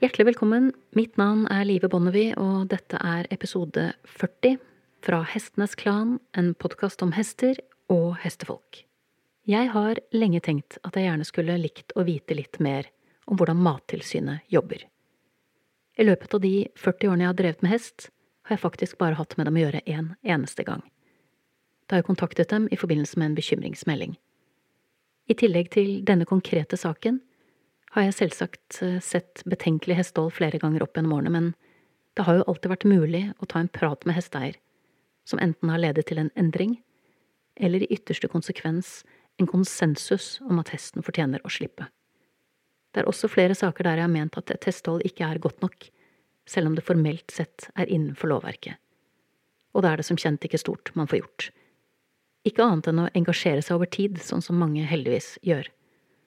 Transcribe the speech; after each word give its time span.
Hjertelig 0.00 0.26
velkommen. 0.26 0.72
Mitt 0.96 1.18
navn 1.20 1.44
er 1.52 1.64
Live 1.68 1.88
Bonnevie, 1.92 2.32
og 2.40 2.70
dette 2.72 2.96
er 2.96 3.28
episode 3.34 3.92
40 4.08 4.56
fra 5.04 5.20
Hestenes 5.28 5.74
Klan, 5.76 6.16
en 6.32 6.54
podkast 6.56 7.04
om 7.04 7.12
hester 7.12 7.60
og 7.92 8.16
hestefolk. 8.22 8.86
Jeg 9.44 9.68
har 9.74 10.00
lenge 10.16 10.40
tenkt 10.40 10.78
at 10.80 10.96
jeg 10.96 11.10
gjerne 11.10 11.28
skulle 11.28 11.60
likt 11.60 11.92
å 11.92 12.06
vite 12.08 12.32
litt 12.40 12.56
mer 12.56 12.88
om 13.28 13.36
hvordan 13.36 13.60
Mattilsynet 13.60 14.48
jobber. 14.48 14.80
I 16.00 16.08
løpet 16.08 16.34
av 16.34 16.40
de 16.40 16.72
40 16.72 17.12
årene 17.12 17.26
jeg 17.26 17.32
har 17.34 17.40
drevet 17.42 17.62
med 17.66 17.76
hest, 17.76 18.08
har 18.48 18.56
jeg 18.56 18.64
faktisk 18.64 18.96
bare 18.96 19.20
hatt 19.20 19.36
med 19.36 19.44
dem 19.50 19.60
å 19.60 19.66
gjøre 19.66 19.84
én 19.84 19.98
en 19.98 20.16
eneste 20.24 20.64
gang. 20.64 20.80
Da 21.84 21.96
har 21.96 22.00
jeg 22.00 22.08
kontaktet 22.08 22.48
dem 22.48 22.64
i 22.72 22.80
forbindelse 22.80 23.20
med 23.20 23.26
en 23.26 23.36
bekymringsmelding. 23.36 24.16
I 25.24 25.36
tillegg 25.40 25.70
til 25.72 26.02
denne 26.04 26.26
konkrete 26.28 26.76
saken 26.76 27.20
har 27.94 28.08
jeg 28.08 28.16
selvsagt 28.18 28.80
eh, 28.84 28.98
sett 29.00 29.44
betenkelig 29.48 29.96
hestehold 30.02 30.34
flere 30.36 30.60
ganger 30.60 30.84
opp 30.84 30.98
gjennom 30.98 31.14
årene, 31.16 31.32
men 31.32 31.52
det 32.14 32.26
har 32.26 32.38
jo 32.38 32.46
alltid 32.50 32.72
vært 32.74 32.88
mulig 32.90 33.24
å 33.40 33.48
ta 33.48 33.62
en 33.62 33.70
prat 33.72 34.04
med 34.04 34.18
hesteeier, 34.18 34.58
som 35.24 35.40
enten 35.42 35.72
har 35.72 35.80
ledet 35.80 36.06
til 36.10 36.20
en 36.20 36.32
endring, 36.38 36.76
eller 37.56 37.82
i 37.82 37.90
ytterste 37.94 38.28
konsekvens 38.28 39.02
en 39.40 39.48
konsensus 39.50 40.38
om 40.44 40.60
at 40.62 40.74
hesten 40.74 41.02
fortjener 41.06 41.42
å 41.42 41.50
slippe. 41.50 41.88
Det 42.94 43.02
er 43.02 43.10
også 43.10 43.30
flere 43.30 43.56
saker 43.58 43.86
der 43.86 43.98
jeg 43.98 44.06
har 44.06 44.12
ment 44.12 44.36
at 44.38 44.52
et 44.54 44.68
hestehold 44.68 45.02
ikke 45.08 45.26
er 45.26 45.42
godt 45.42 45.64
nok, 45.64 45.88
selv 46.46 46.70
om 46.70 46.76
det 46.76 46.84
formelt 46.86 47.32
sett 47.32 47.70
er 47.74 47.90
innenfor 47.90 48.30
lovverket. 48.30 48.76
Og 49.74 49.82
da 49.82 49.90
er 49.94 50.02
det 50.02 50.06
som 50.06 50.18
kjent 50.20 50.44
ikke 50.46 50.60
stort 50.60 50.92
man 50.94 51.08
får 51.10 51.22
gjort. 51.22 51.48
Ikke 52.44 52.64
annet 52.64 52.90
enn 52.90 53.00
å 53.00 53.10
engasjere 53.16 53.62
seg 53.64 53.78
over 53.78 53.88
tid, 53.88 54.18
sånn 54.20 54.42
som 54.44 54.58
mange 54.60 54.84
heldigvis 54.84 55.38
gjør 55.46 55.70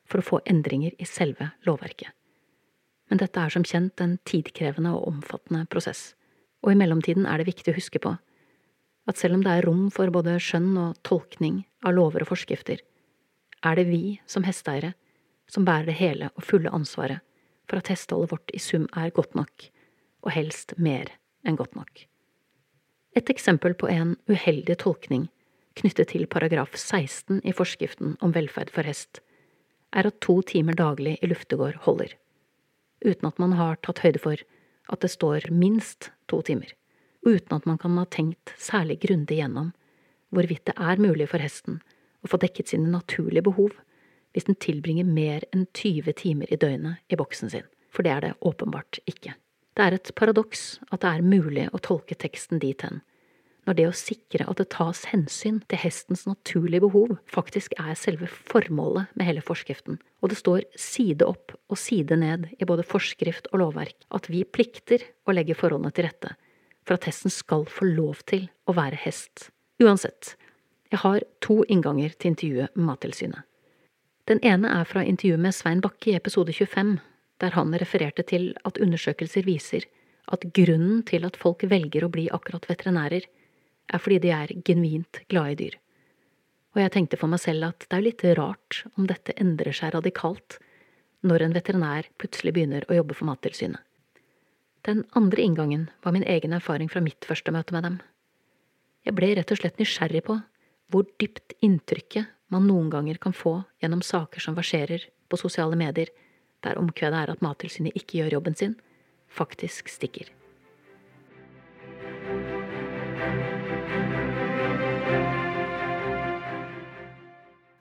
for 0.08 0.22
å 0.22 0.26
få 0.26 0.40
endringer 0.50 0.96
i 0.98 1.06
selve 1.06 1.52
lovverket. 1.68 2.10
Men 3.08 3.22
dette 3.22 3.40
er 3.40 3.54
som 3.54 3.66
kjent 3.68 4.02
en 4.04 4.18
tidkrevende 4.28 4.92
og 4.96 5.06
omfattende 5.12 5.68
prosess, 5.72 6.16
og 6.66 6.74
i 6.74 6.80
mellomtiden 6.80 7.28
er 7.30 7.40
det 7.40 7.52
viktig 7.52 7.72
å 7.72 7.78
huske 7.78 8.02
på 8.04 8.16
at 9.08 9.20
selv 9.20 9.38
om 9.38 9.44
det 9.46 9.54
er 9.54 9.64
rom 9.64 9.86
for 9.94 10.12
både 10.12 10.34
skjønn 10.44 10.74
og 10.82 10.98
tolkning 11.08 11.62
av 11.88 11.96
lover 11.96 12.26
og 12.26 12.34
forskrifter, 12.34 12.82
er 13.64 13.80
det 13.80 13.88
vi 13.88 14.18
som 14.28 14.44
hesteeiere 14.44 14.94
som 15.48 15.64
bærer 15.68 15.88
det 15.88 15.96
hele 16.02 16.28
og 16.36 16.44
fulle 16.44 16.74
ansvaret 16.76 17.24
for 17.70 17.80
at 17.80 17.88
hesteholdet 17.92 18.34
vårt 18.34 18.54
i 18.56 18.60
sum 18.60 18.88
er 19.00 19.14
godt 19.16 19.36
nok, 19.38 19.70
og 20.26 20.34
helst 20.36 20.74
mer 20.76 21.14
enn 21.48 21.56
godt 21.60 21.76
nok. 21.78 22.04
Et 23.16 23.32
eksempel 23.32 23.78
på 23.80 23.88
en 23.92 24.16
uheldig 24.28 24.76
tolkning 24.84 25.30
knyttet 25.78 26.12
til 26.14 26.28
paragraf 26.30 26.76
16 26.76 27.42
i 27.46 27.54
forskriften 27.56 28.16
om 28.24 28.34
velferd 28.36 28.72
for 28.74 28.88
hest 28.88 29.22
er 29.96 30.10
at 30.10 30.20
to 30.24 30.40
timer 30.46 30.76
daglig 30.78 31.16
i 31.22 31.30
luftegård 31.30 31.78
holder, 31.86 32.12
uten 33.06 33.30
at 33.30 33.40
man 33.40 33.56
har 33.58 33.80
tatt 33.86 34.02
høyde 34.04 34.22
for 34.24 34.42
at 34.92 35.04
det 35.04 35.12
står 35.14 35.48
minst 35.52 36.12
to 36.32 36.42
timer, 36.46 36.70
og 37.24 37.38
uten 37.38 37.58
at 37.58 37.68
man 37.70 37.80
kan 37.82 37.98
ha 38.00 38.06
tenkt 38.12 38.54
særlig 38.60 39.00
grundig 39.06 39.40
gjennom 39.40 39.74
hvorvidt 40.36 40.66
det 40.68 40.76
er 40.76 41.02
mulig 41.02 41.30
for 41.32 41.44
hesten 41.44 41.80
å 42.26 42.32
få 42.32 42.40
dekket 42.42 42.74
sine 42.74 42.92
naturlige 42.92 43.46
behov 43.48 43.76
hvis 44.36 44.48
den 44.50 44.60
tilbringer 44.62 45.08
mer 45.08 45.46
enn 45.54 45.66
20 45.72 46.14
timer 46.20 46.52
i 46.52 46.60
døgnet 46.60 47.00
i 47.10 47.18
boksen 47.20 47.52
sin, 47.54 47.68
for 47.90 48.06
det 48.06 48.12
er 48.14 48.26
det 48.26 48.34
åpenbart 48.46 49.00
ikke. 49.10 49.38
Det 49.78 49.86
er 49.86 49.96
et 49.96 50.12
paradoks 50.18 50.80
at 50.92 51.02
det 51.04 51.14
er 51.14 51.26
mulig 51.26 51.68
å 51.72 51.82
tolke 51.82 52.18
teksten 52.18 52.62
dit 52.62 52.82
hen 52.84 53.02
når 53.68 53.76
det 53.76 53.86
å 53.90 53.96
sikre 54.00 54.46
at 54.48 54.62
det 54.62 54.70
tas 54.72 55.04
hensyn 55.12 55.60
til 55.68 55.82
hestens 55.82 56.24
naturlige 56.30 56.86
behov, 56.86 57.18
faktisk 57.28 57.76
er 57.82 57.98
selve 58.00 58.30
formålet 58.32 59.12
med 59.20 59.28
hele 59.28 59.44
forskriften, 59.44 60.00
og 60.24 60.32
det 60.32 60.40
står 60.40 60.64
side 60.80 61.28
opp 61.28 61.52
og 61.68 61.80
side 61.80 62.16
ned 62.20 62.48
i 62.56 62.68
både 62.68 62.88
forskrift 62.88 63.52
og 63.52 63.62
lovverk 63.66 64.08
at 64.16 64.30
vi 64.32 64.46
plikter 64.48 65.04
å 65.28 65.36
legge 65.36 65.58
forholdene 65.58 65.92
til 65.92 66.08
rette 66.08 66.34
for 66.88 66.96
at 66.96 67.10
hesten 67.10 67.34
skal 67.34 67.68
få 67.68 67.90
lov 67.92 68.24
til 68.32 68.48
å 68.64 68.76
være 68.78 69.00
hest. 69.04 69.50
Uansett, 69.84 70.38
jeg 70.88 71.04
har 71.04 71.26
to 71.44 71.60
innganger 71.68 72.16
til 72.16 72.32
intervjuet 72.32 72.72
med 72.78 72.88
Mattilsynet. 72.88 73.44
Den 74.28 74.40
ene 74.44 74.72
er 74.72 74.88
fra 74.88 75.04
intervjuet 75.08 75.44
med 75.44 75.56
Svein 75.56 75.84
Bakke 75.84 76.14
i 76.14 76.18
episode 76.18 76.56
25, 76.56 76.98
der 77.44 77.54
han 77.56 77.76
refererte 77.76 78.24
til 78.28 78.54
at 78.68 78.80
undersøkelser 78.82 79.46
viser 79.48 79.86
at 80.32 80.44
grunnen 80.56 81.04
til 81.08 81.28
at 81.28 81.38
folk 81.40 81.64
velger 81.68 82.04
å 82.04 82.12
bli 82.12 82.26
akkurat 82.36 82.66
veterinærer, 82.68 83.28
er 83.94 84.02
fordi 84.04 84.20
de 84.24 84.32
er 84.36 84.54
genuint 84.68 85.22
glade 85.32 85.56
i 85.56 85.60
dyr. 85.62 85.78
Og 86.76 86.84
jeg 86.84 86.94
tenkte 86.94 87.18
for 87.18 87.32
meg 87.32 87.42
selv 87.42 87.72
at 87.72 87.88
det 87.88 87.98
er 87.98 88.06
litt 88.06 88.24
rart 88.38 88.84
om 88.96 89.08
dette 89.10 89.36
endrer 89.42 89.76
seg 89.76 89.96
radikalt 89.96 90.60
når 91.26 91.48
en 91.48 91.56
veterinær 91.56 92.10
plutselig 92.22 92.54
begynner 92.54 92.86
å 92.88 93.00
jobbe 93.00 93.18
for 93.18 93.30
Mattilsynet. 93.30 93.82
Den 94.86 95.04
andre 95.18 95.42
inngangen 95.44 95.88
var 96.06 96.14
min 96.16 96.24
egen 96.24 96.54
erfaring 96.56 96.88
fra 96.92 97.02
mitt 97.04 97.26
første 97.28 97.52
møte 97.52 97.74
med 97.76 97.84
dem. 97.84 97.98
Jeg 99.04 99.18
ble 99.18 99.34
rett 99.36 99.52
og 99.52 99.60
slett 99.60 99.82
nysgjerrig 99.82 100.24
på 100.28 100.38
hvor 100.92 101.08
dypt 101.20 101.58
inntrykket 101.66 102.30
man 102.54 102.68
noen 102.70 102.92
ganger 102.94 103.20
kan 103.20 103.36
få 103.36 103.58
gjennom 103.82 104.04
saker 104.06 104.44
som 104.44 104.56
verserer 104.56 105.10
på 105.28 105.40
sosiale 105.40 105.76
medier, 105.76 106.08
der 106.64 106.80
omkvedet 106.80 107.26
er 107.26 107.34
at 107.34 107.44
Mattilsynet 107.44 107.98
ikke 108.00 108.22
gjør 108.22 108.38
jobben 108.38 108.56
sin, 108.56 108.78
faktisk 109.28 109.92
stikker. 109.92 110.30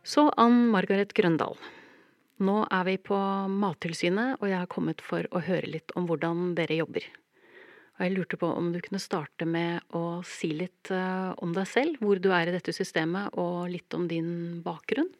Så 0.06 0.28
Ann 0.38 0.68
Margaret 0.70 1.10
Grøndal. 1.18 1.56
Nå 2.46 2.60
er 2.70 2.82
vi 2.86 2.92
på 3.02 3.16
Mattilsynet, 3.50 4.36
og 4.38 4.46
jeg 4.46 4.60
har 4.60 4.68
kommet 4.70 5.00
for 5.02 5.26
å 5.34 5.40
høre 5.42 5.66
litt 5.66 5.90
om 5.98 6.04
hvordan 6.06 6.52
dere 6.54 6.76
jobber. 6.78 7.08
Og 7.96 8.04
jeg 8.04 8.12
lurte 8.14 8.38
på 8.38 8.46
om 8.54 8.68
du 8.70 8.78
kunne 8.84 9.00
starte 9.02 9.48
med 9.50 9.82
å 9.98 10.20
si 10.22 10.52
litt 10.54 10.92
eh, 10.94 11.32
om 11.42 11.56
deg 11.56 11.66
selv, 11.66 11.98
hvor 11.98 12.20
du 12.22 12.28
er 12.30 12.46
i 12.46 12.54
dette 12.54 12.70
systemet, 12.76 13.34
og 13.34 13.66
litt 13.72 13.96
om 13.98 14.04
din 14.06 14.60
bakgrunn? 14.62 15.10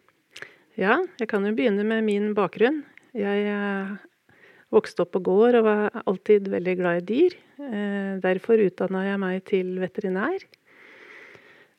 Ja, 0.78 1.00
jeg 1.18 1.32
kan 1.32 1.42
jo 1.42 1.56
begynne 1.56 1.82
med 1.88 2.06
min 2.06 2.30
bakgrunn. 2.38 2.84
Jeg 3.16 3.48
eh, 3.50 3.96
vokste 4.70 5.02
opp 5.02 5.16
på 5.16 5.24
gård 5.26 5.58
og 5.64 5.66
var 5.66 5.98
alltid 6.04 6.46
veldig 6.54 6.76
glad 6.78 7.02
i 7.02 7.06
dyr. 7.10 7.36
Eh, 7.58 8.12
derfor 8.22 8.62
utdanna 8.68 9.02
jeg 9.08 9.22
meg 9.24 9.42
til 9.50 9.74
veterinær. 9.82 10.46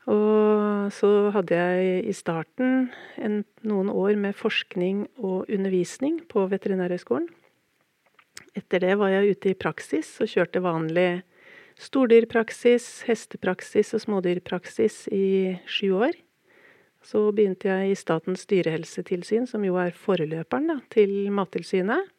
Og 0.08 0.92
så 0.96 1.10
hadde 1.36 1.56
jeg 1.58 2.04
i 2.08 2.14
starten 2.16 2.88
en, 3.20 3.42
noen 3.68 3.90
år 3.92 4.16
med 4.20 4.38
forskning 4.40 5.04
og 5.20 5.50
undervisning 5.52 6.22
på 6.32 6.46
Veterinærhøgskolen. 6.48 7.28
Etter 8.56 8.82
det 8.82 8.96
var 8.98 9.12
jeg 9.12 9.36
ute 9.36 9.52
i 9.52 9.58
praksis 9.58 10.16
og 10.24 10.32
kjørte 10.32 10.64
vanlig 10.64 11.10
stordyrpraksis, 11.78 13.04
hestepraksis 13.06 13.94
og 13.94 14.06
smådyrpraksis 14.06 15.06
i 15.14 15.58
sju 15.70 15.92
år. 16.00 16.16
Så 17.06 17.28
begynte 17.36 17.70
jeg 17.70 17.92
i 17.92 17.98
Statens 18.00 18.48
dyrehelsetilsyn, 18.50 19.46
som 19.48 19.64
jo 19.64 19.78
er 19.80 19.94
foreløperen 19.96 20.72
da, 20.72 20.80
til 20.92 21.30
Mattilsynet. 21.32 22.10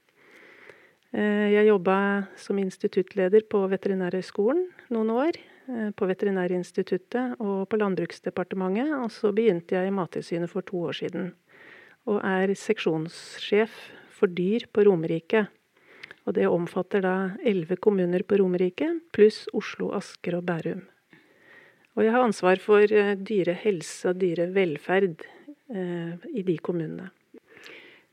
Eh, 1.12 1.48
jeg 1.56 1.68
jobba 1.68 1.98
som 2.38 2.60
instituttleder 2.60 3.44
på 3.50 3.64
Veterinærhøgskolen 3.72 4.66
noen 4.94 5.12
år. 5.16 5.40
Eh, 5.68 5.90
på 5.92 6.06
Veterinærinstituttet 6.08 7.36
og 7.44 7.68
på 7.68 7.76
Landbruksdepartementet. 7.76 8.94
Og 9.02 9.12
så 9.12 9.32
begynte 9.36 9.76
jeg 9.76 9.90
i 9.90 9.94
Mattilsynet 9.94 10.50
for 10.50 10.64
to 10.64 10.86
år 10.88 10.96
siden. 11.02 11.32
Og 12.08 12.22
er 12.24 12.54
seksjonssjef 12.56 13.74
for 14.16 14.32
dyr 14.32 14.64
på 14.72 14.86
Romerike. 14.88 15.44
Og 16.24 16.36
det 16.36 16.48
omfatter 16.48 17.04
da 17.04 17.16
elleve 17.44 17.76
kommuner 17.76 18.24
på 18.24 18.38
Romerike, 18.40 18.88
pluss 19.12 19.46
Oslo, 19.56 19.92
Asker 19.96 20.38
og 20.40 20.46
Bærum. 20.48 20.86
Og 21.96 22.04
jeg 22.04 22.14
har 22.14 22.24
ansvar 22.24 22.60
for 22.62 22.80
eh, 22.88 23.16
dyrehelse 23.16 24.08
og 24.08 24.20
dyrevelferd 24.22 25.24
eh, 25.74 26.16
i 26.32 26.44
de 26.48 26.56
kommunene. 26.64 27.10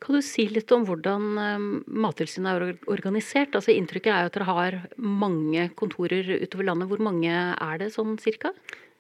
Kan 0.04 0.18
du 0.18 0.22
si 0.26 0.46
litt 0.52 0.72
om 0.76 0.84
hvordan 0.86 1.28
eh, 1.40 1.68
Mattilsynet 2.04 2.52
er 2.52 2.90
organisert? 2.92 3.56
Altså 3.56 3.74
Inntrykket 3.74 4.12
er 4.12 4.26
jo 4.26 4.32
at 4.32 4.36
dere 4.38 4.50
har 4.50 4.80
mange 5.00 5.70
kontorer 5.80 6.28
utover 6.42 6.68
landet. 6.68 6.90
Hvor 6.92 7.04
mange 7.08 7.32
er 7.32 7.80
det 7.82 7.94
sånn 7.96 8.18
cirka? 8.22 8.52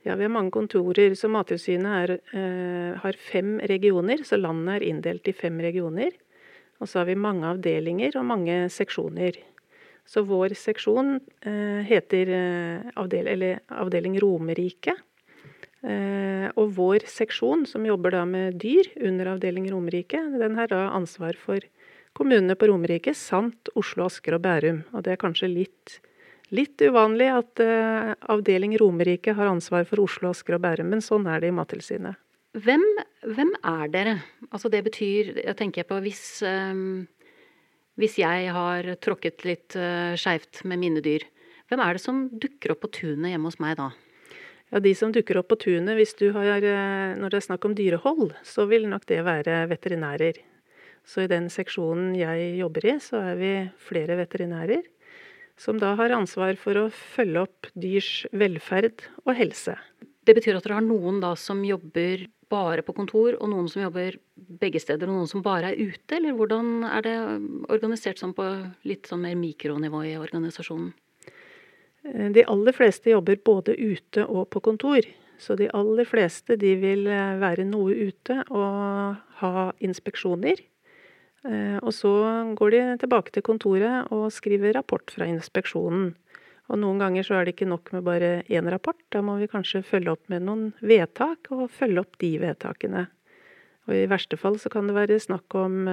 Ja, 0.06 0.16
Vi 0.16 0.24
har 0.24 0.30
mange 0.30 0.52
kontorer. 0.52 1.16
så 1.16 1.28
Mattilsynet 1.30 2.10
er, 2.10 2.19
eh, 2.34 3.00
har 3.02 3.14
fem 3.18 3.60
regioner. 3.60 4.24
Så 4.24 4.38
landet 4.38 4.75
er 4.75 4.88
inndelt 4.88 5.28
i 5.28 5.34
fem 5.34 5.58
regioner. 5.60 6.12
Og 6.80 6.88
så 6.88 7.00
har 7.00 7.06
vi 7.06 7.16
mange 7.16 7.44
avdelinger 7.44 8.16
og 8.16 8.25
mange 8.25 8.69
seksjoner. 8.69 9.34
Så 10.06 10.22
vår 10.24 10.54
seksjon 10.54 11.19
eh, 11.42 11.81
heter 11.90 12.30
eh, 12.30 12.92
avdel, 12.96 13.60
avdeling 13.69 14.19
Romerike. 14.22 14.94
Eh, 15.86 16.48
og 16.58 16.72
vår 16.80 17.04
seksjon, 17.10 17.68
som 17.70 17.86
jobber 17.86 18.16
da 18.16 18.24
med 18.26 18.58
dyr 18.62 18.88
under 19.06 19.36
avdeling 19.36 19.68
Romerike, 19.70 20.18
den 20.34 20.58
har 20.58 20.72
da 20.72 20.88
ansvar 20.98 21.38
for 21.38 21.62
kommunene 22.18 22.56
på 22.58 22.72
Romerike 22.72 23.14
samt 23.18 23.70
Oslo, 23.78 24.08
Asker 24.10 24.38
og 24.38 24.42
Bærum. 24.48 24.82
Og 24.96 25.04
det 25.06 25.14
er 25.14 25.22
kanskje 25.22 25.52
litt, 25.52 26.00
litt 26.56 26.82
uvanlig 26.82 27.28
at 27.30 27.62
uh, 27.62 28.14
avdeling 28.34 28.74
Romerike 28.82 29.36
har 29.38 29.52
ansvar 29.52 29.86
for 29.86 30.02
Oslo, 30.02 30.32
Asker 30.34 30.58
og 30.58 30.64
Bærum, 30.64 30.90
men 30.90 31.04
sånn 31.06 31.28
er 31.30 31.44
det 31.44 31.52
i 31.52 31.58
Mattilsynet. 31.60 32.18
hvem, 32.56 32.86
hvem, 33.36 33.52
er 33.62 33.92
dere? 33.92 34.16
Altså 34.50 34.72
det 34.72 34.81
betyr 34.86 35.36
Jeg 35.44 35.58
tenker 35.60 35.84
på 35.84 36.00
hvis, 36.02 36.42
um, 36.42 37.06
hvis 38.00 38.18
jeg 38.24 38.50
har 38.56 38.90
tråkket 39.04 39.46
litt 39.46 39.78
skjevt 40.18 40.64
med 40.66 40.81
mine 40.81 41.04
dyr. 41.06 41.28
Hvem 41.70 41.81
er 41.84 41.94
det 41.94 42.02
som 42.02 42.26
dukker 42.30 42.74
opp 42.74 42.86
på 42.88 42.94
tunet 43.02 43.36
hjemme 43.36 43.52
hos 43.52 43.62
meg 43.62 43.78
da? 43.78 43.92
Ja, 44.74 44.80
De 44.80 44.96
som 44.98 45.12
dukker 45.14 45.38
opp 45.40 45.52
på 45.54 45.60
tunet 45.62 45.98
hvis 46.00 46.16
du 46.18 46.32
har, 46.34 46.64
eh, 46.64 47.16
når 47.20 47.30
det 47.30 47.38
er 47.38 47.48
snakk 47.48 47.66
om 47.66 47.76
dyrehold, 47.78 48.34
så 48.44 48.66
vil 48.68 48.90
nok 48.90 49.06
det 49.06 49.22
være 49.24 49.68
veterinærer. 49.70 50.42
Så 51.06 51.24
i 51.24 51.30
den 51.30 51.52
seksjonen 51.54 52.16
jeg 52.18 52.58
jobber 52.58 52.88
i, 52.90 52.96
så 52.98 53.22
er 53.32 53.36
vi 53.38 53.52
flere 53.78 54.18
veterinærer. 54.18 54.84
Som 55.56 55.78
da 55.80 55.94
har 55.96 56.12
ansvar 56.12 56.58
for 56.60 56.76
å 56.76 56.90
følge 56.92 57.46
opp 57.46 57.70
dyrs 57.78 58.26
velferd 58.34 59.06
og 59.24 59.36
helse. 59.38 59.78
Det 60.26 60.34
betyr 60.36 60.58
at 60.58 60.66
dere 60.66 60.80
har 60.82 60.84
noen 60.84 61.22
da 61.22 61.36
som 61.38 61.62
jobber 61.64 62.26
bare 62.50 62.84
på 62.86 62.96
kontor, 62.98 63.38
og 63.40 63.50
noen 63.52 63.70
som 63.70 63.84
jobber 63.86 64.18
begge 64.36 64.82
steder, 64.82 65.08
og 65.08 65.22
noen 65.22 65.30
som 65.30 65.44
bare 65.46 65.72
er 65.72 65.94
ute? 65.94 66.18
Eller 66.18 66.36
hvordan 66.38 66.84
er 66.90 67.06
det 67.06 67.16
organisert 67.70 68.22
sånn 68.22 68.36
på 68.38 68.46
litt 68.90 69.10
sånn 69.10 69.24
mer 69.26 69.38
mikronivå 69.40 70.04
i 70.10 70.18
organisasjonen? 70.20 70.94
Eh, 72.06 72.31
de 72.31 72.44
aller 72.46 72.75
fleste 72.75 73.10
jobber 73.10 73.40
både 73.46 73.75
ute 73.75 74.25
og 74.25 74.50
på 74.50 74.62
kontor. 74.63 75.06
Så 75.38 75.57
de 75.60 75.68
aller 75.75 76.07
fleste 76.07 76.57
de 76.60 76.75
vil 76.80 77.07
eh, 77.12 77.38
være 77.42 77.68
noe 77.68 77.96
ute 78.07 78.42
og 78.50 79.18
ha 79.42 79.69
inspeksjoner. 79.84 80.62
Eh, 81.46 81.80
og 81.81 81.92
så 81.94 82.13
går 82.57 82.75
de 82.75 82.84
tilbake 83.06 83.34
til 83.34 83.46
kontoret 83.46 84.13
og 84.16 84.30
skriver 84.34 84.78
rapport 84.78 85.12
fra 85.12 85.28
inspeksjonen. 85.30 86.13
Og 86.66 86.80
noen 86.81 87.02
ganger 87.02 87.25
så 87.25 87.36
er 87.38 87.46
det 87.46 87.54
ikke 87.54 87.69
nok 87.69 87.92
med 87.94 88.06
bare 88.07 88.30
én 88.50 88.66
rapport, 88.74 88.98
da 89.13 89.19
må 89.22 89.36
vi 89.38 89.50
kanskje 89.52 89.84
følge 89.86 90.16
opp 90.16 90.31
med 90.34 90.48
noen 90.48 90.72
vedtak, 90.81 91.52
og 91.54 91.69
følge 91.69 92.02
opp 92.02 92.18
de 92.24 92.31
vedtakene. 92.42 93.04
Og 93.86 93.94
i 93.94 94.07
verste 94.10 94.40
fall 94.42 94.57
så 94.57 94.72
kan 94.74 94.90
det 94.90 94.96
være 94.96 95.19
snakk 95.22 95.54
om 95.62 95.86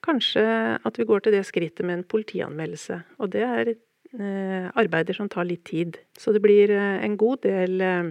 kanskje 0.00 0.46
at 0.80 0.96
vi 0.96 1.04
går 1.04 1.26
til 1.26 1.36
det 1.36 1.42
skrittet 1.44 1.84
med 1.84 1.98
en 1.98 2.06
politianmeldelse. 2.08 2.96
Og 3.20 3.34
det 3.36 3.44
er 3.44 3.74
arbeider 4.18 5.14
som 5.14 5.28
tar 5.30 5.46
litt 5.46 5.62
tid. 5.68 5.98
Så 6.18 6.32
det 6.34 6.40
blir 6.42 6.70
eh, 6.74 6.98
en 7.04 7.16
god 7.20 7.44
del 7.46 7.80
eh, 7.84 8.08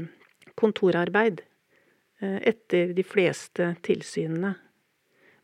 kontorarbeid 0.60 1.42
eh, 2.22 2.40
etter 2.52 2.94
de 2.96 3.04
fleste 3.04 3.74
tilsynene. 3.86 4.54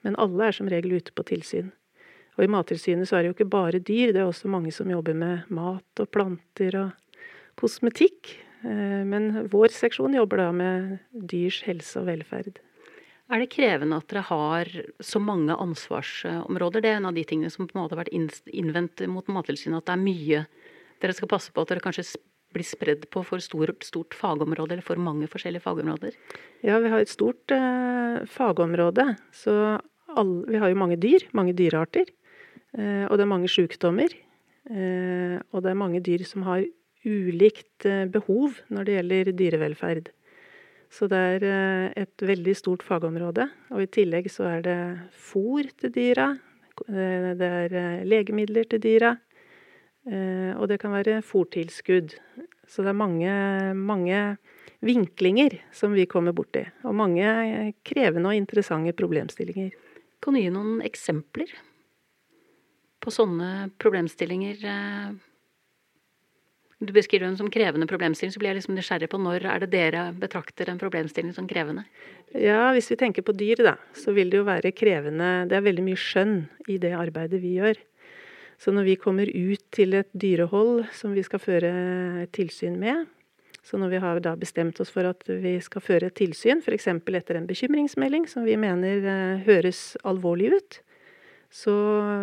Men 0.05 0.17
alle 0.21 0.49
er 0.49 0.55
som 0.55 0.69
regel 0.69 0.99
ute 0.99 1.15
på 1.15 1.25
tilsyn. 1.27 1.71
Og 2.35 2.45
i 2.45 2.51
Mattilsynet 2.51 3.07
så 3.07 3.17
er 3.17 3.23
det 3.23 3.31
jo 3.31 3.37
ikke 3.37 3.53
bare 3.53 3.79
dyr, 3.79 4.11
det 4.11 4.21
er 4.21 4.27
også 4.27 4.51
mange 4.51 4.73
som 4.75 4.91
jobber 4.91 5.15
med 5.17 5.47
mat 5.55 6.03
og 6.03 6.11
planter 6.11 6.77
og 6.81 7.21
kosmetikk. 7.59 8.35
Eh, 8.65 9.01
men 9.07 9.47
vår 9.51 9.73
seksjon 9.75 10.17
jobber 10.17 10.43
da 10.43 10.49
med 10.55 10.97
dyrs 11.31 11.61
helse 11.67 12.01
og 12.01 12.09
velferd. 12.11 12.59
Er 13.33 13.41
det 13.41 13.49
krevende 13.55 13.97
at 13.97 14.07
dere 14.11 14.21
har 14.27 14.69
så 15.01 15.19
mange 15.23 15.55
ansvarsområder? 15.57 16.83
Det 16.83 16.91
er 16.91 16.99
en 16.99 17.09
av 17.09 17.17
de 17.17 17.23
tingene 17.25 17.49
som 17.53 17.65
på 17.65 17.73
en 17.73 17.81
måte 17.81 17.97
har 17.97 18.03
vært 18.03 18.13
innvendt 18.53 19.01
mot 19.09 19.27
Mattilsynet, 19.33 19.81
at 19.81 19.89
det 19.89 19.95
er 19.95 20.03
mye 20.03 20.45
dere 21.01 21.15
skal 21.17 21.31
passe 21.31 21.53
på 21.53 21.63
at 21.63 21.73
dere 21.73 21.83
kanskje 21.83 22.05
blir 22.55 22.67
spredd 22.67 23.07
på 23.11 23.23
for 23.27 23.43
stort, 23.43 23.83
stort 23.83 24.15
fagområde, 24.15 24.77
eller 24.77 24.85
for 24.85 25.01
mange 25.01 25.27
forskjellige 25.31 25.65
fagområder? 25.65 26.15
Ja, 26.63 26.77
vi 26.79 26.91
har 26.93 27.03
et 27.03 27.11
stort 27.11 27.51
eh, 27.51 28.21
fagområde. 28.31 29.09
Så 29.35 29.55
alle, 30.15 30.45
vi 30.47 30.61
har 30.61 30.71
jo 30.71 30.79
mange 30.79 30.99
dyr, 31.01 31.25
mange 31.35 31.55
dyrearter. 31.57 32.07
Eh, 32.77 33.03
og 33.09 33.17
det 33.17 33.25
er 33.25 33.33
mange 33.33 33.51
sykdommer. 33.51 34.13
Eh, 34.71 35.37
og 35.51 35.65
det 35.65 35.71
er 35.73 35.81
mange 35.81 36.01
dyr 36.05 36.23
som 36.27 36.45
har 36.47 36.63
ulikt 37.05 37.85
eh, 37.89 38.05
behov 38.09 38.61
når 38.73 38.87
det 38.87 38.95
gjelder 38.99 39.33
dyrevelferd. 39.41 40.13
Så 40.95 41.09
det 41.11 41.19
er 41.19 41.43
eh, 41.43 42.03
et 42.05 42.23
veldig 42.23 42.53
stort 42.55 42.83
fagområde. 42.85 43.49
Og 43.75 43.83
i 43.83 43.91
tillegg 43.91 44.29
så 44.31 44.47
er 44.53 44.65
det 44.65 44.79
fôr 45.11 45.67
til 45.81 45.91
dyra. 45.95 46.29
Eh, 46.87 47.31
det 47.35 47.49
er 47.61 47.75
eh, 47.81 48.05
legemidler 48.07 48.67
til 48.71 48.83
dyra. 48.83 49.15
Og 50.05 50.67
det 50.69 50.75
kan 50.77 50.91
være 50.93 51.23
fôrtilskudd. 51.25 52.11
Så 52.69 52.83
det 52.85 52.91
er 52.91 52.97
mange, 52.99 53.31
mange 53.73 54.19
vinklinger 54.85 55.55
som 55.73 55.95
vi 55.97 56.05
kommer 56.05 56.35
borti. 56.37 56.61
Og 56.85 56.93
mange 56.93 57.25
krevende 57.81 58.29
og 58.29 58.37
interessante 58.37 58.93
problemstillinger. 58.93 59.71
Kan 60.21 60.37
du 60.37 60.43
gi 60.43 60.51
noen 60.53 60.77
eksempler 60.85 61.49
på 63.01 63.15
sånne 63.17 63.71
problemstillinger? 63.81 64.61
Du 66.85 66.93
beskriver 66.93 67.25
den 67.25 67.37
som 67.39 67.49
krevende 67.51 67.87
problemstilling, 67.89 68.33
så 68.33 68.41
blir 68.41 68.51
jeg 68.51 68.59
liksom 68.59 68.75
nysgjerrig 68.77 69.09
på 69.09 69.19
når 69.21 69.47
er 69.49 69.63
det 69.63 69.71
dere 69.73 70.05
betrakter 70.19 70.69
en 70.69 70.81
problemstilling 70.81 71.33
som 71.33 71.47
krevende? 71.49 71.85
Ja, 72.35 72.69
hvis 72.75 72.91
vi 72.91 72.99
tenker 72.99 73.25
på 73.25 73.33
dyr, 73.37 73.63
da, 73.63 73.75
så 73.97 74.13
vil 74.15 74.29
det 74.29 74.41
jo 74.41 74.47
være 74.47 74.73
krevende 74.75 75.47
Det 75.49 75.57
er 75.57 75.65
veldig 75.65 75.85
mye 75.85 75.99
skjønn 75.99 76.37
i 76.69 76.77
det 76.81 76.93
arbeidet 76.97 77.41
vi 77.41 77.55
gjør. 77.57 77.79
Så 78.61 78.71
når 78.71 78.87
vi 78.87 78.95
kommer 78.99 79.27
ut 79.27 79.63
til 79.75 79.97
et 79.97 80.09
dyrehold 80.13 80.85
som 80.95 81.15
vi 81.15 81.23
skal 81.25 81.41
føre 81.43 81.71
tilsyn 82.35 82.77
med, 82.79 83.05
så 83.65 83.79
når 83.81 83.95
vi 83.95 83.99
har 84.03 84.19
da 84.21 84.35
bestemt 84.37 84.79
oss 84.83 84.91
for 84.93 85.07
at 85.09 85.25
vi 85.25 85.55
skal 85.63 85.81
føre 85.81 86.11
et 86.11 86.17
tilsyn, 86.19 86.61
f.eks. 86.61 86.87
etter 86.87 87.39
en 87.39 87.47
bekymringsmelding 87.49 88.27
som 88.29 88.45
vi 88.45 88.57
mener 88.61 89.07
eh, 89.09 89.45
høres 89.47 89.95
alvorlig 90.05 90.53
ut, 90.53 90.77
så 91.49 91.73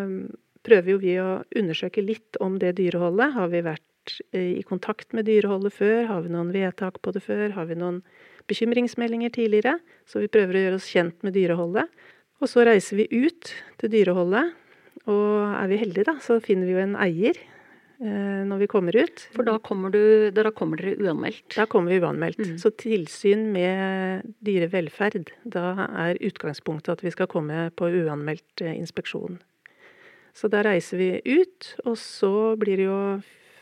mm, 0.07 0.21
prøver 0.63 0.95
jo 0.95 1.01
vi 1.03 1.17
å 1.19 1.31
undersøke 1.59 2.05
litt 2.05 2.39
om 2.41 2.61
det 2.63 2.77
dyreholdet. 2.79 3.35
Har 3.35 3.51
vi 3.51 3.65
vært 3.67 3.85
eh, 4.33 4.59
i 4.59 4.65
kontakt 4.67 5.13
med 5.17 5.29
dyreholdet 5.29 5.75
før? 5.77 6.09
Har 6.11 6.25
vi 6.25 6.33
noen 6.35 6.53
vedtak 6.55 7.01
på 7.03 7.15
det 7.15 7.23
før? 7.25 7.53
Har 7.57 7.69
vi 7.71 7.79
noen 7.79 8.03
bekymringsmeldinger 8.51 9.35
tidligere? 9.35 9.79
Så 10.09 10.25
vi 10.25 10.33
prøver 10.33 10.59
å 10.59 10.65
gjøre 10.67 10.81
oss 10.81 10.91
kjent 10.91 11.23
med 11.27 11.37
dyreholdet. 11.39 11.89
Og 12.43 12.51
så 12.51 12.67
reiser 12.67 13.03
vi 13.03 13.09
ut 13.13 13.55
til 13.79 13.93
dyreholdet. 13.93 14.53
Og 15.07 15.55
er 15.57 15.71
vi 15.71 15.81
heldige, 15.81 16.09
da, 16.11 16.19
så 16.23 16.39
finner 16.43 16.69
vi 16.69 16.77
jo 16.77 16.83
en 16.83 16.99
eier 17.01 17.39
Eh, 18.03 18.43
når 18.49 18.65
vi 18.65 18.67
kommer 18.67 18.97
ut. 18.99 19.21
For 19.31 19.47
da 19.47 19.55
kommer, 19.63 19.93
du, 19.95 20.31
da 20.35 20.51
kommer 20.51 20.81
dere 20.81 20.97
uanmeldt? 20.99 21.45
Da 21.55 21.69
kommer 21.71 21.95
vi 21.95 22.01
uanmeldt. 22.03 22.41
Mm. 22.41 22.57
Så 22.59 22.73
tilsyn 22.75 23.45
med 23.55 24.27
dyrevelferd, 24.43 25.31
da 25.47 25.87
er 25.87 26.19
utgangspunktet 26.19 26.97
at 26.97 27.05
vi 27.07 27.13
skal 27.15 27.31
komme 27.31 27.69
på 27.79 27.93
uanmeldt 28.03 28.65
eh, 28.65 28.75
inspeksjon. 28.75 29.39
Så 30.35 30.51
da 30.51 30.65
reiser 30.67 30.99
vi 30.99 31.13
ut, 31.29 31.69
og 31.85 31.95
så 32.01 32.33
blir 32.59 32.81
det 32.81 32.89
jo 32.89 32.99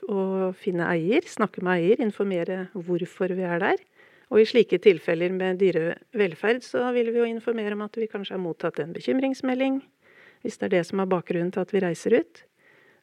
å 0.08 0.50
finne 0.56 0.86
eier, 0.88 1.26
snakke 1.28 1.64
med 1.64 1.80
eier, 1.80 2.02
informere 2.04 2.68
hvorfor 2.74 3.34
vi 3.36 3.46
er 3.46 3.62
der. 3.62 3.82
Og 4.30 4.42
i 4.42 4.46
slike 4.46 4.78
tilfeller 4.82 5.32
med 5.34 5.58
dyrevelferd 5.58 6.62
så 6.62 6.84
vil 6.94 7.10
vi 7.10 7.18
jo 7.18 7.26
informere 7.26 7.74
om 7.74 7.82
at 7.86 7.98
vi 7.98 8.08
kanskje 8.10 8.36
har 8.36 8.42
mottatt 8.42 8.78
en 8.78 8.94
bekymringsmelding, 8.94 9.80
hvis 10.44 10.60
det 10.60 10.68
er 10.68 10.76
det 10.76 10.84
som 10.88 11.02
er 11.02 11.10
bakgrunnen 11.10 11.50
til 11.52 11.64
at 11.64 11.74
vi 11.74 11.82
reiser 11.82 12.14
ut. 12.22 12.44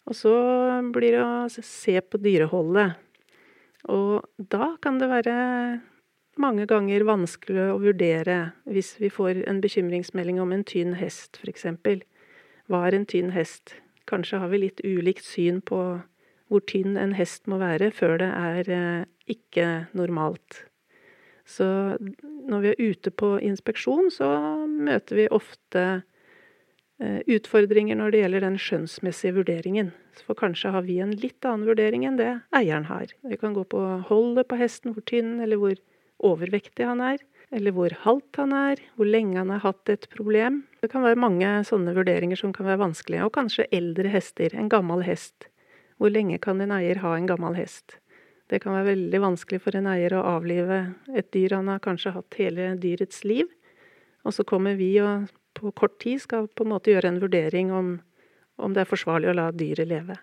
Og 0.07 0.15
så 0.15 0.33
blir 0.95 1.17
det 1.17 1.25
å 1.25 1.49
se 1.51 1.99
på 1.99 2.19
dyreholdet. 2.23 2.95
Og 3.91 4.23
da 4.39 4.73
kan 4.81 5.01
det 5.01 5.11
være 5.11 5.35
mange 6.39 6.67
ganger 6.69 7.05
vanskelig 7.07 7.73
å 7.73 7.79
vurdere 7.81 8.37
hvis 8.69 8.95
vi 9.01 9.11
får 9.11 9.43
en 9.49 9.59
bekymringsmelding 9.63 10.39
om 10.41 10.53
en 10.55 10.63
tynn 10.67 10.95
hest, 10.99 11.39
f.eks. 11.41 11.67
Hva 12.67 12.83
er 12.87 12.97
en 12.97 13.07
tynn 13.09 13.33
hest? 13.35 13.75
Kanskje 14.07 14.39
har 14.39 14.51
vi 14.53 14.63
litt 14.63 14.83
ulikt 14.85 15.25
syn 15.27 15.59
på 15.59 15.99
hvor 16.47 16.63
tynn 16.69 16.97
en 16.99 17.15
hest 17.17 17.47
må 17.47 17.59
være 17.61 17.91
før 17.95 18.17
det 18.21 18.31
er 18.31 18.71
eh, 18.73 19.05
ikke 19.27 19.67
normalt. 19.97 20.63
Så 21.47 21.65
når 22.47 22.63
vi 22.63 22.71
er 22.73 22.91
ute 22.91 23.11
på 23.11 23.37
inspeksjon, 23.39 24.11
så 24.11 24.27
møter 24.67 25.21
vi 25.21 25.29
ofte 25.31 25.87
Eh, 26.97 27.19
utfordringer 27.29 27.93
når 27.93 28.13
det 28.13 28.19
gjelder 28.23 28.41
den 28.47 28.55
skjønnsmessige 28.57 29.35
vurderingen. 29.35 29.91
For 30.25 30.37
kanskje 30.37 30.71
har 30.73 30.85
vi 30.87 30.95
en 31.03 31.13
litt 31.13 31.45
annen 31.45 31.67
vurdering 31.69 32.07
enn 32.09 32.17
det 32.17 32.31
eieren 32.57 32.87
har. 32.89 33.11
Vi 33.21 33.37
kan 33.37 33.53
gå 33.53 33.67
på 33.69 33.81
holdet 34.09 34.47
på 34.49 34.57
hesten, 34.57 34.95
hvor 34.95 35.05
tynn 35.05 35.35
eller 35.43 35.61
hvor 35.61 35.75
overvektig 36.25 36.87
han 36.89 37.03
er. 37.05 37.21
Eller 37.53 37.75
hvor 37.75 37.93
halvt 38.01 38.41
han 38.41 38.55
er, 38.57 38.81
hvor 38.97 39.07
lenge 39.07 39.37
han 39.37 39.53
har 39.53 39.61
hatt 39.63 39.91
et 39.93 40.09
problem. 40.11 40.63
Det 40.81 40.89
kan 40.91 41.05
være 41.05 41.21
mange 41.21 41.51
sånne 41.69 41.93
vurderinger 41.95 42.39
som 42.39 42.51
kan 42.55 42.65
være 42.65 42.81
vanskelige. 42.81 43.29
Og 43.29 43.35
kanskje 43.37 43.69
eldre 43.71 44.09
hester. 44.11 44.57
En 44.57 44.71
gammel 44.73 45.05
hest. 45.05 45.51
Hvor 45.97 46.13
lenge 46.13 46.37
kan 46.41 46.61
en 46.61 46.73
eier 46.75 47.01
ha 47.01 47.15
en 47.17 47.29
gammel 47.29 47.57
hest? 47.57 47.97
Det 48.47 48.61
kan 48.63 48.75
være 48.77 48.93
veldig 48.93 49.21
vanskelig 49.23 49.59
for 49.63 49.75
en 49.75 49.89
eier 49.91 50.13
å 50.15 50.23
avlive 50.37 50.79
et 51.17 51.31
dyr 51.35 51.57
han 51.57 51.71
har 51.71 51.81
kanskje 51.83 52.13
hatt 52.15 52.37
hele 52.39 52.75
dyrets 52.79 53.25
liv. 53.27 53.49
Og 54.23 54.35
så 54.35 54.45
kommer 54.47 54.77
vi 54.79 54.93
og 55.03 55.27
på 55.57 55.73
kort 55.75 55.97
tid 56.03 56.21
skal 56.21 56.47
på 56.47 56.63
en 56.63 56.71
måte 56.75 56.93
gjøre 56.93 57.11
en 57.11 57.21
vurdering 57.23 57.73
om, 57.73 57.93
om 58.61 58.75
det 58.75 58.83
er 58.83 58.89
forsvarlig 58.89 59.31
å 59.31 59.37
la 59.39 59.49
dyret 59.51 59.89
leve. 59.89 60.19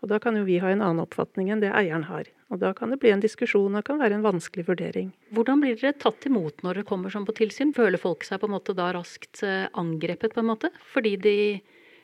Og 0.00 0.08
Da 0.08 0.18
kan 0.18 0.36
jo 0.36 0.46
vi 0.46 0.56
ha 0.62 0.70
en 0.72 0.80
annen 0.80 1.02
oppfatning 1.02 1.50
enn 1.52 1.60
det 1.60 1.74
eieren 1.76 2.06
har. 2.08 2.24
Og 2.48 2.60
Da 2.62 2.72
kan 2.72 2.90
det 2.90 3.00
bli 3.02 3.10
en 3.12 3.20
diskusjon, 3.20 3.74
og 3.76 3.84
kan 3.84 3.98
være 4.00 4.16
en 4.16 4.24
vanskelig 4.24 4.64
vurdering. 4.66 5.12
Hvordan 5.34 5.60
blir 5.60 5.76
dere 5.76 5.92
tatt 5.92 6.24
imot 6.24 6.62
når 6.64 6.80
dere 6.80 6.88
kommer 6.88 7.12
som 7.12 7.26
på 7.26 7.36
tilsyn? 7.36 7.74
Føler 7.76 8.00
folk 8.00 8.24
seg 8.24 8.40
på 8.40 8.48
en 8.48 8.56
måte 8.56 8.74
da 8.74 8.88
raskt 8.96 9.42
eh, 9.44 9.68
angrepet, 9.74 10.32
på 10.32 10.40
en 10.40 10.52
måte? 10.54 10.72
Fordi 10.94 11.16
de 11.20 11.36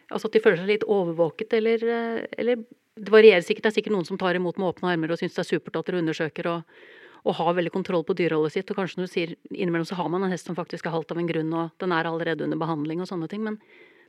Altså 0.07 0.29
at 0.29 0.37
de 0.37 0.39
føler 0.39 0.61
seg 0.61 0.69
litt 0.71 0.85
overvåket, 0.87 1.55
eller, 1.59 1.83
eh, 1.83 2.27
eller 2.39 2.61
Det 2.97 3.13
varierer 3.13 3.45
sikkert. 3.45 3.67
Det 3.67 3.73
er 3.73 3.77
sikkert 3.79 3.93
noen 3.97 4.07
som 4.09 4.19
tar 4.21 4.39
imot 4.39 4.57
med 4.61 4.71
åpne 4.71 4.95
armer 4.95 5.13
og 5.13 5.21
syns 5.21 5.37
det 5.37 5.43
er 5.45 5.51
supert 5.51 5.77
at 5.77 5.89
dere 5.89 6.01
undersøker 6.01 6.49
og, 6.49 6.77
og 7.27 7.35
har 7.37 7.57
veldig 7.59 7.73
kontroll 7.75 8.05
på 8.09 8.17
dyreholdet 8.17 8.55
sitt. 8.55 8.71
Og 8.73 8.79
kanskje 8.79 9.03
når 9.03 9.11
du 9.11 9.13
sier 9.13 9.35
innimellom 9.53 9.89
så 9.89 9.99
har 9.99 10.09
man 10.13 10.25
en 10.25 10.33
hest 10.33 10.49
som 10.49 10.57
faktisk 10.57 10.89
er 10.89 10.95
halvt 10.97 11.13
av 11.13 11.21
en 11.21 11.29
grunn, 11.29 11.53
og 11.53 11.75
den 11.83 11.93
er 11.93 12.09
allerede 12.09 12.47
under 12.47 12.61
behandling 12.61 13.03
og 13.05 13.11
sånne 13.11 13.29
ting. 13.33 13.45
Men 13.45 13.61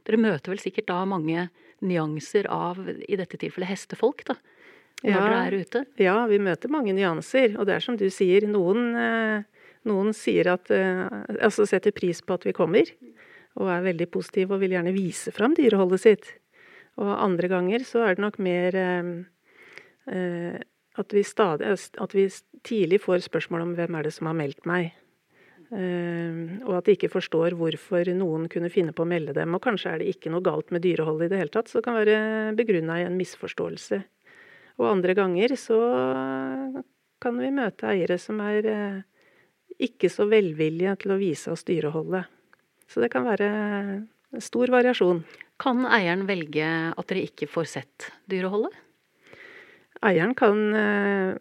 dere 0.08 0.22
møter 0.24 0.54
vel 0.54 0.64
sikkert 0.64 0.88
da 0.88 1.02
mange 1.10 1.50
nyanser 1.84 2.48
av, 2.50 2.80
i 2.88 3.20
dette 3.20 3.38
tilfellet, 3.38 3.70
hestefolk, 3.74 4.24
da? 4.32 4.38
Når 5.04 5.12
Ja. 5.12 5.20
dere 5.20 5.42
er 5.46 5.58
ute? 5.62 5.86
Ja, 6.02 6.16
vi 6.26 6.40
møter 6.42 6.72
mange 6.74 6.96
nyanser. 6.96 7.60
Og 7.60 7.68
det 7.68 7.76
er 7.76 7.84
som 7.84 7.98
du 8.00 8.08
sier, 8.10 8.48
noen, 8.50 8.96
eh, 8.96 9.44
noen 9.86 10.14
sier 10.16 10.48
at 10.56 10.72
eh, 10.72 11.04
Altså 11.44 11.68
setter 11.68 11.92
pris 11.92 12.22
på 12.22 12.34
at 12.34 12.48
vi 12.48 12.54
kommer, 12.54 12.88
og 13.58 13.68
er 13.68 13.86
veldig 13.94 14.10
positive 14.10 14.56
og 14.56 14.62
vil 14.62 14.72
gjerne 14.72 14.96
vise 14.96 15.32
fram 15.32 15.54
dyreholdet 15.54 16.00
sitt. 16.02 16.34
Og 16.98 17.12
andre 17.14 17.50
ganger 17.52 17.86
så 17.86 18.06
er 18.06 18.18
det 18.18 18.24
nok 18.24 18.40
mer 18.42 18.78
eh, 18.82 19.12
eh, 20.14 20.58
at 20.98 21.14
vi 21.14 21.22
stadig 21.24 21.70
At 22.02 22.16
vi 22.16 22.26
tidlig 22.66 23.04
får 23.04 23.28
spørsmål 23.28 23.68
om 23.68 23.76
hvem 23.78 24.00
er 24.00 24.08
det 24.08 24.14
som 24.16 24.30
har 24.32 24.38
meldt 24.38 24.66
meg. 24.66 24.96
Eh, 25.68 26.64
og 26.64 26.78
at 26.80 26.88
de 26.88 26.96
ikke 26.96 27.12
forstår 27.12 27.58
hvorfor 27.60 28.08
noen 28.16 28.48
kunne 28.50 28.72
finne 28.74 28.96
på 28.96 29.04
å 29.04 29.10
melde 29.10 29.36
dem. 29.38 29.54
Og 29.54 29.64
kanskje 29.64 29.94
er 29.94 30.02
det 30.02 30.14
ikke 30.16 30.32
noe 30.34 30.46
galt 30.46 30.72
med 30.72 30.86
dyreholdet 30.86 31.28
i 31.28 31.34
det 31.34 31.42
hele 31.42 31.54
tatt, 31.54 31.70
så 31.70 31.80
det 31.80 31.88
kan 31.90 32.00
være 32.00 32.56
begrunna 32.58 33.02
i 33.02 33.08
en 33.08 33.18
misforståelse. 33.20 34.02
Og 34.78 34.90
andre 34.90 35.14
ganger 35.18 35.56
så 35.58 35.80
kan 37.22 37.38
vi 37.42 37.54
møte 37.54 37.90
eiere 37.92 38.18
som 38.22 38.42
er 38.46 38.68
eh, 38.72 39.00
ikke 39.82 40.10
så 40.12 40.28
velvillige 40.30 40.96
til 41.04 41.14
å 41.14 41.20
vise 41.22 41.54
oss 41.54 41.66
dyreholdet. 41.68 42.30
Så 42.88 43.04
det 43.04 43.12
kan 43.14 43.26
være 43.28 43.50
stor 44.44 44.72
variasjon. 44.72 45.24
Kan 45.62 45.88
eieren 45.90 46.28
velge 46.30 46.68
at 46.94 47.10
dere 47.10 47.26
ikke 47.26 47.50
får 47.50 47.72
sett 47.72 48.12
dyreholdet? 48.30 48.76
Eieren 50.06 50.36
kan 50.38 50.60
eh, 50.78 51.38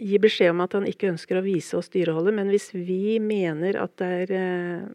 gi 0.00 0.18
beskjed 0.22 0.54
om 0.54 0.62
at 0.64 0.72
han 0.78 0.86
ikke 0.88 1.10
ønsker 1.12 1.36
å 1.36 1.44
vise 1.44 1.76
oss 1.76 1.92
dyreholdet, 1.92 2.32
men 2.36 2.48
hvis 2.52 2.70
vi 2.72 3.18
mener 3.20 3.76
at 3.82 3.98
det 4.00 4.10
er 4.22 4.32
eh, 4.38 4.86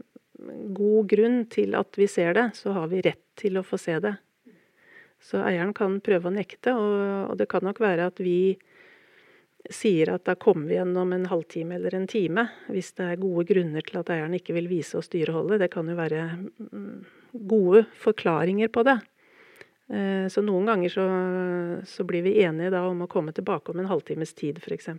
god 0.75 1.09
grunn 1.11 1.43
til 1.53 1.77
at 1.77 1.99
vi 1.99 2.07
ser 2.09 2.33
det, 2.37 2.47
så 2.57 2.73
har 2.73 2.89
vi 2.89 3.03
rett 3.05 3.21
til 3.37 3.59
å 3.59 3.65
få 3.65 3.77
se 3.81 3.99
det. 4.01 4.15
Så 5.21 5.41
eieren 5.45 5.73
kan 5.77 5.99
prøve 6.05 6.29
å 6.29 6.33
nekte, 6.33 6.73
og, 6.73 7.29
og 7.31 7.37
det 7.39 7.47
kan 7.51 7.65
nok 7.65 7.81
være 7.81 8.09
at 8.09 8.21
vi 8.21 8.55
sier 9.71 10.11
at 10.13 10.25
da 10.27 10.35
kommer 10.37 10.69
vi 10.69 10.75
igjen 10.75 10.93
om 11.01 11.13
en 11.15 11.25
halvtime 11.29 11.77
eller 11.77 11.95
en 11.97 12.07
time, 12.09 12.47
hvis 12.69 12.91
det 12.97 13.07
er 13.11 13.21
gode 13.21 13.47
grunner 13.49 13.85
til 13.85 14.01
at 14.01 14.11
eieren 14.13 14.35
ikke 14.37 14.53
vil 14.57 14.69
vise 14.69 14.97
oss 14.99 15.09
dyreholdet. 15.13 15.63
Det 15.63 15.71
kan 15.73 15.89
jo 15.89 15.97
være 15.97 16.25
mm, 16.35 16.99
gode 17.47 17.85
forklaringer 18.01 18.71
på 18.73 18.83
det. 18.87 18.99
Eh, 19.91 20.25
Så 20.31 20.41
noen 20.41 20.65
ganger 20.65 20.89
så, 20.89 21.05
så 21.85 22.05
blir 22.07 22.23
vi 22.25 22.39
enige 22.43 22.71
da 22.73 22.85
om 22.87 23.03
å 23.05 23.09
komme 23.11 23.33
tilbake 23.35 23.71
om 23.71 23.79
en 23.79 23.89
halvtimes 23.91 24.33
tid, 24.33 24.57
f.eks. 24.63 24.89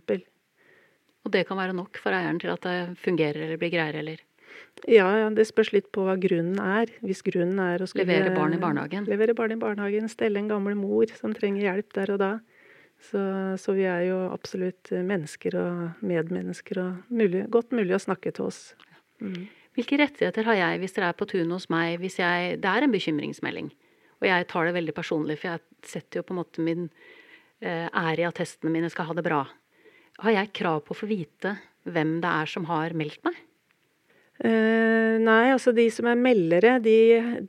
Og 1.25 1.31
det 1.33 1.43
kan 1.47 1.59
være 1.59 1.75
nok 1.75 1.99
for 1.99 2.15
eieren 2.15 2.39
til 2.39 2.53
at 2.53 2.63
det 2.63 2.97
fungerer 3.03 3.43
eller 3.43 3.59
blir 3.59 3.73
greiere, 3.73 3.99
eller 3.99 4.23
Ja, 4.87 5.09
ja, 5.17 5.29
det 5.33 5.47
spørs 5.49 5.73
litt 5.73 5.89
på 5.91 6.05
hva 6.05 6.15
grunnen 6.21 6.59
er. 6.61 6.87
Hvis 7.03 7.23
grunnen 7.25 7.59
er 7.59 7.81
å 7.83 7.87
skulle 7.89 8.05
levere 8.07 8.35
barn 8.35 8.55
i 8.55 8.61
barnehagen. 8.61 9.09
Levere 9.09 9.35
barn 9.35 9.51
i 9.51 9.59
barnehagen, 9.59 10.07
stelle 10.09 10.39
en 10.39 10.47
gammel 10.47 10.77
mor 10.79 11.09
som 11.17 11.33
trenger 11.35 11.65
hjelp 11.65 11.91
der 11.97 12.13
og 12.15 12.21
da. 12.21 12.31
Så, 12.97 13.19
så 13.61 13.75
vi 13.77 13.83
er 13.85 14.07
jo 14.07 14.21
absolutt 14.31 14.89
mennesker 14.89 15.57
og 15.59 16.05
medmennesker 16.05 16.79
og 16.81 17.11
mulig, 17.13 17.43
godt 17.53 17.75
mulig 17.75 17.93
å 17.97 18.01
snakke 18.01 18.31
til 18.33 18.47
oss. 18.47 18.61
Mm. 19.21 19.45
Hvilke 19.77 19.99
rettigheter 20.01 20.47
har 20.49 20.57
jeg 20.57 20.81
hvis 20.81 20.95
dere 20.95 21.11
er 21.11 21.17
på 21.17 21.27
tunet 21.29 21.53
hos 21.53 21.69
meg, 21.69 21.99
hvis 22.01 22.17
jeg 22.17 22.57
Det 22.63 22.69
er 22.69 22.83
en 22.83 22.93
bekymringsmelding, 22.93 23.69
og 24.17 24.25
jeg 24.25 24.47
tar 24.49 24.65
det 24.65 24.73
veldig 24.73 24.95
personlig, 24.97 25.37
for 25.37 25.53
jeg 25.53 25.61
setter 25.85 26.19
jo 26.19 26.25
på 26.25 26.33
en 26.33 26.41
måte 26.41 26.65
min 26.65 26.87
eh, 27.61 27.85
ære 27.85 28.23
i 28.23 28.25
at 28.25 28.41
hestene 28.41 28.73
mine 28.73 28.89
skal 28.89 29.11
ha 29.11 29.13
det 29.13 29.25
bra. 29.27 29.43
Har 30.23 30.33
jeg 30.33 30.55
krav 30.57 30.81
på 30.81 30.95
å 30.95 30.97
få 30.97 31.09
vite 31.09 31.59
hvem 31.85 32.17
det 32.23 32.31
er 32.31 32.49
som 32.49 32.65
har 32.71 32.95
meldt 32.97 33.21
meg? 33.27 33.37
Uh, 34.37 35.17
nei, 35.17 35.49
altså 35.49 35.71
de 35.73 35.87
som 35.89 36.05
er 36.09 36.17
meldere, 36.21 36.75
de, 36.81 36.97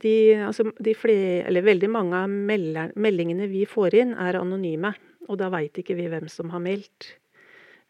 de, 0.01 0.13
altså 0.41 0.71
de 0.81 0.95
flere, 0.97 1.43
eller 1.45 1.65
veldig 1.65 1.89
mange 1.93 2.17
av 2.17 2.29
melder, 2.29 2.95
meldingene 2.97 3.49
vi 3.49 3.61
får 3.69 3.97
inn, 3.99 4.13
er 4.17 4.39
anonyme. 4.39 4.95
Og 5.29 5.37
da 5.37 5.51
veit 5.53 5.77
ikke 5.77 5.97
vi 5.97 6.07
hvem 6.09 6.25
som 6.29 6.49
har 6.53 6.61
meldt. 6.63 7.11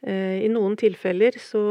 Uh, 0.03 0.39
I 0.43 0.49
noen 0.51 0.75
tilfeller 0.79 1.39
så 1.39 1.63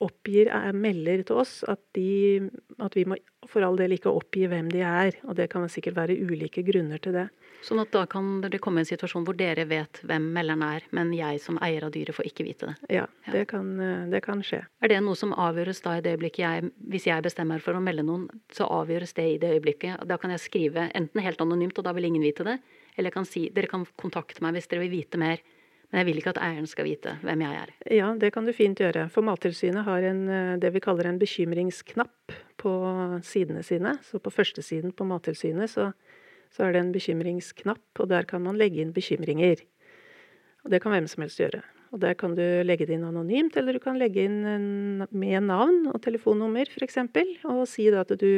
oppgir 0.00 0.48
er 0.48 0.72
melder 0.76 1.22
til 1.28 1.42
oss 1.42 1.60
at, 1.68 1.80
de, 1.96 2.48
at 2.80 2.94
vi 2.96 3.04
må 3.08 3.18
for 3.48 3.64
all 3.64 3.76
del 3.80 3.94
ikke 3.96 4.10
oppgi 4.12 4.46
hvem 4.48 4.68
de 4.72 4.80
er. 4.84 5.16
Og 5.28 5.36
det 5.38 5.48
kan 5.52 5.64
sikkert 5.72 5.96
være 5.96 6.16
ulike 6.20 6.62
grunner 6.66 7.00
til 7.02 7.16
det. 7.16 7.26
Sånn 7.64 7.80
at 7.82 7.90
da 7.92 8.06
kan 8.08 8.38
det 8.40 8.60
komme 8.64 8.80
en 8.80 8.88
situasjon 8.88 9.24
hvor 9.26 9.36
dere 9.36 9.66
vet 9.68 10.00
hvem 10.08 10.30
melderen 10.32 10.62
er, 10.64 10.86
men 10.96 11.10
jeg 11.12 11.42
som 11.44 11.58
eier 11.60 11.84
av 11.84 11.92
dyret 11.92 12.16
får 12.16 12.30
ikke 12.30 12.46
vite 12.46 12.70
det. 12.70 12.76
Ja, 12.96 13.06
Ja. 13.26 13.32
det 13.34 13.46
kan, 13.48 13.68
eh, 13.80 14.06
det 14.08 14.22
kan 14.24 14.40
skje. 14.40 14.62
Er 14.80 14.88
det 14.88 15.02
noe 15.04 15.16
som 15.16 15.34
avgjøres 15.36 15.82
da 15.84 15.98
i 15.98 16.00
det 16.00 16.16
øyeblikket 16.16 16.38
jeg 16.44 16.70
Hvis 16.88 17.04
jeg 17.06 17.22
bestemmer 17.22 17.60
for 17.60 17.76
å 17.76 17.82
melde 17.84 18.02
noen, 18.04 18.28
så 18.52 18.64
avgjøres 18.68 19.12
det 19.14 19.26
i 19.34 19.38
det 19.38 19.52
øyeblikket. 19.60 20.06
Da 20.08 20.16
kan 20.16 20.30
jeg 20.30 20.40
skrive 20.40 20.90
enten 20.94 21.20
helt 21.20 21.40
anonymt, 21.40 21.76
og 21.78 21.84
da 21.84 21.92
vil 21.92 22.04
ingen 22.08 22.22
vite 22.22 22.44
det, 22.44 22.58
eller 22.96 23.10
jeg 23.10 23.14
kan 23.14 23.24
si 23.28 23.48
dere 23.50 23.68
kan 23.68 23.86
kontakte 23.98 24.40
meg 24.40 24.54
hvis 24.54 24.68
dere 24.68 24.80
vil 24.88 24.96
vite 25.02 25.18
mer. 25.18 25.38
Men 25.90 26.02
jeg 26.02 26.06
vil 26.06 26.20
ikke 26.20 26.32
at 26.36 26.42
eieren 26.46 26.68
skal 26.70 26.86
vite 26.86 27.16
hvem 27.24 27.42
jeg 27.42 27.58
er. 27.64 27.72
Ja, 27.90 28.12
det 28.18 28.30
kan 28.34 28.46
du 28.46 28.52
fint 28.54 28.78
gjøre. 28.78 29.08
For 29.10 29.26
Mattilsynet 29.26 29.82
har 29.88 30.06
en, 30.06 30.22
eh, 30.30 30.56
det 30.62 30.70
vi 30.74 30.82
kaller 30.82 31.08
en 31.10 31.18
bekymringsknapp 31.18 32.34
på 32.62 32.72
sidene 33.26 33.64
sine. 33.66 33.96
Så 34.06 34.22
på 34.22 34.30
førstesiden 34.30 34.94
på 34.94 35.06
Mattilsynet 35.08 35.72
så, 35.72 35.90
så 36.54 36.66
er 36.66 36.72
det 36.72 36.84
en 36.84 36.94
bekymringsknapp, 36.94 37.82
og 37.98 38.08
der 38.08 38.28
kan 38.28 38.42
man 38.42 38.58
legge 38.60 38.84
inn 38.84 38.94
bekymringer. 38.94 39.64
Og 40.64 40.70
det 40.70 40.82
kan 40.82 40.94
hvem 40.94 41.08
som 41.10 41.24
helst 41.24 41.42
gjøre. 41.42 41.64
Og 41.90 41.98
der 42.04 42.14
kan 42.14 42.36
du 42.38 42.44
legge 42.62 42.86
det 42.86 42.94
inn 42.94 43.08
anonymt, 43.08 43.56
eller 43.58 43.74
du 43.74 43.82
kan 43.82 43.98
legge 43.98 44.22
inn 44.28 44.44
en, 44.46 45.06
med 45.10 45.42
navn 45.48 45.88
og 45.90 45.98
telefonnummer 46.04 46.70
f.eks., 46.70 47.00
og 47.50 47.66
si 47.66 47.88
da 47.90 48.04
at 48.04 48.14
du 48.20 48.30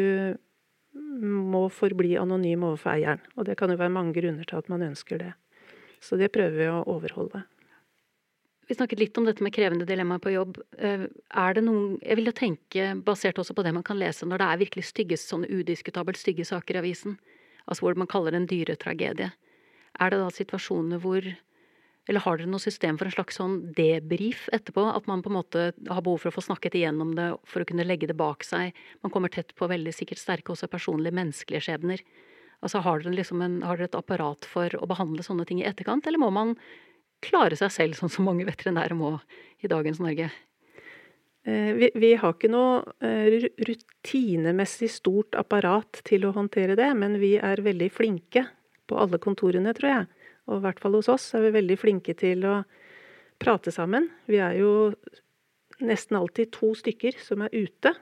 må 0.92 1.66
forbli 1.72 2.16
anonym 2.20 2.64
overfor 2.68 2.94
eieren. 2.96 3.20
Og 3.36 3.44
det 3.48 3.58
kan 3.60 3.72
jo 3.72 3.80
være 3.80 3.92
mange 3.92 4.16
grunner 4.16 4.48
til 4.48 4.60
at 4.60 4.72
man 4.72 4.84
ønsker 4.88 5.20
det. 5.20 5.32
Så 6.02 6.18
det 6.18 6.32
prøver 6.34 6.58
vi 6.58 6.68
å 6.70 6.82
overholde. 6.90 7.44
Vi 8.68 8.76
snakket 8.78 9.00
litt 9.02 9.18
om 9.18 9.26
dette 9.26 9.42
med 9.44 9.52
krevende 9.54 9.86
dilemmaer 9.86 10.22
på 10.22 10.32
jobb. 10.32 10.58
Eh, 10.78 11.06
Er 11.30 11.54
det 11.54 11.64
noen 11.64 11.98
Jeg 12.00 12.16
vil 12.16 12.30
jo 12.30 12.32
tenke, 12.32 13.02
basert 13.04 13.38
også 13.38 13.54
på 13.54 13.62
det 13.62 13.74
man 13.74 13.82
kan 13.82 13.98
lese, 13.98 14.26
når 14.26 14.38
det 14.38 14.48
er 14.48 14.62
virkelig 14.64 14.84
stygge, 14.84 15.16
sånne 15.18 15.50
udiskutabelt 15.50 16.16
stygge 16.16 16.44
saker 16.44 16.76
i 16.76 16.78
avisen, 16.78 17.18
altså 17.66 17.82
hvor 17.84 17.96
man 17.96 18.06
kaller 18.06 18.30
det 18.30 18.40
en 18.40 18.46
dyretragedie, 18.46 19.32
er 20.00 20.10
det 20.10 20.18
da 20.18 20.30
situasjoner 20.30 20.98
hvor 20.98 21.22
Eller 22.08 22.18
har 22.18 22.36
dere 22.36 22.50
noe 22.50 22.58
system 22.58 22.96
for 22.98 23.06
en 23.06 23.12
slags 23.14 23.36
sånn 23.38 23.72
debrief 23.76 24.48
etterpå? 24.50 24.82
At 24.90 25.06
man 25.06 25.22
på 25.22 25.30
en 25.30 25.36
måte 25.36 25.60
har 25.70 26.02
behov 26.02 26.18
for 26.18 26.32
å 26.32 26.34
få 26.34 26.42
snakket 26.42 26.74
igjennom 26.74 27.14
det 27.14 27.28
for 27.46 27.62
å 27.62 27.64
kunne 27.64 27.86
legge 27.86 28.08
det 28.10 28.16
bak 28.18 28.42
seg? 28.42 28.74
Man 29.04 29.12
kommer 29.14 29.30
tett 29.30 29.54
på 29.54 29.68
veldig 29.70 29.92
sikkert 29.94 30.18
sterke 30.18 30.50
også 30.50 30.66
personlige, 30.66 31.14
menneskelige 31.14 31.62
skjebner. 31.62 32.02
Altså 32.62 32.82
har 32.84 33.02
dere, 33.02 33.16
liksom 33.18 33.42
en, 33.42 33.60
har 33.66 33.78
dere 33.78 33.90
et 33.90 33.98
apparat 33.98 34.46
for 34.46 34.72
å 34.78 34.88
behandle 34.90 35.24
sånne 35.26 35.46
ting 35.48 35.60
i 35.62 35.66
etterkant, 35.66 36.06
eller 36.06 36.22
må 36.22 36.30
man 36.34 36.54
klare 37.22 37.58
seg 37.58 37.72
selv, 37.74 37.98
sånn 37.98 38.10
som 38.12 38.26
mange 38.26 38.46
veterinærer 38.46 38.94
må 38.98 39.16
i 39.62 39.70
dagens 39.70 40.00
Norge? 40.02 40.30
Eh, 41.46 41.72
Vi, 41.78 41.90
vi 41.94 42.14
har 42.18 42.34
ikke 42.34 42.50
noe 42.52 42.82
eh, 43.02 43.50
rutinemessig 43.66 44.90
stort 44.94 45.38
apparat 45.38 46.02
til 46.06 46.26
å 46.26 46.34
håndtere 46.36 46.78
det, 46.78 46.90
men 46.98 47.18
vi 47.22 47.34
er 47.38 47.62
veldig 47.62 47.90
flinke 47.94 48.46
på 48.86 48.98
alle 48.98 49.18
kontorene, 49.22 49.74
tror 49.74 49.90
jeg. 49.90 50.06
Og 50.50 50.58
i 50.58 50.64
hvert 50.64 50.80
fall 50.82 50.98
hos 50.98 51.10
oss 51.10 51.28
er 51.34 51.46
vi 51.46 51.56
veldig 51.58 51.78
flinke 51.78 52.14
til 52.18 52.46
å 52.46 52.62
prate 53.42 53.74
sammen. 53.74 54.08
Vi 54.30 54.38
er 54.42 54.58
jo 54.58 54.72
nesten 55.82 56.18
alltid 56.18 56.52
to 56.54 56.72
stykker 56.78 57.18
som 57.22 57.42
er 57.46 57.54
ute. 57.54 57.94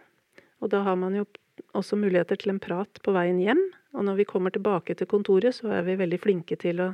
Og 0.60 0.72
da 0.72 0.82
har 0.84 0.96
man 1.00 1.16
jo 1.16 1.26
også 1.76 1.96
muligheter 2.00 2.40
til 2.40 2.54
en 2.54 2.62
prat 2.62 3.00
på 3.04 3.12
veien 3.16 3.40
hjem. 3.40 3.60
Og 3.96 4.06
når 4.06 4.20
vi 4.20 4.28
kommer 4.28 4.54
tilbake 4.54 4.94
til 4.94 5.08
kontoret, 5.10 5.56
så 5.56 5.72
er 5.80 5.86
vi 5.86 5.98
veldig 5.98 6.20
flinke 6.22 6.58
til 6.60 6.82
å, 6.84 6.92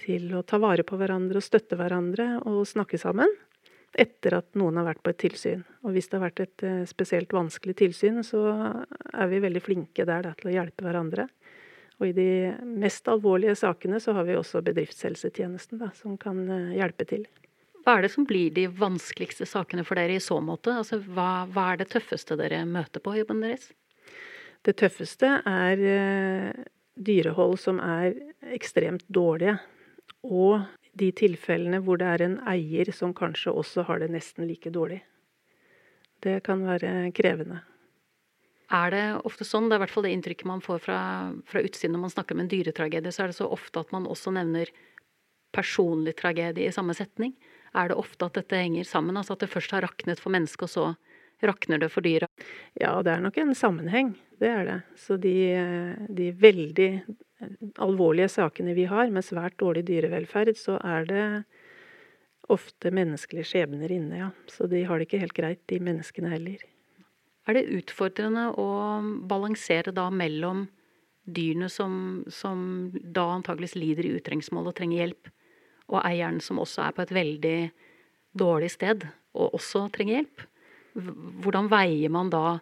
til 0.00 0.32
å 0.34 0.42
ta 0.42 0.58
vare 0.62 0.86
på 0.86 0.98
hverandre 0.98 1.38
og 1.38 1.46
støtte 1.46 1.78
hverandre 1.78 2.32
og 2.48 2.64
snakke 2.68 2.98
sammen 3.00 3.30
etter 3.98 4.36
at 4.38 4.54
noen 4.58 4.78
har 4.78 4.86
vært 4.86 5.02
på 5.02 5.12
et 5.12 5.20
tilsyn. 5.24 5.64
Og 5.82 5.94
hvis 5.94 6.10
det 6.10 6.18
har 6.18 6.26
vært 6.28 6.42
et 6.44 6.64
eh, 6.66 6.82
spesielt 6.86 7.32
vanskelig 7.34 7.74
tilsyn, 7.80 8.22
så 8.26 8.44
er 9.10 9.30
vi 9.30 9.42
veldig 9.42 9.62
flinke 9.64 10.06
der 10.06 10.28
da, 10.28 10.34
til 10.38 10.52
å 10.52 10.54
hjelpe 10.54 10.86
hverandre. 10.86 11.26
Og 12.00 12.08
i 12.08 12.14
de 12.16 12.30
mest 12.64 13.10
alvorlige 13.12 13.56
sakene 13.60 14.00
så 14.00 14.14
har 14.16 14.28
vi 14.28 14.38
også 14.38 14.62
bedriftshelsetjenesten 14.64 15.82
da, 15.82 15.90
som 15.98 16.16
kan 16.20 16.44
eh, 16.46 16.76
hjelpe 16.78 17.06
til. 17.10 17.26
Hva 17.80 17.96
er 17.96 18.04
det 18.04 18.12
som 18.12 18.26
blir 18.28 18.52
de 18.54 18.66
vanskeligste 18.70 19.48
sakene 19.48 19.84
for 19.88 19.98
dere 19.98 20.18
i 20.18 20.22
så 20.22 20.38
måte? 20.44 20.74
Altså, 20.82 21.00
hva, 21.10 21.46
hva 21.50 21.72
er 21.72 21.82
det 21.82 21.90
tøffeste 21.92 22.36
dere 22.38 22.62
møter 22.68 23.02
på 23.02 23.16
jobben 23.18 23.42
deres? 23.44 23.70
Det 24.66 24.76
tøffeste 24.76 25.28
er 25.48 25.84
eh, 25.88 26.64
dyrehold 27.00 27.56
som 27.62 27.80
er 27.80 28.16
ekstremt 28.52 29.06
dårlige. 29.08 29.56
Og 30.26 30.60
de 31.00 31.08
tilfellene 31.16 31.80
hvor 31.84 32.00
det 32.00 32.08
er 32.10 32.26
en 32.26 32.38
eier 32.50 32.90
som 32.92 33.14
kanskje 33.16 33.54
også 33.54 33.86
har 33.88 34.02
det 34.02 34.10
nesten 34.12 34.48
like 34.48 34.72
dårlig. 34.74 35.00
Det 36.20 36.42
kan 36.44 36.66
være 36.66 37.10
krevende. 37.16 37.62
Er 38.70 38.92
det 38.94 39.04
ofte 39.26 39.46
sånn, 39.46 39.66
det 39.66 39.74
er 39.74 39.80
i 39.80 39.84
hvert 39.86 39.94
fall 39.94 40.06
det 40.06 40.12
inntrykket 40.14 40.46
man 40.46 40.60
får 40.62 40.82
fra, 40.84 40.98
fra 41.48 41.62
utsiden 41.64 41.96
når 41.96 42.04
man 42.04 42.12
snakker 42.12 42.36
om 42.36 42.42
en 42.44 42.50
dyretragedie, 42.50 43.10
så 43.10 43.24
er 43.24 43.32
det 43.32 43.38
så 43.40 43.48
ofte 43.50 43.82
at 43.82 43.90
man 43.94 44.06
også 44.06 44.30
nevner 44.36 44.70
personlig 45.50 46.14
tragedie 46.20 46.68
i 46.68 46.74
samme 46.74 46.94
setning. 46.94 47.34
er 47.74 47.88
det 47.88 47.96
ofte 47.98 48.26
at 48.26 48.34
dette 48.34 48.56
henger 48.56 48.84
sammen? 48.84 49.16
Altså 49.16 49.34
at 49.34 49.40
det 49.40 49.50
først 49.50 49.70
har 49.74 49.82
raknet 49.82 50.20
for 50.20 50.30
mennesket, 50.30 50.62
og 50.62 50.70
så 50.70 50.84
rakner 51.46 51.80
det 51.80 51.90
for 51.92 52.04
dyra? 52.04 52.28
Ja, 52.78 52.94
det 53.04 53.14
er 53.14 53.24
nok 53.24 53.38
en 53.40 53.54
sammenheng. 53.56 54.14
Det 54.40 54.48
er 54.48 54.66
det. 54.68 54.78
Så 55.00 55.16
de, 55.20 55.34
de 56.08 56.30
veldig 56.36 56.90
alvorlige 57.80 58.30
sakene 58.32 58.74
vi 58.76 58.86
har, 58.90 59.10
med 59.12 59.24
svært 59.24 59.56
dårlig 59.60 59.86
dyrevelferd, 59.88 60.52
så 60.58 60.78
er 60.84 61.08
det 61.08 61.24
ofte 62.50 62.90
menneskelige 62.94 63.46
skjebner 63.46 63.92
inne, 63.94 64.18
ja. 64.24 64.28
Så 64.50 64.66
de 64.70 64.82
har 64.84 64.98
det 64.98 65.08
ikke 65.08 65.22
helt 65.22 65.36
greit, 65.36 65.62
de 65.70 65.78
menneskene 65.82 66.32
heller. 66.32 66.62
Er 67.48 67.56
det 67.56 67.68
utfordrende 67.80 68.50
å 68.60 68.68
balansere 69.30 69.94
da 69.94 70.08
mellom 70.12 70.66
dyrene 71.30 71.68
som, 71.70 72.24
som 72.32 72.90
da 72.92 73.28
antageligvis 73.36 73.76
lider 73.78 74.08
i 74.08 74.14
utrengsmål 74.18 74.70
og 74.70 74.76
trenger 74.78 75.04
hjelp, 75.04 75.30
og 75.90 76.02
eieren 76.04 76.40
som 76.42 76.60
også 76.62 76.84
er 76.86 76.96
på 76.96 77.04
et 77.04 77.14
veldig 77.14 77.58
dårlig 78.38 78.70
sted 78.76 79.06
og 79.34 79.56
også 79.58 79.86
trenger 79.94 80.20
hjelp? 80.20 80.46
Hvordan 80.94 81.68
veier 81.70 82.12
man 82.12 82.30
da 82.32 82.58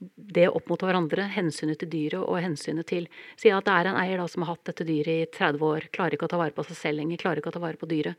det 0.00 0.46
opp 0.48 0.70
mot 0.70 0.80
hverandre, 0.80 1.26
hensynet 1.34 1.82
til 1.82 1.90
dyret 1.92 2.22
og 2.22 2.38
hensynet 2.40 2.88
til 2.88 3.08
Si 3.36 3.50
at 3.52 3.66
det 3.66 3.72
er 3.74 3.90
en 3.90 3.98
eier 4.00 4.20
da 4.20 4.26
som 4.32 4.46
har 4.46 4.54
hatt 4.54 4.70
dette 4.70 4.86
dyret 4.88 5.26
i 5.26 5.32
30 5.36 5.66
år, 5.66 5.88
klarer 5.92 6.16
ikke 6.16 6.28
å 6.28 6.32
ta 6.32 6.40
vare 6.40 6.56
på 6.56 6.64
seg 6.68 6.78
selv 6.78 7.02
lenger, 7.02 7.20
klarer 7.20 7.42
ikke 7.42 7.52
å 7.52 7.56
ta 7.58 7.62
vare 7.62 7.80
på 7.80 7.88
dyret. 7.90 8.16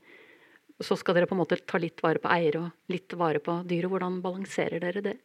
Så 0.82 0.98
skal 0.98 1.18
dere 1.18 1.30
på 1.30 1.36
en 1.36 1.42
måte 1.42 1.60
ta 1.70 1.78
litt 1.82 2.02
vare 2.02 2.22
på 2.22 2.30
eier 2.34 2.58
og 2.58 2.94
litt 2.94 3.14
vare 3.18 3.42
på 3.44 3.60
dyret. 3.70 3.90
Hvordan 3.90 4.20
balanserer 4.24 4.82
dere 4.82 5.04
det? 5.06 5.16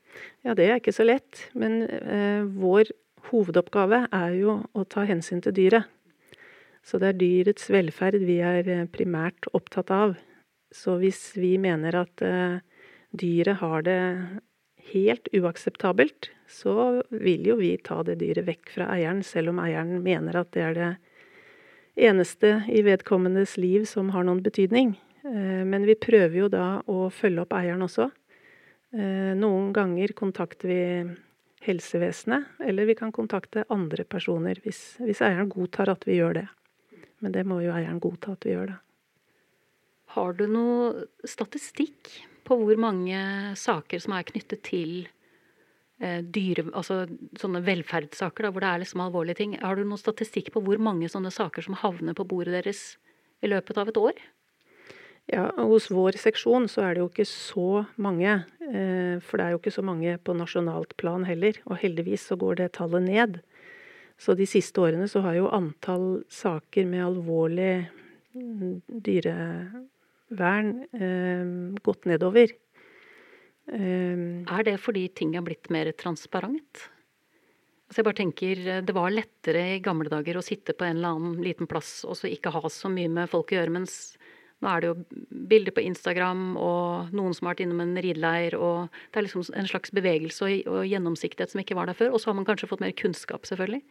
Ja, 0.45 0.57
det 0.57 0.69
er 0.69 0.81
ikke 0.81 0.97
så 0.97 1.07
lett. 1.07 1.47
Men 1.57 1.83
eh, 1.89 2.45
vår 2.45 2.93
hovedoppgave 3.31 4.07
er 4.15 4.37
jo 4.37 4.59
å 4.77 4.85
ta 4.89 5.07
hensyn 5.09 5.41
til 5.45 5.57
dyret. 5.57 5.93
Så 6.87 7.01
det 7.03 7.09
er 7.09 7.21
dyrets 7.21 7.71
velferd 7.73 8.21
vi 8.29 8.39
er 8.45 8.69
eh, 8.71 8.89
primært 8.93 9.49
opptatt 9.57 9.91
av. 9.95 10.17
Så 10.73 10.99
hvis 11.01 11.33
vi 11.39 11.57
mener 11.63 12.03
at 12.05 12.23
eh, 12.25 12.61
dyret 13.19 13.61
har 13.63 13.83
det 13.87 14.01
helt 14.93 15.29
uakseptabelt, 15.35 16.31
så 16.49 17.03
vil 17.11 17.47
jo 17.49 17.57
vi 17.59 17.75
ta 17.83 18.03
det 18.07 18.21
dyret 18.23 18.47
vekk 18.47 18.73
fra 18.77 18.89
eieren, 18.95 19.23
selv 19.27 19.53
om 19.53 19.61
eieren 19.63 19.99
mener 20.05 20.39
at 20.41 20.53
det 20.55 20.63
er 20.63 20.77
det 20.77 20.91
eneste 22.09 22.61
i 22.71 22.83
vedkommendes 22.87 23.57
liv 23.59 23.87
som 23.89 24.13
har 24.15 24.27
noen 24.27 24.45
betydning. 24.45 24.95
Eh, 25.27 25.63
men 25.67 25.87
vi 25.89 25.99
prøver 25.99 26.39
jo 26.45 26.51
da 26.53 26.67
å 26.87 27.09
følge 27.11 27.43
opp 27.43 27.57
eieren 27.57 27.85
også. 27.87 28.11
Eh, 28.95 29.33
noen 29.39 29.73
ganger 29.77 30.15
kontakter 30.17 30.71
vi 30.71 30.83
helsevesenet, 31.67 32.61
eller 32.63 32.87
vi 32.87 32.95
kan 32.95 33.11
kontakte 33.15 33.67
andre 33.73 34.05
personer 34.07 34.61
hvis, 34.63 35.01
hvis 35.03 35.23
eieren 35.25 35.51
godtar 35.51 35.91
at 35.91 36.07
vi 36.07 36.21
gjør 36.21 36.43
det. 36.43 36.49
Men 37.25 37.33
det 37.35 37.47
må 37.49 37.63
jo 37.65 37.75
eieren 37.75 38.01
godta 38.03 38.37
at 38.37 38.47
vi 38.47 38.55
gjør 38.55 38.75
det. 38.75 38.81
Har 40.17 40.37
du 40.39 40.47
noe 40.49 41.07
statistikk 41.29 42.13
på 42.47 42.59
hvor 42.61 42.79
mange 42.81 43.19
saker 43.59 44.03
som 44.03 44.15
er 44.17 44.29
knyttet 44.29 44.63
til 44.67 44.95
eh, 46.01 46.23
dyre, 46.23 46.69
altså 46.73 47.05
sånne 47.41 47.65
velferdssaker, 47.67 48.47
da, 48.47 48.53
hvor 48.55 48.65
det 48.65 48.71
er 48.71 48.85
liksom 48.85 49.03
alvorlige 49.05 49.41
ting. 49.43 49.59
Har 49.63 49.77
du 49.77 49.85
noen 49.85 50.01
statistikk 50.01 50.53
på 50.55 50.63
hvor 50.65 50.81
mange 50.83 51.11
sånne 51.13 51.35
saker 51.35 51.67
som 51.67 51.79
havner 51.83 52.17
på 52.17 52.29
bordet 52.29 52.57
deres 52.57 52.87
i 53.45 53.51
løpet 53.51 53.83
av 53.83 53.93
et 53.93 54.01
år? 54.01 54.25
Ja, 55.27 55.49
Hos 55.59 55.89
vår 55.91 56.15
seksjon 56.23 56.69
så 56.71 56.85
er 56.87 56.95
det 56.95 57.03
jo 57.03 57.09
ikke 57.11 57.27
så 57.27 57.85
mange. 57.99 58.45
Eh, 58.63 59.19
for 59.19 59.39
det 59.39 59.47
er 59.47 59.55
jo 59.57 59.61
ikke 59.61 59.75
så 59.75 59.83
mange 59.87 60.15
på 60.23 60.37
nasjonalt 60.39 60.95
plan 61.01 61.27
heller. 61.27 61.59
Og 61.67 61.81
heldigvis 61.83 62.29
så 62.31 62.39
går 62.39 62.61
det 62.61 62.73
tallet 62.79 63.03
ned. 63.09 63.41
Så 64.23 64.37
de 64.39 64.47
siste 64.49 64.81
årene 64.81 65.09
så 65.11 65.21
har 65.27 65.37
jo 65.37 65.51
antall 65.53 66.23
saker 66.33 66.87
med 66.89 67.05
alvorlig 67.05 67.89
mm, 68.33 69.03
dyre 69.03 69.35
vern 70.35 70.87
eh, 70.97 71.81
gått 71.85 72.07
nedover. 72.09 72.53
Eh, 73.73 74.21
er 74.47 74.67
det 74.67 74.77
fordi 74.83 75.09
ting 75.15 75.35
er 75.37 75.47
blitt 75.47 75.71
mer 75.75 75.91
transparent? 75.99 76.87
Altså 77.87 78.01
jeg 78.01 78.07
bare 78.09 78.19
tenker, 78.19 78.63
eh, 78.67 78.81
Det 78.83 78.95
var 78.95 79.15
lettere 79.15 79.77
i 79.77 79.83
gamle 79.83 80.11
dager 80.11 80.39
å 80.39 80.45
sitte 80.45 80.75
på 80.75 80.87
en 80.87 80.97
eller 80.97 81.15
annen 81.15 81.43
liten 81.43 81.67
plass 81.71 82.05
og 82.05 82.17
så 82.19 82.31
ikke 82.31 82.55
ha 82.55 82.63
så 82.69 82.91
mye 82.91 83.09
med 83.09 83.31
folk 83.31 83.53
å 83.53 83.61
gjøre, 83.61 83.75
mens 83.79 84.17
nå 84.65 84.71
er 84.73 84.81
det 84.81 84.89
jo 84.89 85.25
bilder 85.51 85.75
på 85.77 85.85
Instagram 85.85 86.57
og 86.57 87.13
noen 87.13 87.35
som 87.37 87.47
har 87.47 87.55
vært 87.55 87.67
innom 87.67 87.83
en 87.85 87.99
rideleir, 88.01 88.57
og 88.57 88.89
det 89.13 89.21
er 89.21 89.27
liksom 89.27 89.45
en 89.53 89.69
slags 89.69 89.93
bevegelse 89.93 90.47
og, 90.47 90.71
og 90.73 90.87
gjennomsiktighet 90.89 91.53
som 91.53 91.61
ikke 91.61 91.77
var 91.77 91.91
der 91.91 91.99
før. 91.99 92.15
Og 92.15 92.23
så 92.23 92.31
har 92.31 92.39
man 92.39 92.47
kanskje 92.49 92.71
fått 92.71 92.81
mer 92.81 92.97
kunnskap, 92.97 93.45
selvfølgelig. 93.45 93.83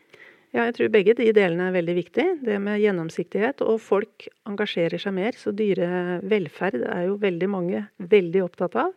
Ja, 0.54 0.68
jeg 0.68 0.76
tror 0.78 0.92
begge 0.94 1.16
de 1.18 1.32
delene 1.36 1.70
er 1.70 1.76
veldig 1.76 1.96
viktig. 1.98 2.26
Det 2.46 2.60
med 2.64 2.80
gjennomsiktighet, 2.84 3.64
og 3.66 3.82
folk 3.84 4.28
engasjerer 4.48 5.02
seg 5.02 5.16
mer. 5.18 5.36
Så 5.40 5.52
dyrevelferd 5.56 6.86
er 6.86 7.08
jo 7.10 7.18
veldig 7.22 7.50
mange 7.52 7.82
veldig 7.98 8.44
opptatt 8.46 8.78
av. 8.86 8.94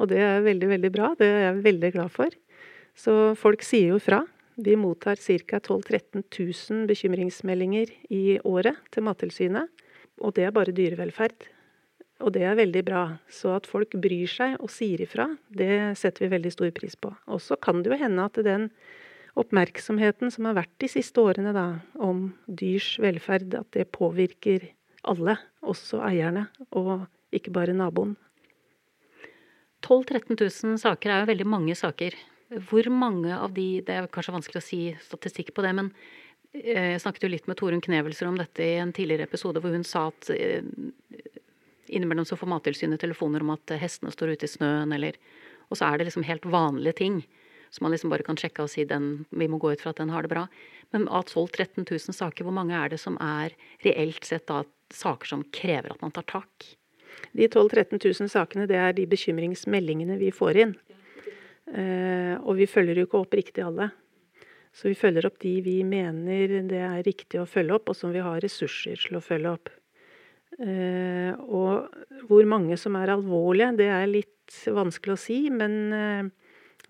Og 0.00 0.10
det 0.10 0.20
er 0.24 0.44
veldig, 0.44 0.68
veldig 0.74 0.90
bra. 0.92 1.14
Det 1.16 1.28
er 1.28 1.46
jeg 1.46 1.62
veldig 1.68 1.92
glad 1.96 2.12
for. 2.12 2.36
Så 2.96 3.16
folk 3.38 3.64
sier 3.64 3.94
jo 3.94 4.02
fra. 4.02 4.24
Vi 4.60 4.74
mottar 4.76 5.16
ca. 5.16 5.60
12 5.60 5.88
000-13 5.88 6.24
000 6.26 6.88
bekymringsmeldinger 6.90 7.94
i 8.12 8.38
året 8.44 8.80
til 8.92 9.06
Mattilsynet. 9.06 9.70
Og 10.20 10.34
det 10.36 10.44
er 10.48 10.56
bare 10.56 10.74
dyrevelferd. 10.76 11.48
Og 12.20 12.34
det 12.34 12.44
er 12.44 12.58
veldig 12.58 12.82
bra. 12.84 13.04
Så 13.32 13.54
at 13.56 13.68
folk 13.68 13.96
bryr 13.96 14.28
seg 14.28 14.58
og 14.60 14.72
sier 14.72 15.00
ifra, 15.00 15.30
det 15.48 15.96
setter 15.96 16.26
vi 16.26 16.34
veldig 16.34 16.52
stor 16.52 16.72
pris 16.76 16.96
på. 16.96 17.12
Og 17.32 17.40
så 17.40 17.56
kan 17.56 17.80
det 17.80 17.92
jo 17.92 18.00
hende 18.02 18.26
at 18.28 18.40
den 18.44 18.68
oppmerksomheten 19.38 20.32
som 20.32 20.48
har 20.48 20.56
vært 20.58 20.72
de 20.82 20.88
siste 20.90 21.22
årene 21.22 21.52
da, 21.54 21.66
om 22.02 22.30
dyrs 22.46 22.96
velferd, 23.02 23.54
at 23.58 23.70
det 23.76 23.90
påvirker 23.94 24.70
alle, 25.08 25.36
også 25.62 26.02
eierne, 26.04 26.48
og 26.76 27.06
ikke 27.34 27.52
bare 27.54 27.76
naboen. 27.76 28.16
12 29.80 30.04
000-13 30.10 30.66
000 30.74 30.80
saker 30.82 31.12
er 31.12 31.22
jo 31.22 31.30
veldig 31.30 31.46
mange 31.48 31.76
saker. 31.78 32.16
Hvor 32.68 32.88
mange 32.92 33.32
av 33.32 33.54
de 33.54 33.80
Det 33.80 33.94
er 33.94 34.10
kanskje 34.10 34.34
vanskelig 34.34 34.60
å 34.60 34.66
si 34.66 34.80
statistikk 35.00 35.54
på 35.54 35.62
det, 35.64 35.72
men 35.78 35.92
eh, 36.52 36.96
jeg 36.96 37.02
snakket 37.04 37.24
jo 37.24 37.32
litt 37.32 37.46
med 37.48 37.56
Torunn 37.56 37.80
Knevelser 37.80 38.28
om 38.28 38.36
dette 38.36 38.64
i 38.64 38.76
en 38.82 38.92
tidligere 38.92 39.28
episode, 39.30 39.62
hvor 39.62 39.72
hun 39.72 39.86
sa 39.86 40.08
at 40.10 40.30
eh, 40.34 40.66
innimellom 41.88 42.26
så 42.28 42.36
får 42.36 42.50
Mattilsynet 42.50 43.00
telefoner 43.00 43.44
om 43.44 43.54
at 43.54 43.72
hestene 43.80 44.12
står 44.12 44.34
ute 44.34 44.50
i 44.50 44.52
snøen, 44.52 44.92
eller 44.92 45.16
Og 45.70 45.78
så 45.78 45.86
er 45.86 45.98
det 45.98 46.08
liksom 46.08 46.26
helt 46.26 46.44
vanlige 46.50 46.98
ting. 46.98 47.20
Så 47.70 47.84
man 47.84 47.94
liksom 47.94 48.10
bare 48.10 48.26
kan 48.26 48.38
sjekke 48.38 48.64
og 48.64 48.70
si 48.72 48.84
den, 48.88 49.24
vi 49.30 49.46
må 49.50 49.60
gå 49.62 49.72
ut 49.72 49.82
fra 49.82 49.92
at 49.94 50.00
den 50.02 50.10
har 50.10 50.26
det 50.26 50.32
bra. 50.32 50.48
Men 50.90 51.06
av 51.06 51.28
12 51.28 51.54
000-13 51.54 51.86
000 51.86 52.16
saker, 52.18 52.46
hvor 52.46 52.56
mange 52.56 52.74
er 52.74 52.90
det 52.90 52.98
som 52.98 53.18
er 53.22 53.54
reelt 53.86 54.26
sett 54.26 54.48
da 54.50 54.64
saker 54.90 55.30
som 55.30 55.46
krever 55.54 55.94
at 55.94 56.02
man 56.02 56.14
tar 56.14 56.26
tak? 56.26 56.72
De 57.30 57.46
12 57.46 57.68
000-13 57.70 58.02
000 58.26 58.32
sakene, 58.32 58.66
det 58.66 58.78
er 58.78 58.94
de 58.96 59.06
bekymringsmeldingene 59.10 60.18
vi 60.18 60.32
får 60.34 60.62
inn. 60.64 60.76
Eh, 61.70 62.34
og 62.42 62.56
vi 62.58 62.66
følger 62.70 62.98
jo 62.98 63.06
ikke 63.06 63.20
opp 63.22 63.36
riktig 63.38 63.62
alle. 63.62 63.90
Så 64.74 64.90
vi 64.90 64.98
følger 64.98 65.26
opp 65.26 65.38
de 65.42 65.56
vi 65.66 65.80
mener 65.86 66.60
det 66.70 66.82
er 66.86 67.04
riktig 67.06 67.40
å 67.40 67.48
følge 67.48 67.76
opp, 67.78 67.90
og 67.90 67.98
som 67.98 68.14
vi 68.14 68.22
har 68.22 68.42
ressurser 68.42 68.98
til 68.98 69.18
å 69.18 69.22
følge 69.24 69.54
opp. 69.54 69.70
Eh, 70.58 71.32
og 71.38 72.26
hvor 72.28 72.50
mange 72.50 72.78
som 72.78 72.98
er 72.98 73.14
alvorlige, 73.14 73.76
det 73.78 73.90
er 73.94 74.10
litt 74.10 74.60
vanskelig 74.66 75.14
å 75.14 75.20
si, 75.20 75.40
men 75.54 75.76
eh, 75.94 76.30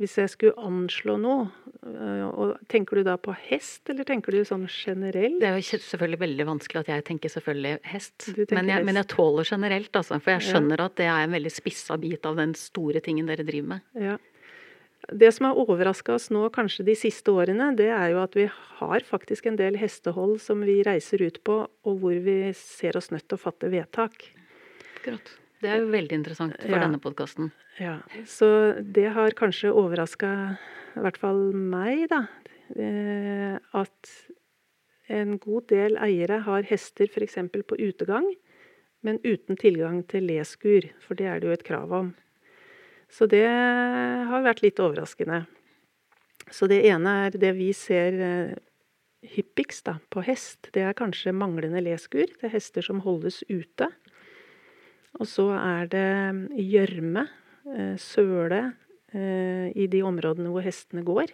hvis 0.01 0.17
jeg 0.17 0.31
skulle 0.33 0.65
anslå 0.65 1.19
noe, 1.21 1.51
øh, 1.85 2.23
og 2.31 2.55
tenker 2.73 3.01
du 3.01 3.05
da 3.05 3.19
på 3.21 3.35
hest, 3.51 3.83
eller 3.93 4.07
tenker 4.09 4.33
du 4.33 4.41
sånn 4.49 4.65
generelt? 4.73 5.37
Det 5.43 5.51
er 5.51 5.59
jo 5.59 5.81
selvfølgelig 5.83 6.21
veldig 6.23 6.47
vanskelig 6.49 6.81
at 6.81 6.91
jeg 6.95 7.05
tenker 7.11 7.33
selvfølgelig 7.35 7.75
hest. 7.93 8.31
Men 8.57 8.73
jeg, 8.73 8.87
men 8.89 8.97
jeg, 8.97 9.11
tåler 9.13 9.49
generelt, 9.49 9.93
altså. 9.93 10.17
For 10.17 10.39
jeg 10.39 10.47
skjønner 10.49 10.81
ja. 10.81 10.89
at 10.89 10.97
det 11.01 11.09
er 11.13 11.27
en 11.27 11.37
veldig 11.37 11.53
spissa 11.53 11.99
bit 12.01 12.25
av 12.29 12.41
den 12.41 12.57
store 12.57 13.05
tingen 13.05 13.29
dere 13.29 13.45
driver 13.45 13.75
med. 13.75 13.85
Ja. 14.09 14.17
Det 15.21 15.31
som 15.37 15.49
har 15.49 15.61
overraska 15.61 16.15
oss 16.17 16.29
nå 16.33 16.47
kanskje 16.55 16.85
de 16.89 16.97
siste 16.97 17.33
årene, 17.33 17.71
det 17.77 17.91
er 17.93 18.15
jo 18.15 18.23
at 18.23 18.37
vi 18.37 18.47
har 18.81 19.05
faktisk 19.05 19.49
en 19.51 19.61
del 19.61 19.77
hestehold 19.81 20.39
som 20.45 20.65
vi 20.65 20.81
reiser 20.87 21.25
ut 21.25 21.43
på, 21.45 21.61
og 21.69 22.01
hvor 22.01 22.25
vi 22.25 22.41
ser 22.57 22.97
oss 23.01 23.13
nødt 23.13 23.29
til 23.29 23.37
å 23.37 23.45
fatte 23.45 23.73
vedtak. 23.73 24.31
Akkurat. 25.01 25.37
Det 25.61 25.68
er 25.68 25.83
jo 25.83 25.90
veldig 25.92 26.16
interessant 26.16 26.57
for 26.57 26.73
ja. 26.73 26.83
denne 26.87 27.01
podkasten. 27.03 27.51
Ja, 27.81 27.99
så 28.29 28.49
det 28.81 29.11
har 29.16 29.37
kanskje 29.37 29.73
overraska 29.77 30.31
i 30.96 31.03
hvert 31.05 31.20
fall 31.20 31.51
meg, 31.55 32.07
da. 32.11 32.25
Eh, 32.77 33.59
at 33.77 34.12
en 35.11 35.37
god 35.42 35.68
del 35.73 35.99
eiere 36.01 36.40
har 36.46 36.66
hester 36.70 37.11
f.eks. 37.11 37.37
på 37.53 37.77
utegang, 37.77 38.29
men 39.05 39.20
uten 39.25 39.59
tilgang 39.61 40.03
til 40.09 40.29
leskur, 40.31 40.87
for 41.03 41.18
det 41.18 41.29
er 41.29 41.40
det 41.40 41.51
jo 41.51 41.57
et 41.57 41.66
krav 41.66 41.92
om. 41.92 42.11
Så 43.11 43.27
det 43.27 43.46
har 43.46 44.44
vært 44.46 44.62
litt 44.62 44.81
overraskende. 44.81 45.44
Så 46.51 46.68
det 46.70 46.83
ene 46.88 47.16
er 47.27 47.37
det 47.38 47.53
vi 47.59 47.70
ser 47.77 48.20
eh, 48.25 48.59
hyppigst 49.35 49.87
da, 49.87 49.99
på 50.11 50.23
hest, 50.25 50.70
det 50.75 50.85
er 50.87 50.96
kanskje 50.99 51.35
manglende 51.37 51.83
leskur 51.85 52.31
til 52.40 52.53
hester 52.53 52.87
som 52.87 53.03
holdes 53.05 53.42
ute. 53.51 53.90
Og 55.18 55.27
så 55.27 55.49
er 55.57 55.90
det 55.90 56.11
gjørme, 56.55 57.27
eh, 57.66 57.96
søle, 57.99 58.75
eh, 59.12 59.73
i 59.75 59.87
de 59.90 60.03
områdene 60.07 60.53
hvor 60.53 60.62
hestene 60.62 61.03
går. 61.03 61.33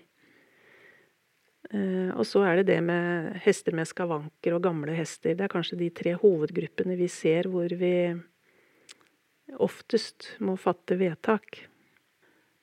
Eh, 1.74 2.10
og 2.14 2.24
så 2.24 2.44
er 2.46 2.60
det 2.60 2.66
det 2.70 2.82
med 2.82 3.36
hester 3.42 3.74
med 3.74 3.88
skavanker 3.88 4.54
og 4.54 4.62
gamle 4.62 4.94
hester. 4.94 5.34
Det 5.34 5.44
er 5.44 5.52
kanskje 5.52 5.78
de 5.78 5.90
tre 5.90 6.14
hovedgruppene 6.14 6.96
vi 6.96 7.08
ser 7.08 7.50
hvor 7.50 7.68
vi 7.68 8.14
oftest 9.58 10.36
må 10.40 10.56
fatte 10.58 10.96
vedtak. 10.98 11.66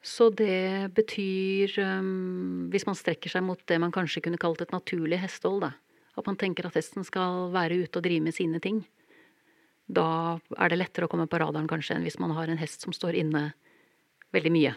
Så 0.03 0.27
det 0.35 0.91
betyr, 0.95 1.71
um, 1.79 2.67
hvis 2.71 2.83
man 2.85 2.97
strekker 2.97 3.31
seg 3.31 3.45
mot 3.47 3.59
det 3.71 3.77
man 3.79 3.93
kanskje 3.95 4.19
kunne 4.25 4.39
kalt 4.41 4.59
et 4.61 4.73
naturlig 4.75 5.21
hestehold, 5.21 5.63
da, 5.63 5.71
at 6.19 6.27
man 6.27 6.35
tenker 6.39 6.67
at 6.67 6.75
hesten 6.75 7.07
skal 7.07 7.53
være 7.53 7.85
ute 7.85 8.01
og 8.01 8.03
drive 8.03 8.25
med 8.25 8.35
sine 8.35 8.59
ting, 8.59 8.81
da 9.87 10.39
er 10.57 10.71
det 10.71 10.79
lettere 10.79 11.07
å 11.07 11.11
komme 11.11 11.27
på 11.27 11.39
radaren 11.41 11.67
kanskje 11.67 11.97
enn 11.97 12.07
hvis 12.07 12.19
man 12.21 12.33
har 12.37 12.49
en 12.49 12.61
hest 12.61 12.85
som 12.85 12.95
står 12.95 13.17
inne 13.19 13.49
veldig 14.33 14.51
mye. 14.53 14.73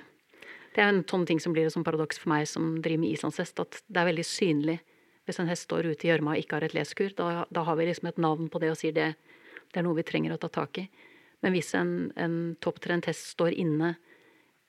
Det 0.75 0.83
er 0.83 0.93
en 0.93 1.05
sånn 1.09 1.25
ting 1.29 1.41
som 1.41 1.55
blir 1.57 1.69
et 1.69 1.85
paradoks 1.87 2.19
for 2.21 2.33
meg 2.35 2.45
som 2.51 2.75
driver 2.85 3.05
med 3.07 3.15
islandshest, 3.17 3.61
at 3.63 3.81
det 3.87 4.01
er 4.03 4.11
veldig 4.11 4.27
synlig 4.29 4.81
hvis 5.27 5.41
en 5.43 5.49
hest 5.51 5.67
står 5.67 5.89
ute 5.89 6.07
i 6.07 6.11
gjørma 6.11 6.35
og 6.35 6.43
ikke 6.43 6.59
har 6.59 6.67
et 6.67 6.75
leskur. 6.77 7.15
Da, 7.17 7.47
da, 7.51 7.63
har 7.67 7.79
vi 7.79 7.89
liksom 7.89 8.11
et 8.11 8.21
navn 8.23 8.51
på 8.53 8.61
det 8.63 8.71
og 8.71 8.79
sier 8.79 8.95
det, 8.95 9.15
det 9.73 9.81
er 9.81 9.87
noe 9.87 9.97
vi 9.99 10.05
trenger 10.07 10.35
å 10.35 10.41
ta 10.43 10.51
tak 10.53 10.83
i. 10.83 10.85
Men 11.43 11.55
hvis 11.57 11.73
en, 11.79 12.13
en 12.15 12.37
topptrent 12.63 13.09
hest 13.11 13.33
står 13.33 13.57
inne 13.57 13.97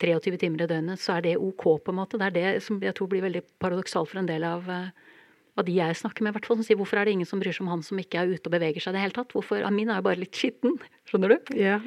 23 0.01 0.39
timer 0.41 0.63
i 0.63 0.69
døgnet, 0.69 1.01
så 1.01 1.17
er 1.17 1.25
det 1.25 1.35
ok, 1.41 1.67
på 1.83 1.93
en 1.93 1.99
måte. 1.99 2.19
Det 2.21 2.27
er 2.27 2.35
det 2.35 2.63
som 2.65 2.79
jeg 2.81 2.95
tror 2.97 3.09
blir 3.11 3.25
veldig 3.25 3.43
paradoksalt 3.61 4.11
for 4.11 4.21
en 4.21 4.29
del 4.29 4.45
av, 4.45 4.67
eh, 4.69 5.13
av 5.57 5.65
de 5.67 5.77
jeg 5.77 5.97
snakker 5.99 6.25
med, 6.25 6.35
hvert. 6.35 6.49
Som 6.49 6.63
sier 6.65 6.79
hvorfor 6.79 7.01
er 7.01 7.07
det 7.07 7.17
ingen 7.17 7.29
som 7.29 7.41
bryr 7.41 7.55
seg 7.55 7.65
om 7.65 7.73
han 7.73 7.83
som 7.85 7.99
ikke 8.01 8.21
er 8.21 8.35
ute 8.35 8.49
og 8.49 8.53
beveger 8.53 8.83
seg 8.83 8.93
i 8.93 8.97
det 8.97 9.05
hele 9.05 9.17
tatt? 9.17 9.33
Hvorfor? 9.35 9.65
Min 9.73 9.91
er 9.91 10.01
jo 10.01 10.07
bare 10.09 10.21
litt 10.21 10.37
skitten. 10.37 10.77
Skjønner 11.09 11.33
du? 11.33 11.53
Ja. 11.57 11.79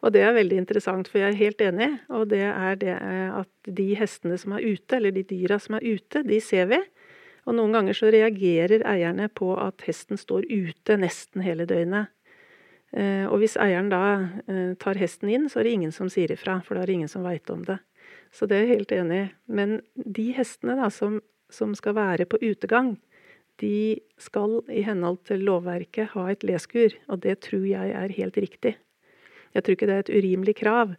Og 0.00 0.14
det 0.14 0.22
er 0.24 0.32
veldig 0.32 0.62
interessant, 0.62 1.10
for 1.10 1.20
jeg 1.20 1.34
er 1.34 1.40
helt 1.40 1.60
enig. 1.64 1.90
Og 2.08 2.30
det 2.32 2.46
er 2.48 2.78
det 2.80 2.94
eh, 2.96 3.34
at 3.42 3.74
de 3.80 3.90
hestene 4.00 4.38
som 4.40 4.56
er 4.56 4.64
ute, 4.64 4.96
eller 4.96 5.12
de 5.14 5.26
dyra 5.28 5.60
som 5.60 5.76
er 5.76 5.84
ute, 5.84 6.24
de 6.24 6.40
ser 6.44 6.70
vi. 6.72 6.80
Og 7.48 7.56
noen 7.56 7.74
ganger 7.74 7.96
så 7.96 8.12
reagerer 8.12 8.84
eierne 8.88 9.28
på 9.32 9.52
at 9.60 9.84
hesten 9.86 10.20
står 10.20 10.48
ute 10.48 10.96
nesten 11.00 11.44
hele 11.44 11.66
døgnet. 11.68 12.12
Eh, 12.96 13.26
og 13.28 13.38
hvis 13.42 13.58
eieren 13.60 13.90
da 13.92 14.02
eh, 14.50 14.72
tar 14.80 14.98
hesten 14.98 15.30
inn, 15.30 15.46
så 15.50 15.60
er 15.60 15.68
det 15.68 15.76
ingen 15.76 15.94
som 15.94 16.10
sier 16.10 16.32
ifra, 16.34 16.58
for 16.66 16.76
da 16.76 16.82
er 16.82 16.90
det 16.90 16.98
ingen 16.98 17.12
som 17.12 17.26
veit 17.26 17.50
om 17.52 17.62
det. 17.66 17.78
Så 18.34 18.46
det 18.46 18.56
er 18.56 18.66
jeg 18.66 18.80
helt 18.80 18.94
enig 18.94 19.20
i. 19.20 19.28
Men 19.50 19.78
de 19.94 20.30
hestene 20.34 20.76
da, 20.78 20.90
som, 20.94 21.20
som, 21.52 21.74
skal 21.78 21.96
være 21.98 22.26
på 22.30 22.40
utegang, 22.42 22.96
de 23.60 24.00
skal 24.20 24.60
i 24.72 24.82
henhold 24.86 25.20
til 25.28 25.44
lovverket 25.46 26.12
ha 26.14 26.26
et 26.32 26.44
leskur, 26.46 26.96
og 27.08 27.22
det 27.24 27.38
tror 27.46 27.66
jeg 27.68 27.94
er 27.96 28.16
helt 28.16 28.40
riktig. 28.40 28.74
Jeg 29.54 29.64
tror 29.64 29.76
ikke 29.76 29.88
det 29.90 29.96
er 29.96 30.04
et 30.04 30.12
urimelig 30.16 30.56
krav. 30.60 30.94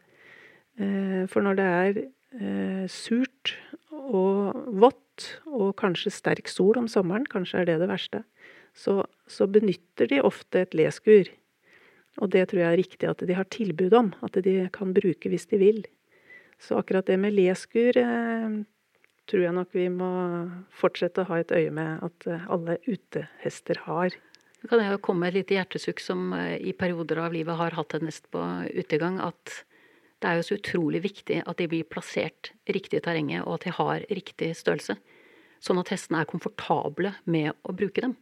Eh, 0.80 1.24
for 1.32 1.46
når 1.46 1.60
det 1.60 1.70
er 1.76 2.02
surt 2.88 3.56
og 3.92 4.56
vått, 4.82 5.28
og 5.46 5.76
kanskje 5.78 6.14
sterk 6.14 6.50
sol 6.50 6.80
om 6.80 6.88
sommeren, 6.90 7.28
kanskje 7.30 7.62
er 7.62 7.70
det 7.70 7.80
det 7.82 7.90
verste, 7.92 8.24
så, 8.74 9.02
så 9.28 9.48
benytter 9.52 10.10
de 10.10 10.22
ofte 10.24 10.64
et 10.64 10.76
leskur. 10.78 11.30
Og 12.20 12.32
det 12.34 12.48
tror 12.50 12.64
jeg 12.64 12.70
er 12.72 12.80
riktig 12.80 13.10
at 13.10 13.24
de 13.28 13.36
har 13.38 13.48
tilbud 13.52 13.94
om, 13.96 14.12
at 14.26 14.40
de 14.44 14.56
kan 14.74 14.94
bruke 14.96 15.32
hvis 15.32 15.48
de 15.52 15.60
vil. 15.62 15.82
Så 16.62 16.78
akkurat 16.80 17.08
det 17.08 17.18
med 17.20 17.36
leskur 17.38 17.98
eh, 17.98 18.62
tror 19.30 19.46
jeg 19.46 19.56
nok 19.56 19.72
vi 19.76 19.88
må 19.94 20.12
fortsette 20.82 21.24
å 21.24 21.30
ha 21.30 21.40
et 21.42 21.54
øye 21.56 21.72
med 21.74 22.04
at 22.08 22.28
eh, 22.30 22.48
alle 22.52 22.78
utehester 22.88 23.84
har. 23.86 24.16
Så 24.62 24.70
kan 24.70 24.82
jeg 24.84 24.94
jo 24.94 25.02
komme 25.02 25.26
med 25.26 25.34
et 25.34 25.42
lite 25.42 25.58
hjertesukk 25.58 26.02
som 26.04 26.32
eh, 26.38 26.58
i 26.62 26.74
perioder 26.78 27.22
av 27.24 27.36
livet 27.36 27.58
har 27.60 27.78
hatt 27.78 27.96
en 27.98 28.10
hest 28.10 28.28
på 28.34 28.42
utegang, 28.72 29.22
at 29.24 29.62
det 30.22 30.30
er 30.30 30.38
jo 30.38 30.46
så 30.46 30.58
utrolig 30.60 31.02
viktig 31.02 31.40
at 31.50 31.58
de 31.58 31.70
blir 31.70 31.88
plassert 31.90 32.52
riktig 32.70 33.00
i 33.00 33.06
terrenget, 33.06 33.46
og 33.46 33.58
at 33.58 33.66
de 33.66 33.74
har 33.74 34.04
riktig 34.12 34.52
størrelse. 34.58 35.00
Sånn 35.62 35.82
at 35.82 35.90
hestene 35.94 36.22
er 36.22 36.30
komfortable 36.30 37.16
med 37.26 37.56
å 37.66 37.74
bruke 37.78 38.04
dem. 38.06 38.14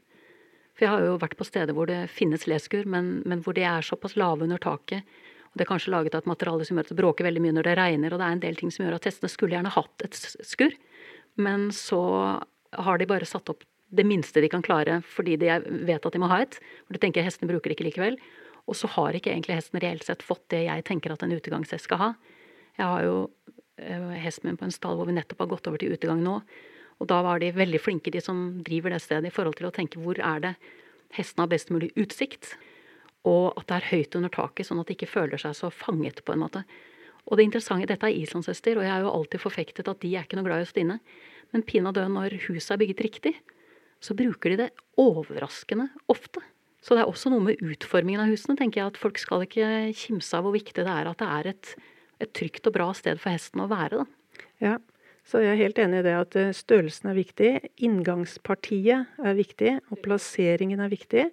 For 0.75 0.85
jeg 0.85 0.93
har 0.93 1.03
jo 1.03 1.17
vært 1.19 1.35
på 1.35 1.47
steder 1.47 1.75
hvor 1.75 1.89
det 1.91 2.05
finnes 2.11 2.45
leskur, 2.47 2.87
men, 2.87 3.17
men 3.27 3.43
hvor 3.43 3.55
de 3.57 3.65
er 3.67 3.83
såpass 3.83 4.15
lave 4.19 4.45
under 4.47 4.61
taket. 4.63 5.03
Og 5.49 5.59
det 5.59 5.65
er 5.65 5.71
kanskje 5.73 5.91
laget 5.91 6.15
av 6.15 6.23
et 6.23 6.29
materiale 6.29 6.63
som 6.67 6.77
gjør 6.77 6.87
at 6.87 6.93
det 6.93 6.99
bråker 7.01 7.27
veldig 7.27 7.43
mye 7.43 7.55
når 7.57 7.67
det 7.67 7.75
regner, 7.79 8.13
og 8.13 8.21
det 8.21 8.27
er 8.27 8.37
en 8.37 8.43
del 8.45 8.59
ting 8.59 8.71
som 8.71 8.85
gjør 8.85 8.95
at 8.95 9.09
hestene 9.09 9.31
skulle 9.33 9.57
gjerne 9.57 9.73
hatt 9.75 10.05
et 10.05 10.19
skur, 10.47 10.75
men 11.35 11.69
så 11.75 12.01
har 12.71 12.97
de 12.97 13.09
bare 13.09 13.27
satt 13.27 13.49
opp 13.51 13.65
det 13.89 14.05
minste 14.05 14.41
de 14.41 14.49
kan 14.51 14.61
klare 14.61 14.99
fordi 15.09 15.35
de 15.41 15.49
vet 15.87 16.03
at 16.05 16.13
de 16.13 16.21
må 16.21 16.29
ha 16.29 16.41
et. 16.43 16.59
Og 16.87 16.95
det 16.95 17.01
tenker 17.03 17.25
hestene 17.25 17.49
bruker 17.49 17.73
ikke 17.73 17.87
likevel. 17.87 18.19
Og 18.69 18.77
så 18.77 18.89
har 18.93 19.17
ikke 19.17 19.31
egentlig 19.33 19.57
hesten 19.57 19.81
reelt 19.81 20.05
sett 20.05 20.25
fått 20.25 20.45
det 20.53 20.65
jeg 20.67 20.85
tenker 20.85 21.13
at 21.13 21.23
en 21.25 21.33
utegangshest 21.33 21.89
skal 21.89 22.01
ha. 22.03 22.09
Jeg 22.77 22.85
har 22.85 23.05
jo 23.07 23.15
eh, 23.81 24.11
hesten 24.21 24.49
min 24.49 24.59
på 24.59 24.67
en 24.67 24.75
stall 24.75 24.99
hvor 24.99 25.09
vi 25.09 25.17
nettopp 25.17 25.41
har 25.41 25.53
gått 25.55 25.71
over 25.71 25.81
til 25.81 25.95
utegang 25.95 26.21
nå. 26.21 26.37
Og 26.99 27.09
da 27.09 27.21
var 27.25 27.41
de 27.41 27.49
veldig 27.55 27.79
flinke, 27.81 28.11
de 28.13 28.21
som 28.21 28.59
driver 28.67 28.93
det 28.93 29.01
stedet, 29.01 29.31
i 29.31 29.33
forhold 29.33 29.57
til 29.57 29.69
å 29.69 29.73
tenke 29.73 30.01
hvor 30.03 30.19
er 30.19 30.43
det 30.43 30.53
hesten 31.15 31.41
har 31.41 31.49
best 31.49 31.71
mulig 31.73 31.89
utsikt, 31.97 32.53
og 33.27 33.55
at 33.57 33.67
det 33.69 33.77
er 33.77 33.87
høyt 33.89 34.17
under 34.19 34.31
taket, 34.31 34.67
sånn 34.67 34.81
at 34.81 34.89
de 34.89 34.95
ikke 34.97 35.09
føler 35.09 35.41
seg 35.41 35.55
så 35.57 35.71
fanget, 35.73 36.21
på 36.25 36.35
en 36.35 36.43
måte. 36.43 36.63
Og 37.27 37.37
det 37.37 37.47
interessante, 37.47 37.89
dette 37.89 38.07
er 38.07 38.21
islandshester, 38.21 38.79
og 38.79 38.85
jeg 38.85 38.93
har 38.93 39.03
jo 39.03 39.13
alltid 39.13 39.43
forfektet 39.43 39.91
at 39.91 39.99
de 40.03 40.13
er 40.15 40.25
ikke 40.25 40.39
noe 40.39 40.47
glad 40.47 40.63
i 40.63 40.67
å 40.67 40.69
stå 40.69 40.83
inne. 40.83 40.99
Men 41.53 41.65
pinadø 41.65 42.05
når 42.11 42.37
huset 42.47 42.75
er 42.75 42.81
bygget 42.81 43.03
riktig, 43.05 43.33
så 43.99 44.15
bruker 44.17 44.53
de 44.53 44.61
det 44.63 44.69
overraskende 45.01 45.89
ofte. 46.11 46.41
Så 46.79 46.95
det 46.95 47.03
er 47.03 47.11
også 47.11 47.31
noe 47.33 47.43
med 47.43 47.59
utformingen 47.59 48.23
av 48.23 48.31
husene, 48.31 48.55
tenker 48.59 48.81
jeg, 48.81 48.93
at 48.93 49.01
folk 49.01 49.19
skal 49.19 49.43
ikke 49.43 49.89
kimse 49.99 50.37
av 50.37 50.45
hvor 50.45 50.55
viktig 50.55 50.85
det 50.85 50.93
er 50.93 51.09
at 51.09 51.19
det 51.19 51.27
er 51.27 51.49
et, 51.51 51.73
et 52.23 52.31
trygt 52.35 52.69
og 52.69 52.77
bra 52.77 52.87
sted 52.95 53.19
for 53.19 53.35
hesten 53.35 53.65
å 53.65 53.67
være, 53.71 53.99
da. 54.05 54.45
Ja, 54.63 54.77
så 55.27 55.43
jeg 55.43 55.51
er 55.53 55.59
helt 55.59 55.79
enig 55.81 55.99
i 56.01 56.05
det 56.07 56.15
at 56.17 56.35
eh, 56.39 56.55
størrelsen 56.55 57.11
er 57.11 57.17
viktig. 57.19 57.49
Inngangspartiet 57.85 59.19
er 59.21 59.35
viktig, 59.37 59.75
og 59.91 60.01
plasseringen 60.05 60.81
er 60.81 60.91
viktig. 60.91 61.25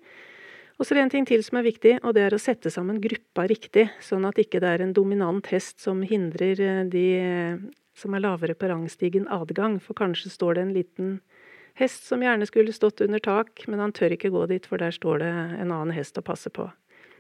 Og 0.76 0.84
så 0.84 0.92
er 0.92 0.98
det 0.98 1.04
en 1.06 1.12
ting 1.14 1.26
til 1.28 1.42
som 1.44 1.56
er 1.56 1.64
viktig, 1.64 1.94
og 2.04 2.12
det 2.16 2.26
er 2.26 2.36
å 2.36 2.40
sette 2.40 2.70
sammen 2.72 3.00
gruppa 3.00 3.46
riktig. 3.48 3.86
Sånn 4.04 4.26
at 4.28 4.36
ikke 4.40 4.60
det 4.60 4.74
er 4.74 4.84
en 4.84 4.92
dominant 4.96 5.48
hest 5.48 5.80
som 5.80 6.02
hindrer 6.04 6.60
eh, 6.60 6.82
de 6.92 7.06
eh, 7.16 7.60
som 7.96 8.12
er 8.12 8.24
lavere 8.26 8.56
på 8.58 8.68
rangstigen 8.68 9.24
adgang. 9.32 9.78
For 9.80 9.96
kanskje 9.96 10.32
står 10.34 10.58
det 10.58 10.64
en 10.66 10.74
liten 10.76 11.14
hest 11.80 12.04
som 12.08 12.20
gjerne 12.24 12.48
skulle 12.48 12.76
stått 12.76 13.00
under 13.04 13.22
tak, 13.24 13.64
men 13.68 13.80
han 13.80 13.94
tør 13.96 14.16
ikke 14.16 14.32
gå 14.34 14.44
dit, 14.52 14.68
for 14.68 14.80
der 14.80 14.92
står 14.92 15.24
det 15.24 15.32
en 15.62 15.72
annen 15.72 15.94
hest 15.96 16.20
å 16.20 16.24
passe 16.24 16.52
på. 16.52 16.68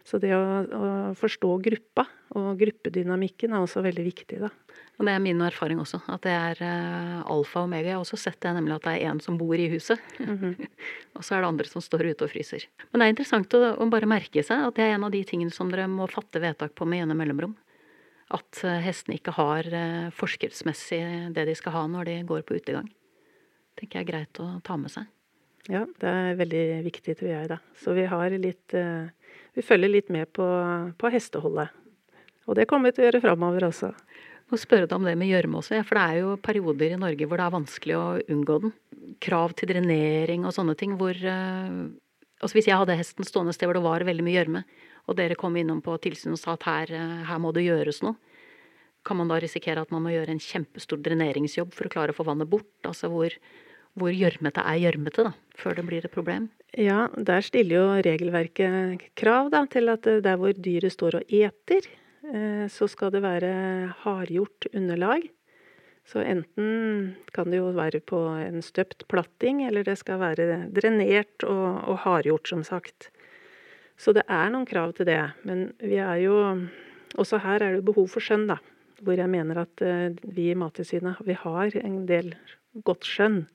Så 0.06 0.20
det 0.22 0.34
å, 0.36 0.44
å 0.62 0.88
forstå 1.18 1.56
gruppa 1.64 2.06
og 2.38 2.60
gruppedynamikken 2.60 3.56
er 3.56 3.64
også 3.64 3.82
veldig 3.84 4.04
viktig, 4.06 4.44
da. 4.44 4.52
Og 4.96 5.04
det 5.04 5.12
er 5.12 5.20
min 5.20 5.40
erfaring 5.44 5.80
også, 5.82 5.98
at 6.08 6.22
det 6.24 6.32
er 6.32 6.60
uh, 6.64 7.32
alfa 7.32 7.60
og 7.60 7.68
omega. 7.68 7.90
Jeg 7.90 7.98
har 7.98 8.04
også 8.04 8.16
sett 8.16 8.38
det, 8.40 8.52
nemlig 8.56 8.78
at 8.78 8.86
det 8.86 8.94
er 8.94 9.10
én 9.10 9.20
som 9.20 9.36
bor 9.36 9.52
i 9.52 9.68
huset. 9.68 10.00
Mm 10.18 10.38
-hmm. 10.38 10.68
og 11.16 11.24
så 11.24 11.34
er 11.34 11.40
det 11.40 11.48
andre 11.48 11.66
som 11.66 11.80
står 11.80 12.06
ute 12.06 12.24
og 12.24 12.30
fryser. 12.30 12.64
Men 12.92 13.00
det 13.00 13.04
er 13.04 13.08
interessant 13.08 13.54
å, 13.54 13.76
å, 13.76 13.90
bare 13.90 14.06
merke 14.06 14.42
seg 14.42 14.66
at 14.66 14.74
det 14.74 14.84
er 14.84 14.94
en 14.94 15.04
av 15.04 15.10
de 15.10 15.24
tingene 15.24 15.50
som 15.50 15.70
dere 15.70 15.86
må 15.86 16.06
fatte 16.06 16.40
vedtak 16.40 16.74
på 16.74 16.86
med 16.86 16.98
gjennom 16.98 17.16
mellomrom. 17.16 17.56
At 18.30 18.64
uh, 18.64 18.80
hestene 18.80 19.16
ikke 19.16 19.36
har 19.36 19.66
uh, 19.66 20.10
forskriftsmessig 20.10 21.34
det 21.34 21.44
de 21.44 21.54
skal 21.54 21.72
ha 21.72 21.86
når 21.86 22.04
de 22.04 22.22
går 22.22 22.42
på 22.42 22.56
utegang. 22.56 22.88
tenker 23.76 23.98
jeg 23.98 24.08
er 24.08 24.12
greit 24.12 24.40
å 24.40 24.60
ta 24.64 24.76
med 24.76 24.90
seg. 24.90 25.04
Ja, 25.68 25.84
det 26.00 26.08
er 26.08 26.34
veldig 26.36 26.84
viktig, 26.84 27.18
tror 27.18 27.28
jeg, 27.28 27.48
da. 27.48 27.58
Så 27.74 27.92
vi 27.92 28.06
har 28.06 28.30
litt 28.30 28.72
Vi 29.56 29.62
følger 29.62 29.88
litt 29.88 30.08
med 30.08 30.32
på, 30.32 30.46
på 30.98 31.08
hesteholdet. 31.10 31.68
Og 32.46 32.54
det 32.54 32.66
kommer 32.66 32.90
vi 32.90 32.92
til 32.92 33.04
å 33.04 33.06
gjøre 33.06 33.20
framover 33.20 33.64
også 33.64 33.92
må 34.50 34.58
spørre 34.60 34.86
deg 34.86 34.94
om 34.94 35.06
det 35.06 35.16
med 35.18 35.30
gjørme 35.30 35.58
også, 35.60 35.80
for 35.86 35.98
det 35.98 36.04
er 36.06 36.18
jo 36.22 36.34
perioder 36.42 36.94
i 36.94 37.00
Norge 37.00 37.26
hvor 37.26 37.40
det 37.40 37.46
er 37.46 37.54
vanskelig 37.56 37.96
å 37.98 38.04
unngå 38.30 38.58
den. 38.62 38.74
Krav 39.22 39.54
til 39.58 39.70
drenering 39.72 40.46
og 40.46 40.54
sånne 40.54 40.76
ting 40.78 40.96
hvor 41.00 41.16
uh, 41.16 41.86
Altså 42.36 42.58
hvis 42.58 42.66
jeg 42.68 42.76
hadde 42.76 42.98
hesten 42.98 43.24
stående 43.24 43.54
et 43.54 43.56
sted 43.56 43.64
hvor 43.64 43.78
det 43.78 43.86
var 43.86 44.02
veldig 44.04 44.24
mye 44.26 44.34
gjørme, 44.34 44.60
og 45.08 45.16
dere 45.16 45.38
kom 45.40 45.54
innom 45.56 45.78
på 45.80 45.94
tilsyn 46.04 46.34
og 46.34 46.40
sa 46.42 46.52
at 46.52 46.66
her, 46.68 46.92
uh, 46.92 47.22
her 47.30 47.40
må 47.40 47.52
det 47.56 47.64
gjøres 47.64 48.02
noe, 48.04 48.18
kan 49.06 49.16
man 49.16 49.30
da 49.30 49.38
risikere 49.40 49.80
at 49.80 49.94
man 49.94 50.04
må 50.04 50.12
gjøre 50.12 50.34
en 50.34 50.42
kjempestor 50.42 51.00
dreneringsjobb 51.00 51.72
for 51.72 51.88
å 51.88 51.94
klare 51.94 52.12
å 52.12 52.18
få 52.18 52.26
vannet 52.28 52.50
bort? 52.50 52.68
Altså 52.84 53.08
hvor, 53.08 53.32
hvor 53.96 54.12
gjørmete 54.12 54.62
er 54.68 54.82
gjørmete, 54.82 55.24
da, 55.30 55.32
før 55.56 55.78
det 55.78 55.86
blir 55.88 56.04
et 56.04 56.12
problem? 56.12 56.50
Ja, 56.76 57.06
der 57.16 57.46
stiller 57.46 57.78
jo 57.78 57.84
regelverket 58.04 59.06
krav 59.16 59.48
da, 59.54 59.64
til 59.70 59.88
at 59.94 60.10
eh, 60.10 60.20
der 60.26 60.36
hvor 60.42 60.52
dyret 60.58 60.92
står 60.92 61.22
og 61.22 61.32
eter, 61.32 61.86
Eh, 61.86 62.05
så 62.72 62.88
skal 62.90 63.12
det 63.14 63.20
være 63.22 63.50
hardgjort 64.02 64.66
underlag. 64.74 65.28
Så 66.06 66.22
enten 66.22 67.16
kan 67.34 67.50
det 67.50 67.58
jo 67.58 67.72
være 67.74 68.00
på 68.06 68.18
en 68.38 68.62
støpt 68.62 69.06
platting, 69.10 69.64
eller 69.66 69.86
det 69.86 69.96
skal 69.98 70.20
være 70.22 70.66
drenert 70.74 71.46
og, 71.46 71.82
og 71.82 71.98
hardgjort, 72.04 72.46
som 72.50 72.62
sagt. 72.66 73.08
Så 73.98 74.14
det 74.14 74.22
er 74.30 74.52
noen 74.52 74.68
krav 74.68 74.94
til 74.96 75.08
det. 75.08 75.18
Men 75.48 75.70
vi 75.80 75.98
er 76.02 76.22
jo 76.26 76.36
Også 77.16 77.38
her 77.40 77.62
er 77.62 77.76
det 77.76 77.84
behov 77.86 78.10
for 78.12 78.20
skjønn, 78.20 78.48
da. 78.50 78.58
Hvor 79.00 79.16
jeg 79.16 79.30
mener 79.30 79.62
at 79.62 79.80
eh, 79.80 80.12
vi 80.36 80.50
i 80.50 80.56
Mattilsynet 80.58 81.20
vi 81.24 81.36
har 81.38 81.76
en 81.78 82.00
del 82.08 82.34
godt 82.84 83.06
skjønn. 83.08 83.46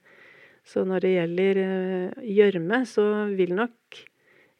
Så 0.66 0.82
når 0.88 1.04
det 1.04 1.12
gjelder 1.12 1.60
eh, 1.62 2.24
gjørme, 2.32 2.80
så 2.90 3.06
vil 3.36 3.54
nok 3.54 4.00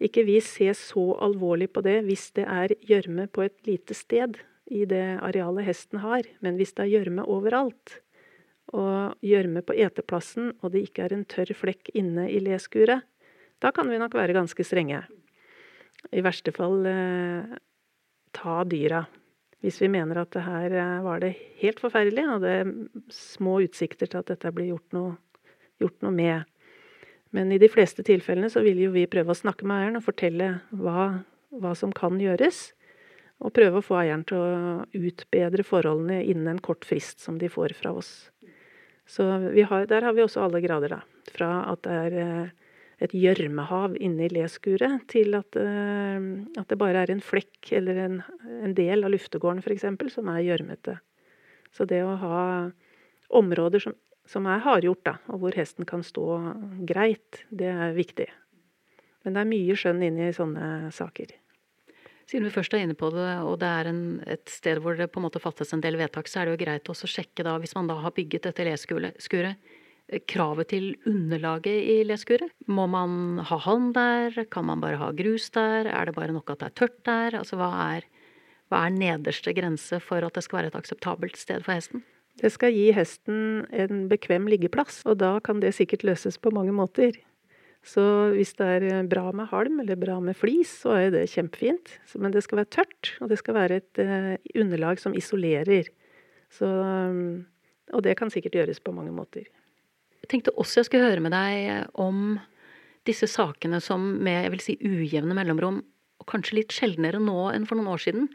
ikke 0.02 0.26
vi 0.26 0.40
se 0.44 0.72
så 0.78 1.04
alvorlig 1.22 1.70
på 1.76 1.84
det 1.86 2.00
hvis 2.08 2.32
det 2.38 2.48
er 2.50 2.74
gjørme 2.88 3.28
på 3.32 3.46
et 3.46 3.58
lite 3.68 3.98
sted 3.98 4.40
i 4.72 4.86
det 4.90 5.20
arealet 5.22 5.68
hesten 5.68 6.02
har, 6.02 6.26
men 6.42 6.58
hvis 6.58 6.74
det 6.78 6.86
er 6.86 6.94
gjørme 6.96 7.26
overalt, 7.30 8.00
og 8.72 9.18
gjørme 9.26 9.64
på 9.68 9.76
eteplassen, 9.76 10.54
og 10.62 10.72
det 10.74 10.86
ikke 10.88 11.06
er 11.06 11.16
en 11.16 11.26
tørr 11.28 11.52
flekk 11.58 11.92
inne 11.98 12.30
i 12.32 12.40
leskuret, 12.44 13.04
da 13.62 13.72
kan 13.76 13.90
vi 13.92 14.00
nok 14.02 14.16
være 14.18 14.36
ganske 14.38 14.64
strenge. 14.66 15.04
I 16.10 16.24
verste 16.26 16.54
fall 16.56 16.86
eh, 16.90 17.58
ta 18.34 18.62
dyra. 18.66 19.04
Hvis 19.62 19.78
vi 19.84 19.92
mener 19.94 20.24
at 20.24 20.32
det 20.34 20.46
her 20.48 20.74
eh, 20.74 21.04
var 21.06 21.22
det 21.22 21.36
helt 21.62 21.84
forferdelig, 21.84 22.26
og 22.26 22.46
det 22.46 22.54
er 22.62 22.72
små 23.14 23.60
utsikter 23.68 24.10
til 24.10 24.24
at 24.24 24.32
dette 24.32 24.54
blir 24.56 24.72
gjort 24.72 24.98
noe, 24.98 25.14
gjort 25.82 26.00
noe 26.06 26.16
med. 26.16 26.48
Men 27.36 27.52
i 27.52 27.60
de 27.62 27.70
fleste 27.72 28.04
tilfellene 28.04 28.52
så 28.52 28.64
vil 28.66 28.80
jo 28.84 28.92
vi 28.94 29.08
prøve 29.10 29.32
å 29.32 29.38
snakke 29.38 29.68
med 29.68 29.78
eieren 29.78 30.00
og 30.02 30.06
fortelle 30.06 30.52
hva, 30.76 31.24
hva 31.64 31.74
som 31.80 31.94
kan 31.96 32.20
gjøres. 32.20 32.72
Og 33.42 33.54
prøve 33.56 33.80
å 33.80 33.86
få 33.86 33.98
eieren 34.02 34.26
til 34.28 34.38
å 34.38 34.84
utbedre 34.94 35.66
forholdene 35.66 36.22
innen 36.22 36.52
en 36.52 36.64
kort 36.64 36.86
frist 36.86 37.24
som 37.24 37.40
de 37.42 37.50
får 37.50 37.74
fra 37.80 37.96
oss. 37.98 38.12
Så 39.10 39.26
har, 39.26 39.88
der 39.90 40.06
har 40.06 40.14
vi 40.16 40.24
også 40.24 40.44
alle 40.46 40.62
grader, 40.64 41.00
da. 41.00 41.30
Fra 41.32 41.50
at 41.72 41.82
det 41.88 41.96
er 42.04 42.18
eh, 42.22 42.52
et 43.02 43.16
gjørmehav 43.18 43.96
inne 43.98 44.28
i 44.28 44.32
leskuret, 44.32 45.08
til 45.12 45.36
at, 45.40 45.58
eh, 45.58 46.20
at, 46.60 46.68
det 46.70 46.78
bare 46.80 47.02
er 47.02 47.14
en 47.14 47.24
flekk 47.24 47.72
eller 47.80 48.04
en, 48.06 48.22
en 48.62 48.76
del 48.78 49.08
av 49.08 49.16
luftegården 49.16 49.64
f.eks. 49.64 49.88
som 50.14 50.30
er 50.32 50.46
gjørmete. 50.46 51.00
Så 51.74 51.88
det 51.90 52.04
å 52.06 52.16
ha 52.22 52.44
områder 53.42 53.88
som, 53.88 53.96
som 54.32 54.48
er 54.48 54.64
hardgjort, 54.64 55.04
da, 55.08 55.18
og 55.34 55.44
hvor 55.44 55.58
hesten 55.60 55.88
kan 55.88 56.06
stå 56.06 56.26
greit, 56.88 57.44
det 57.52 57.68
er 57.72 57.96
viktig. 57.98 58.30
Men 59.26 59.36
det 59.36 59.44
er 59.44 59.52
mye 59.52 59.78
skjønn 59.78 60.02
inne 60.08 60.30
i 60.30 60.36
sånne 60.36 60.92
saker. 60.96 61.36
Siden 62.32 62.48
vi 62.48 62.54
først 62.54 62.74
er 62.74 62.86
inne 62.86 62.96
på 62.96 63.10
det, 63.12 63.28
og 63.44 63.58
det 63.60 63.68
er 63.68 63.90
en, 63.92 64.02
et 64.24 64.48
sted 64.48 64.80
hvor 64.80 64.96
det 64.96 65.10
på 65.12 65.20
en 65.20 65.28
måte 65.28 65.42
fattes 65.44 65.74
en 65.76 65.84
del 65.84 65.98
vedtak, 66.00 66.32
så 66.32 66.42
er 66.42 66.48
det 66.48 66.56
jo 66.56 66.62
greit 66.64 66.92
å 66.92 66.96
sjekke 66.96 67.44
da, 67.44 67.58
hvis 67.60 67.76
man 67.76 67.92
da 67.92 67.98
har 68.00 68.16
bygget 68.16 68.48
dette 68.48 68.66
leskuret, 68.66 69.60
kravet 70.32 70.72
til 70.72 70.88
underlaget 71.08 71.90
i 71.92 71.98
leskuret? 72.08 72.52
Må 72.68 72.88
man 72.92 73.42
ha 73.48 73.60
halm 73.66 73.92
der? 73.96 74.46
Kan 74.52 74.68
man 74.68 74.82
bare 74.84 75.00
ha 75.00 75.12
grus 75.16 75.50
der? 75.56 75.88
Er 75.88 76.08
det 76.08 76.16
bare 76.18 76.36
nok 76.36 76.52
at 76.52 76.64
det 76.64 76.72
er 76.72 76.78
tørt 76.82 76.98
der? 77.08 77.38
Altså 77.40 77.60
hva 77.60 77.70
er, 77.98 78.08
hva 78.72 78.86
er 78.88 78.96
nederste 78.96 79.54
grense 79.56 80.02
for 80.04 80.24
at 80.24 80.36
det 80.36 80.44
skal 80.48 80.62
være 80.62 80.74
et 80.74 80.80
akseptabelt 80.80 81.40
sted 81.40 81.64
for 81.64 81.76
hesten? 81.78 82.04
Det 82.40 82.52
skal 82.54 82.74
gi 82.74 82.88
hesten 82.96 83.66
en 83.76 84.06
bekvem 84.12 84.48
liggeplass, 84.50 85.02
og 85.10 85.20
da 85.20 85.36
kan 85.44 85.60
det 85.60 85.74
sikkert 85.76 86.06
løses 86.08 86.40
på 86.42 86.54
mange 86.56 86.74
måter. 86.76 87.18
Så 87.82 88.04
hvis 88.36 88.54
det 88.60 88.68
er 88.78 89.08
bra 89.10 89.32
med 89.34 89.50
halm 89.50 89.80
eller 89.82 89.98
bra 90.00 90.20
med 90.22 90.38
flis, 90.38 90.70
så 90.84 90.94
er 91.00 91.10
det 91.16 91.30
kjempefint. 91.34 91.96
Men 92.16 92.34
det 92.34 92.44
skal 92.46 92.62
være 92.62 92.74
tørt, 92.78 93.16
og 93.22 93.32
det 93.32 93.40
skal 93.42 93.58
være 93.58 93.82
et 93.82 94.02
eh, 94.02 94.36
underlag 94.54 95.02
som 95.02 95.18
isolerer. 95.18 95.90
Så, 96.52 96.70
og 96.70 98.06
det 98.06 98.16
kan 98.20 98.32
sikkert 98.32 98.60
gjøres 98.60 98.82
på 98.84 98.94
mange 98.94 99.14
måter. 99.16 99.50
Jeg 100.22 100.30
tenkte 100.30 100.54
også 100.62 100.82
jeg 100.82 100.90
skulle 100.90 101.10
høre 101.10 101.24
med 101.26 101.34
deg 101.34 101.90
om 102.00 102.38
disse 103.10 103.26
sakene 103.32 103.80
som 103.82 104.04
med 104.22 104.44
jeg 104.46 104.54
vil 104.54 104.64
si, 104.64 104.78
ujevne 104.86 105.36
mellomrom, 105.38 105.82
og 106.22 106.30
kanskje 106.30 106.60
litt 106.60 106.76
sjeldnere 106.76 107.22
nå 107.24 107.50
enn 107.56 107.66
for 107.66 107.80
noen 107.80 107.90
år 107.96 108.04
siden, 108.04 108.28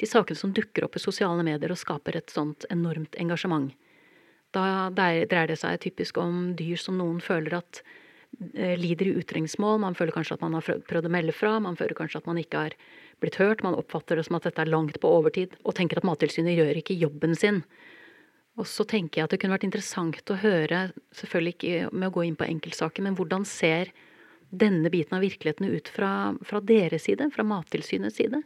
de 0.00 0.08
sakene 0.08 0.38
som 0.38 0.52
dukker 0.54 0.86
opp 0.86 0.96
i 0.96 1.02
sosiale 1.02 1.44
medier 1.46 1.72
og 1.72 1.80
skaper 1.80 2.18
et 2.18 2.32
sånt 2.32 2.66
enormt 2.72 3.18
engasjement. 3.20 3.72
Da 4.52 4.90
dreier 4.92 5.48
det 5.48 5.58
seg 5.60 5.80
typisk 5.80 6.18
om 6.20 6.52
dyr 6.56 6.80
som 6.80 6.98
noen 7.00 7.22
føler 7.24 7.56
at 7.62 7.80
eh, 8.52 8.76
lider 8.80 9.08
i 9.08 9.14
utrengsmål. 9.22 9.80
Man 9.80 9.96
føler 9.96 10.12
kanskje 10.16 10.36
at 10.36 10.44
man 10.44 10.58
har 10.58 10.66
prøvd 10.88 11.08
å 11.08 11.12
melde 11.12 11.36
fra, 11.36 11.56
man 11.62 11.78
føler 11.78 11.96
kanskje 11.96 12.20
at 12.20 12.28
man 12.28 12.40
ikke 12.40 12.66
har 12.66 12.76
blitt 13.24 13.40
hørt. 13.40 13.64
Man 13.64 13.78
oppfatter 13.78 14.20
det 14.20 14.26
som 14.28 14.36
at 14.36 14.48
dette 14.48 14.60
er 14.60 14.72
langt 14.72 15.00
på 15.00 15.16
overtid, 15.20 15.56
og 15.64 15.76
tenker 15.78 16.00
at 16.00 16.08
Mattilsynet 16.08 16.58
gjør 16.58 16.82
ikke 16.82 17.00
jobben 17.00 17.36
sin. 17.38 17.62
Og 18.60 18.68
så 18.68 18.84
tenker 18.84 19.22
jeg 19.22 19.28
at 19.28 19.32
det 19.32 19.40
kunne 19.40 19.56
vært 19.56 19.68
interessant 19.70 20.32
å 20.32 20.40
høre, 20.42 20.90
selvfølgelig 21.16 21.54
ikke 21.56 21.92
med 21.94 22.10
å 22.10 22.14
gå 22.18 22.26
inn 22.28 22.36
på 22.36 22.48
enkeltsaker, 22.50 23.04
men 23.06 23.16
hvordan 23.16 23.46
ser 23.48 23.94
denne 24.52 24.90
biten 24.92 25.16
av 25.16 25.24
virkeligheten 25.24 25.70
ut 25.72 25.88
fra, 25.88 26.34
fra 26.44 26.60
deres 26.60 27.06
side, 27.08 27.30
fra 27.32 27.46
Mattilsynets 27.48 28.20
side? 28.20 28.42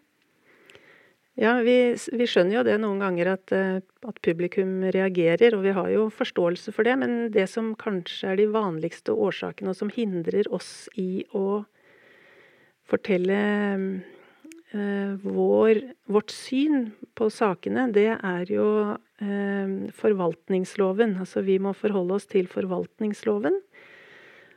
Ja, 1.37 1.59
vi, 1.61 1.77
vi, 2.17 2.27
skjønner 2.29 2.59
jo 2.59 2.65
det 2.65 2.79
noen 2.81 3.03
ganger 3.03 3.35
at, 3.35 3.53
eh, 3.53 3.79
at, 3.85 4.21
publikum 4.25 4.81
reagerer, 4.95 5.53
og 5.53 5.67
vi 5.67 5.75
har 5.77 5.91
jo 5.93 6.07
forståelse 6.09 6.73
for 6.73 6.89
det. 6.89 6.97
Men 7.03 7.17
det 7.35 7.45
som 7.53 7.75
kanskje 7.77 8.33
er 8.33 8.41
de 8.41 8.49
vanligste 8.55 9.13
årsakene, 9.13 9.75
og 9.75 9.77
som 9.77 9.93
hindrer 9.93 10.49
oss 10.49 10.89
i 10.97 11.27
å 11.37 11.67
fortelle 12.89 13.41
eh, 14.73 15.27
vår, 15.27 15.83
vårt 16.09 16.33
syn 16.33 16.95
på 17.19 17.29
sakene, 17.35 17.91
det 17.93 18.15
er 18.17 18.55
jo 18.57 18.71
Eh, 19.17 19.69
forvaltningsloven. 19.97 21.15
Altså 21.17 21.41
vi 21.41 21.57
må 21.59 21.73
forholde 21.73 22.19
oss 22.19 22.27
til 22.29 22.51
forvaltningsloven. 22.53 23.55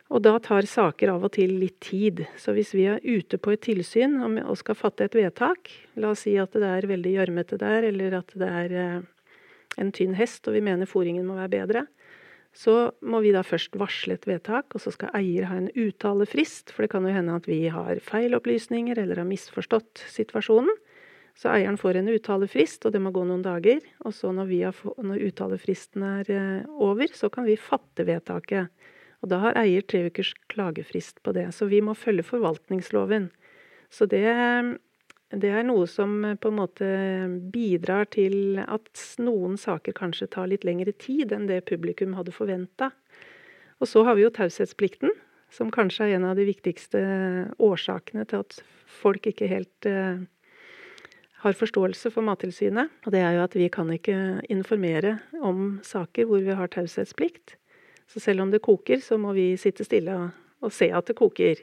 Og 0.09 0.23
da 0.25 0.33
tar 0.41 0.65
saker 0.65 1.11
av 1.13 1.27
og 1.27 1.35
til 1.35 1.53
litt 1.61 1.77
tid. 1.85 2.23
Så 2.39 2.55
hvis 2.57 2.73
vi 2.73 2.87
er 2.89 3.03
ute 3.05 3.37
på 3.37 3.53
et 3.53 3.61
tilsyn 3.67 4.17
og 4.25 4.55
skal 4.57 4.77
fatte 4.77 5.05
et 5.05 5.17
vedtak, 5.17 5.69
la 6.01 6.15
oss 6.15 6.25
si 6.25 6.33
at 6.41 6.57
det 6.57 6.65
er 6.65 6.89
veldig 6.89 7.13
gjørmete 7.13 7.59
der, 7.61 7.85
eller 7.91 8.17
at 8.23 8.33
det 8.33 8.49
er 8.49 8.73
eh, 8.73 9.07
en 9.77 9.93
tynn 9.93 10.17
hest 10.17 10.49
og 10.49 10.57
vi 10.57 10.65
mener 10.65 10.89
fòringen 10.89 11.27
må 11.29 11.37
være 11.37 11.53
bedre, 11.53 11.85
så 12.55 12.89
må 13.05 13.21
vi 13.21 13.31
da 13.35 13.43
først 13.45 13.77
varsle 13.77 14.17
et 14.17 14.25
vedtak, 14.25 14.73
og 14.73 14.81
så 14.81 14.91
skal 14.95 15.13
eier 15.19 15.45
ha 15.51 15.59
en 15.59 15.69
uttalefrist. 15.69 16.73
For 16.73 16.83
det 16.83 16.91
kan 16.95 17.05
jo 17.05 17.13
hende 17.13 17.37
at 17.37 17.45
vi 17.47 17.67
har 17.69 18.01
feil 18.03 18.33
opplysninger 18.35 18.97
eller 18.97 19.21
har 19.21 19.29
misforstått 19.29 20.01
situasjonen. 20.09 20.73
Så 21.39 21.53
eieren 21.53 21.77
får 21.79 22.01
en 22.01 22.09
uttalefrist, 22.11 22.83
og 22.83 22.95
det 22.95 22.99
må 22.99 23.13
gå 23.15 23.21
noen 23.23 23.45
dager. 23.45 23.85
Og 24.03 24.15
så 24.17 24.33
når, 24.35 24.49
når 25.05 25.27
uttalefristen 25.29 26.03
er 26.03 26.31
eh, 26.33 26.71
over, 26.81 27.13
så 27.15 27.29
kan 27.31 27.45
vi 27.47 27.55
fatte 27.61 28.03
vedtaket. 28.09 28.73
Og 29.19 29.31
da 29.31 29.39
har 29.43 29.57
eier 29.59 29.83
tre 29.83 30.05
ukers 30.07 30.31
klagefrist 30.51 31.19
på 31.25 31.33
det. 31.35 31.49
Så 31.55 31.67
vi 31.71 31.81
må 31.83 31.95
følge 31.97 32.23
forvaltningsloven. 32.23 33.29
Så 33.91 34.07
det, 34.07 34.23
det 35.35 35.51
er 35.51 35.65
noe 35.67 35.87
som 35.89 36.23
eh, 36.25 36.37
på 36.39 36.51
en 36.51 36.59
måte 36.61 36.89
bidrar 37.53 38.07
til 38.13 38.61
at 38.63 39.03
noen 39.21 39.57
saker 39.59 39.97
kanskje 39.97 40.29
tar 40.35 40.49
litt 40.51 40.67
lengre 40.67 40.93
tid 40.95 41.33
enn 41.35 41.49
det 41.49 41.65
publikum 41.69 42.15
hadde 42.17 42.35
forventa. 42.35 42.93
Og 43.79 43.89
så 43.89 44.03
har 44.05 44.17
vi 44.17 44.25
jo 44.25 44.33
taushetsplikten, 44.35 45.11
som 45.49 45.71
kanskje 45.73 46.05
er 46.05 46.17
en 46.17 46.27
av 46.29 46.37
de 46.37 46.45
viktigste 46.47 46.99
årsakene 47.63 48.27
til 48.29 48.43
at 48.43 48.59
folk 48.99 49.25
ikke 49.29 49.49
helt 49.49 49.87
eh, 49.89 50.21
har 51.43 51.55
forståelse 51.55 52.11
for 52.13 52.25
Mattilsynet. 52.27 52.91
Og 53.07 53.15
det 53.15 53.23
er 53.23 53.37
jo 53.37 53.45
at 53.45 53.55
vi 53.57 53.69
kan 53.73 53.89
ikke 53.93 54.43
informere 54.51 55.17
om 55.41 55.79
saker 55.85 56.29
hvor 56.29 56.43
vi 56.45 56.55
har 56.55 56.71
taushetsplikt. 56.71 57.55
Så 58.09 58.21
selv 58.23 58.41
om 58.41 58.51
det 58.51 58.63
koker, 58.65 59.01
så 59.05 59.19
må 59.21 59.35
vi 59.37 59.51
sitte 59.61 59.85
stille 59.85 60.15
og, 60.17 60.71
se 60.73 60.89
at 60.91 61.07
det 61.07 61.15
koker. 61.19 61.61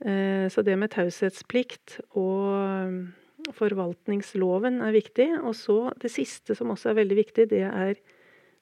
Eh, 0.00 0.46
så 0.50 0.64
det 0.64 0.78
med 0.80 0.92
taushetsplikt 0.94 1.98
og 2.18 3.12
forvaltningsloven 3.52 4.80
er 4.84 4.96
viktig. 4.96 5.28
Og 5.42 5.54
så 5.58 5.78
det 6.00 6.12
siste 6.14 6.56
som 6.56 6.72
også 6.72 6.92
er 6.92 7.00
veldig 7.02 7.18
viktig, 7.20 7.48
det 7.52 7.64
er 7.68 8.00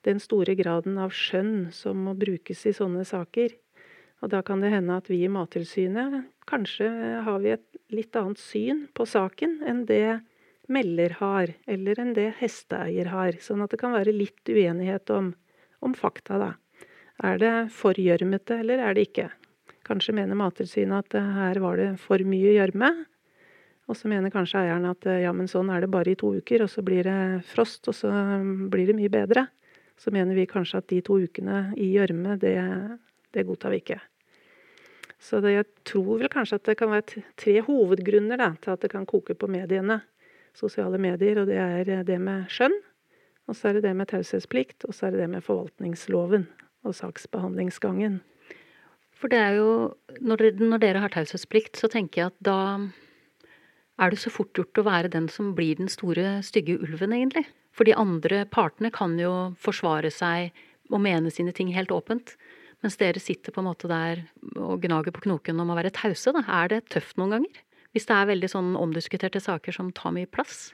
den 0.07 0.19
store 0.23 0.57
graden 0.59 0.99
av 0.99 1.15
skjønn 1.15 1.71
som 1.75 2.01
må 2.09 2.17
brukes 2.19 2.67
i 2.67 2.75
sånne 2.75 3.07
saker. 3.07 3.55
Og 4.23 4.31
da 4.31 4.43
kan 4.47 4.63
det 4.63 4.73
hende 4.75 4.99
at 4.99 5.09
vi 5.11 5.23
i 5.25 5.31
Mattilsynet 5.31 6.23
kanskje 6.51 6.89
har 7.27 7.39
vi 7.43 7.55
et 7.55 7.81
litt 7.95 8.15
annet 8.19 8.39
syn 8.43 8.87
på 8.95 9.07
saken 9.07 9.61
enn 9.67 9.85
det 9.87 10.23
melder 10.73 11.17
har, 11.19 11.53
eller 11.67 11.99
enn 12.01 12.15
det 12.17 12.29
hesteeier 12.39 13.11
har. 13.13 13.39
Sånn 13.43 13.63
at 13.65 13.75
det 13.75 13.81
kan 13.83 13.95
være 13.95 14.15
litt 14.15 14.47
uenighet 14.49 15.11
om, 15.15 15.33
om 15.83 15.95
fakta, 15.99 16.39
da. 16.39 16.53
Er 17.23 17.39
det 17.39 17.55
for 17.71 17.95
gjørmete, 17.95 18.57
eller 18.65 18.81
er 18.83 18.97
det 18.97 19.07
ikke? 19.07 19.29
Kanskje 19.87 20.15
mener 20.17 20.35
Mattilsynet 20.39 21.07
at 21.07 21.35
her 21.37 21.61
var 21.63 21.79
det 21.79 21.91
for 22.03 22.23
mye 22.27 22.55
gjørme. 22.57 22.89
Og 23.91 23.99
så 23.99 24.09
mener 24.11 24.33
kanskje 24.35 24.63
eieren 24.63 24.89
at 24.91 25.07
ja, 25.23 25.31
men 25.35 25.51
sånn 25.51 25.71
er 25.71 25.85
det 25.85 25.91
bare 25.93 26.15
i 26.15 26.19
to 26.19 26.33
uker, 26.35 26.65
og 26.65 26.71
så 26.71 26.83
blir 26.87 27.07
det 27.07 27.45
frost, 27.47 27.87
og 27.91 27.95
så 27.95 28.11
blir 28.73 28.91
det 28.91 28.97
mye 28.99 29.11
bedre. 29.13 29.47
Så 29.99 30.11
mener 30.15 30.35
vi 30.35 30.49
kanskje 30.51 30.81
at 30.83 30.89
de 30.91 30.99
to 31.07 31.21
ukene 31.23 31.61
i 31.79 31.93
gjørme, 31.93 32.35
det, 32.43 32.57
det 33.35 33.45
godtar 33.47 33.75
vi 33.75 33.83
ikke. 33.85 34.01
Så 35.23 35.39
det, 35.45 35.53
jeg 35.55 35.69
tror 35.87 36.25
vel 36.25 36.33
kanskje 36.33 36.59
at 36.59 36.73
det 36.73 36.77
kan 36.81 36.91
være 36.91 37.23
tre 37.39 37.55
hovedgrunner 37.63 38.41
da, 38.41 38.51
til 38.59 38.75
at 38.75 38.83
det 38.83 38.91
kan 38.97 39.07
koke 39.07 39.39
på 39.39 39.51
mediene, 39.51 40.01
sosiale 40.59 40.99
medier. 40.99 41.39
Og 41.45 41.47
det 41.51 41.61
er 41.63 42.03
det 42.09 42.19
med 42.19 42.51
skjønn, 42.51 42.75
og 43.47 43.55
så 43.55 43.71
er 43.71 43.79
det 43.79 43.87
det 43.87 43.95
med 43.99 44.11
taushetsplikt, 44.11 44.89
og 44.89 44.97
så 44.97 45.07
er 45.07 45.15
det 45.15 45.23
det 45.23 45.31
med 45.37 45.47
forvaltningsloven 45.47 46.51
og 46.87 46.97
saksbehandlingsgangen. 46.99 48.21
For 49.15 49.31
det 49.31 49.39
er 49.39 49.59
jo 49.61 49.95
Når, 50.21 50.59
når 50.59 50.83
dere 50.83 51.03
har 51.03 51.13
taushetsplikt, 51.15 51.77
så 51.79 51.89
tenker 51.89 52.21
jeg 52.21 52.33
at 52.33 52.39
da 52.43 52.59
er 54.03 54.11
det 54.11 54.19
så 54.19 54.31
fort 54.33 54.53
gjort 54.57 54.79
å 54.79 54.87
være 54.87 55.13
den 55.13 55.29
som 55.31 55.53
blir 55.55 55.77
den 55.79 55.89
store, 55.89 56.43
stygge 56.43 56.79
ulven, 56.83 57.13
egentlig. 57.13 57.45
For 57.73 57.89
de 57.89 57.95
andre 57.95 58.45
partene 58.51 58.91
kan 58.93 59.15
jo 59.21 59.55
forsvare 59.63 60.11
seg 60.11 60.51
og 60.91 61.01
mene 61.05 61.31
sine 61.33 61.55
ting 61.57 61.73
helt 61.73 61.93
åpent. 61.95 62.35
Mens 62.83 62.99
dere 62.99 63.23
sitter 63.23 63.55
på 63.55 63.63
en 63.63 63.69
måte 63.71 63.89
der 63.91 64.25
og 64.59 64.83
gnager 64.83 65.15
på 65.15 65.23
knoken 65.29 65.61
om 65.63 65.71
å 65.71 65.79
være 65.79 65.95
tause. 65.95 66.35
Er 66.43 66.73
det 66.73 66.89
tøft 66.91 67.17
noen 67.17 67.37
ganger? 67.37 67.63
Hvis 67.95 68.09
det 68.09 68.17
er 68.17 68.31
veldig 68.33 68.51
sånn 68.51 68.73
omdiskuterte 68.81 69.41
saker 69.43 69.77
som 69.77 69.93
tar 69.95 70.15
mye 70.17 70.29
plass? 70.31 70.73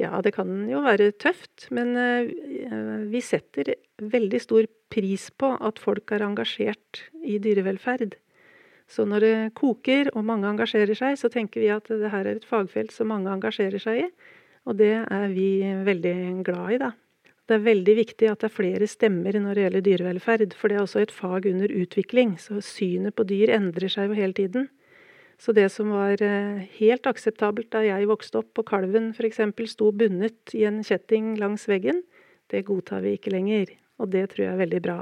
Ja, 0.00 0.22
det 0.24 0.32
kan 0.32 0.48
jo 0.70 0.80
være 0.84 1.10
tøft, 1.20 1.68
men 1.74 1.92
uh, 1.98 3.04
vi 3.10 3.20
setter 3.24 3.74
veldig 4.00 4.40
stor 4.40 4.68
pris 4.90 5.28
på 5.36 5.52
at 5.60 5.80
folk 5.82 6.10
er 6.14 6.24
engasjert 6.24 7.04
i 7.20 7.36
dyrevelferd. 7.42 8.16
Så 8.90 9.04
når 9.06 9.22
det 9.22 9.34
koker 9.58 10.10
og 10.16 10.24
mange 10.26 10.48
engasjerer 10.50 10.96
seg, 10.98 11.18
så 11.20 11.30
tenker 11.30 11.62
vi 11.62 11.70
at 11.70 11.86
det 11.92 12.10
her 12.10 12.26
er 12.26 12.40
et 12.40 12.48
fagfelt 12.48 12.94
som 12.94 13.12
mange 13.12 13.30
engasjerer 13.30 13.82
seg 13.82 14.06
i. 14.06 14.08
Og 14.66 14.80
det 14.80 14.94
er 15.04 15.28
vi 15.30 15.52
veldig 15.86 16.16
glad 16.48 16.74
i, 16.74 16.80
da. 16.80 16.90
Det 17.50 17.56
er 17.56 17.66
veldig 17.66 17.94
viktig 17.98 18.26
at 18.30 18.42
det 18.42 18.46
er 18.46 18.54
flere 18.54 18.86
stemmer 18.90 19.34
når 19.42 19.56
det 19.56 19.62
gjelder 19.64 19.86
dyrevelferd, 19.86 20.52
for 20.58 20.70
det 20.70 20.76
er 20.78 20.84
også 20.84 21.00
et 21.02 21.14
fag 21.14 21.46
under 21.50 21.72
utvikling. 21.74 22.36
Så 22.38 22.60
synet 22.62 23.16
på 23.18 23.26
dyr 23.26 23.50
endrer 23.56 23.90
seg 23.90 24.10
jo 24.10 24.18
hele 24.18 24.36
tiden. 24.36 24.68
Så 25.40 25.54
det 25.56 25.70
som 25.72 25.88
var 25.94 26.20
eh, 26.22 26.64
helt 26.76 27.06
akseptabelt 27.08 27.70
da 27.72 27.80
jeg 27.86 28.08
vokste 28.10 28.42
opp 28.42 28.60
og 28.60 28.66
kalven 28.68 29.08
f.eks. 29.14 29.40
sto 29.72 29.88
bundet 29.96 30.52
i 30.52 30.66
en 30.68 30.82
kjetting 30.84 31.32
langs 31.40 31.64
veggen, 31.70 32.02
det 32.52 32.66
godtar 32.68 33.00
vi 33.06 33.14
ikke 33.16 33.32
lenger. 33.32 33.70
Og 34.00 34.10
det 34.12 34.26
tror 34.32 34.44
jeg 34.44 34.52
er 34.52 34.60
veldig 34.60 34.80
bra. 34.84 34.98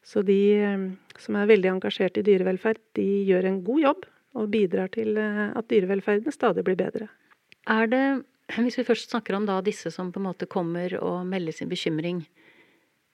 Så 0.00 0.22
de 0.24 0.38
eh, 0.56 0.86
som 1.20 1.36
er 1.36 1.50
veldig 1.50 1.74
engasjert 1.74 2.16
i 2.16 2.24
dyrevelferd, 2.24 2.80
de 2.96 3.04
gjør 3.28 3.50
en 3.50 3.58
god 3.66 3.82
jobb 3.82 4.06
og 4.40 4.48
bidrar 4.54 4.88
til 4.94 5.20
eh, 5.20 5.42
at 5.52 5.68
dyrevelferden 5.68 6.32
stadig 6.32 6.64
blir 6.64 6.78
bedre. 6.80 7.10
Er 7.68 7.92
det, 7.92 8.04
hvis 8.64 8.78
vi 8.80 8.86
først 8.88 9.12
snakker 9.12 9.36
om 9.36 9.44
da 9.50 9.58
disse 9.60 9.92
som 9.92 10.14
på 10.14 10.22
en 10.22 10.30
måte 10.30 10.48
kommer 10.48 10.94
og 11.02 11.26
melder 11.28 11.52
sin 11.52 11.68
bekymring 11.68 12.22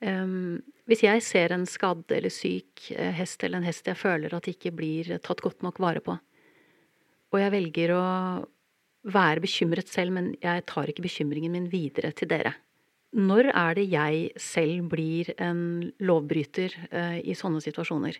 um, 0.06 0.62
Hvis 0.86 1.02
jeg 1.02 1.22
ser 1.26 1.50
en 1.50 1.66
skadd 1.66 2.12
eller 2.14 2.30
syk 2.30 2.92
hest 3.18 3.42
eller 3.42 3.58
en 3.58 3.66
hest 3.66 3.90
jeg 3.90 3.98
føler 3.98 4.36
at 4.36 4.46
ikke 4.46 4.70
blir 4.70 5.10
tatt 5.24 5.42
godt 5.42 5.64
nok 5.66 5.80
vare 5.82 6.04
på, 6.04 6.14
og 7.34 7.40
jeg 7.42 7.50
velger 7.50 7.92
å 7.96 8.04
være 9.10 9.42
bekymret 9.44 9.90
selv, 9.90 10.14
men 10.16 10.30
jeg 10.40 10.64
tar 10.70 10.88
ikke 10.88 11.04
bekymringen 11.04 11.52
min 11.52 11.66
videre 11.72 12.12
til 12.16 12.30
dere. 12.30 12.54
Når 13.14 13.50
er 13.50 13.76
det 13.78 13.84
jeg 13.92 14.30
selv 14.40 14.88
blir 14.94 15.28
en 15.42 15.90
lovbryter 16.02 16.72
eh, 16.90 17.18
i 17.22 17.36
sånne 17.38 17.60
situasjoner? 17.62 18.16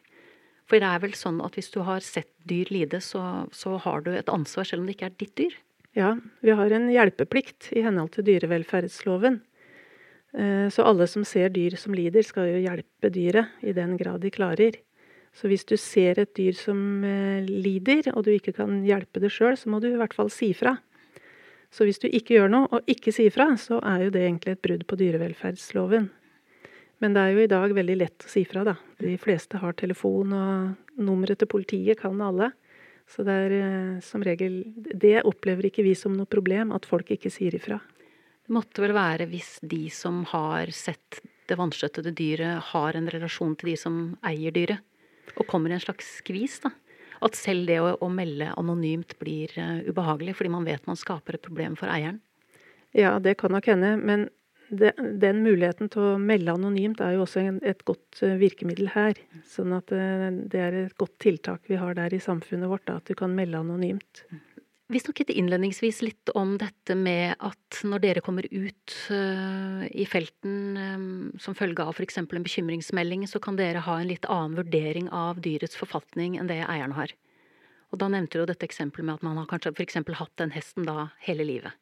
For 0.70 0.81
det 0.81 0.90
er 0.90 1.00
vel 1.03 1.16
sånn 1.18 1.40
at 1.44 1.57
hvis 1.59 1.72
du 1.74 1.81
har 1.87 2.05
sett 2.05 2.31
dyr 2.48 2.70
lide, 2.72 3.00
så, 3.05 3.46
så, 3.53 3.77
har 3.85 4.05
du 4.05 4.12
et 4.14 4.31
ansvar 4.33 4.68
selv 4.68 4.83
om 4.83 4.87
det 4.88 4.96
ikke 4.96 5.11
er 5.11 5.16
ditt 5.20 5.35
dyr? 5.40 5.57
Ja, 5.94 6.14
vi 6.42 6.55
har 6.59 6.74
en 6.74 6.87
hjelpeplikt 6.90 7.70
i 7.74 7.83
henhold 7.85 8.14
til 8.14 8.27
dyrevelferdsloven. 8.29 9.40
Eh, 10.35 10.66
så 10.74 10.87
alle 10.87 11.07
som 11.11 11.27
ser 11.27 11.53
dyr 11.55 11.77
som 11.81 11.94
lider, 11.94 12.27
skal 12.27 12.50
jo 12.50 12.62
hjelpe 12.64 13.11
dyret 13.14 13.66
i 13.66 13.74
den 13.77 13.96
grad 14.00 14.22
de 14.24 14.33
klarer. 14.35 14.79
Så 15.35 15.51
hvis 15.51 15.66
du 15.66 15.75
ser 15.81 16.20
et 16.23 16.35
dyr 16.38 16.55
som 16.55 16.79
eh, 17.07 17.42
lider, 17.42 18.12
og 18.14 18.25
du 18.27 18.33
ikke 18.35 18.55
kan 18.55 18.83
hjelpe 18.87 19.23
det 19.23 19.33
sjøl, 19.35 19.57
så 19.59 19.70
må 19.73 19.81
du 19.83 19.88
i 19.90 19.99
hvert 19.99 20.14
fall 20.14 20.31
si 20.31 20.53
fra. 20.55 20.77
Så 21.75 21.87
hvis 21.88 21.99
du 21.99 22.07
ikke 22.07 22.37
gjør 22.37 22.53
noe, 22.53 22.68
og 22.70 22.90
ikke 22.90 23.12
sier 23.14 23.35
fra, 23.35 23.49
så 23.59 23.81
er 23.83 24.07
jo 24.07 24.12
det 24.14 24.23
egentlig 24.23 24.55
et 24.55 24.62
brudd 24.62 24.85
på 24.87 24.99
dyrevelferdsloven. 25.01 26.07
Men 27.03 27.16
det 27.16 27.25
er 27.25 27.35
jo 27.35 27.42
i 27.42 27.51
dag 27.51 27.75
veldig 27.75 27.97
lett 27.99 28.27
å 28.27 28.31
si 28.31 28.44
fra, 28.47 28.62
da. 28.64 28.77
De 29.03 29.16
fleste 29.18 29.59
har 29.59 29.75
telefon, 29.75 30.37
og 30.38 31.03
nummeret 31.03 31.42
til 31.42 31.51
politiet 31.51 31.99
kan 31.99 32.23
alle. 32.23 32.53
Så 33.11 33.27
det 33.27 33.35
er 33.35 33.57
eh, 33.59 33.99
som 34.01 34.23
regel 34.25 34.62
Det 34.79 35.18
opplever 35.29 35.68
ikke 35.68 35.85
vi 35.85 35.92
som 35.99 36.14
noe 36.16 36.31
problem, 36.31 36.70
at 36.73 36.87
folk 36.88 37.11
ikke 37.11 37.33
sier 37.33 37.59
ifra. 37.59 37.81
Det 38.44 38.55
måtte 38.55 38.85
vel 38.85 38.94
være 38.94 39.27
hvis 39.29 39.59
de 39.66 39.88
som 39.92 40.23
har 40.31 40.70
sett 40.73 41.20
det 41.49 41.59
vanskjøttede 41.61 42.14
dyret, 42.16 42.70
har 42.70 42.97
en 42.97 43.11
relasjon 43.12 43.59
til 43.59 43.75
de 43.75 43.77
som 43.81 43.97
eier 44.25 44.55
dyret? 44.55 44.81
Og 45.34 45.46
kommer 45.50 45.72
i 45.72 45.78
en 45.78 45.82
slags 45.82 46.18
skvis. 46.20 46.60
da. 46.64 46.72
At 47.24 47.38
selv 47.38 47.68
det 47.70 47.80
å, 47.80 47.90
å 48.02 48.12
melde 48.12 48.52
anonymt 48.58 49.16
blir 49.20 49.52
uh, 49.56 49.82
ubehagelig, 49.87 50.37
fordi 50.38 50.54
man 50.54 50.66
vet 50.68 50.87
man 50.88 50.98
skaper 50.98 51.38
et 51.38 51.46
problem 51.46 51.76
for 51.78 51.92
eieren. 51.92 52.20
Ja, 52.94 53.16
det 53.22 53.38
kan 53.40 53.54
nok 53.54 53.68
hende. 53.70 53.94
Men 53.98 54.28
det, 54.68 54.94
den 55.20 55.42
muligheten 55.44 55.90
til 55.92 56.14
å 56.14 56.14
melde 56.20 56.54
anonymt 56.54 57.02
er 57.04 57.16
jo 57.16 57.24
også 57.24 57.42
en, 57.42 57.60
et 57.66 57.84
godt 57.88 58.22
uh, 58.24 58.37
virkemiddel 58.40 58.90
her. 58.94 59.20
Sånn 59.48 59.74
at 59.76 59.94
uh, 59.94 60.30
det 60.30 60.64
er 60.66 60.80
et 60.84 60.98
godt 61.00 61.16
tiltak 61.22 61.70
vi 61.70 61.80
har 61.80 61.96
der 61.98 62.14
i 62.14 62.22
samfunnet 62.22 62.70
vårt, 62.70 62.87
da, 62.90 62.98
at 63.00 63.08
du 63.08 63.16
kan 63.18 63.34
melde 63.37 63.62
anonymt. 63.62 64.26
Vi 64.92 65.00
snakket 65.00 65.32
innledningsvis 65.32 66.02
litt 66.04 66.30
om 66.37 66.58
dette 66.60 66.92
med 66.98 67.38
at 67.40 67.78
når 67.88 68.02
dere 68.02 68.22
kommer 68.22 68.44
ut 68.44 68.96
i 69.08 70.04
felten 70.04 70.54
som 71.44 71.57
følge 71.57 71.85
av 71.85 71.92
f.eks. 71.94 72.18
en 72.18 72.28
bekymringsmelding, 72.30 73.26
så 73.28 73.40
kan 73.42 73.59
dere 73.61 73.85
ha 73.85 73.98
en 74.00 74.09
litt 74.09 74.24
annen 74.33 74.57
vurdering 74.59 75.11
av 75.12 75.42
dyrets 75.44 75.76
forfatning 75.76 76.38
enn 76.40 76.48
det 76.48 76.62
eieren 76.64 76.96
har. 76.96 77.12
Og 77.92 78.00
da 78.00 78.09
nevnte 78.11 78.38
du 78.38 78.42
jo 78.42 78.50
dette 78.50 78.66
eksempelet 78.66 79.07
med 79.07 79.18
at 79.18 79.26
man 79.26 79.38
har 79.38 79.48
kanskje 79.50 79.74
f.eks. 79.74 80.00
hatt 80.18 80.37
den 80.40 80.54
hesten 80.57 80.88
da 80.88 81.11
hele 81.26 81.46
livet. 81.46 81.76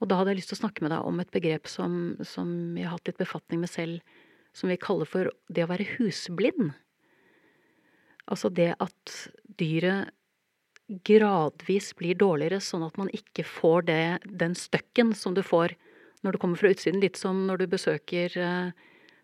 Og 0.00 0.10
da 0.10 0.18
hadde 0.18 0.34
jeg 0.34 0.40
lyst 0.40 0.52
til 0.52 0.58
å 0.58 0.62
snakke 0.64 0.84
med 0.84 0.92
deg 0.92 1.08
om 1.08 1.20
et 1.22 1.32
begrep 1.32 1.68
som, 1.70 2.16
som 2.26 2.48
jeg 2.76 2.84
har 2.84 2.96
hatt 2.98 3.08
litt 3.08 3.20
befatning 3.20 3.62
med 3.62 3.72
selv, 3.72 4.16
som 4.56 4.72
vi 4.72 4.80
kaller 4.80 5.08
for 5.08 5.30
det 5.52 5.64
å 5.64 5.70
være 5.70 5.88
husblind. 5.96 6.74
Altså 8.26 8.50
det 8.52 8.72
at 8.82 9.16
dyret 9.60 10.12
gradvis 11.06 11.90
blir 11.98 12.18
dårligere, 12.18 12.60
sånn 12.62 12.84
at 12.86 12.98
man 13.00 13.10
ikke 13.14 13.44
får 13.46 13.86
det, 13.88 14.02
den 14.26 14.54
støkken 14.58 15.12
som 15.18 15.34
du 15.34 15.42
får 15.46 15.74
når 16.26 16.34
du 16.34 16.42
kommer 16.42 16.58
fra 16.60 16.72
utsiden. 16.74 17.00
Litt 17.02 17.20
som 17.20 17.46
når 17.46 17.62
du 17.62 17.66
besøker 17.70 18.34
eh, 18.34 18.74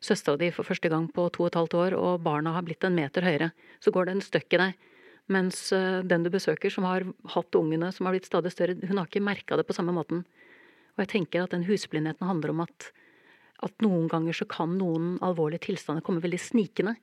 søstera 0.02 0.38
di 0.38 0.52
for 0.54 0.66
første 0.66 0.90
gang 0.92 1.08
på 1.10 1.26
to 1.34 1.44
og 1.44 1.50
et 1.50 1.58
halvt 1.58 1.76
år, 1.78 1.98
og 1.98 2.22
barna 2.24 2.54
har 2.56 2.66
blitt 2.66 2.86
en 2.86 2.96
meter 2.96 3.26
høyere. 3.26 3.52
Så 3.82 3.94
går 3.94 4.08
det 4.08 4.16
en 4.16 4.24
støkk 4.24 4.56
i 4.56 4.62
deg. 4.62 4.88
Mens 5.32 5.64
eh, 5.74 6.00
den 6.06 6.26
du 6.26 6.30
besøker, 6.32 6.72
som 6.72 6.86
har 6.88 7.06
hatt 7.34 7.58
ungene 7.58 7.92
som 7.94 8.06
har 8.06 8.16
blitt 8.16 8.30
stadig 8.30 8.54
større, 8.54 8.78
hun 8.86 8.98
har 8.98 9.10
ikke 9.10 9.24
merka 9.24 9.58
det 9.58 9.66
på 9.68 9.76
samme 9.76 9.94
måten. 9.96 10.24
Og 10.94 11.04
jeg 11.04 11.12
tenker 11.16 11.44
at 11.44 11.54
den 11.54 11.66
husblindheten 11.66 12.28
handler 12.28 12.52
om 12.52 12.64
at, 12.66 12.90
at 13.64 13.84
noen 13.84 14.08
ganger 14.12 14.36
så 14.36 14.46
kan 14.50 14.76
noen 14.78 15.16
alvorlige 15.24 15.68
tilstander 15.70 16.04
komme 16.04 16.22
veldig 16.24 16.40
snikende, 16.42 16.96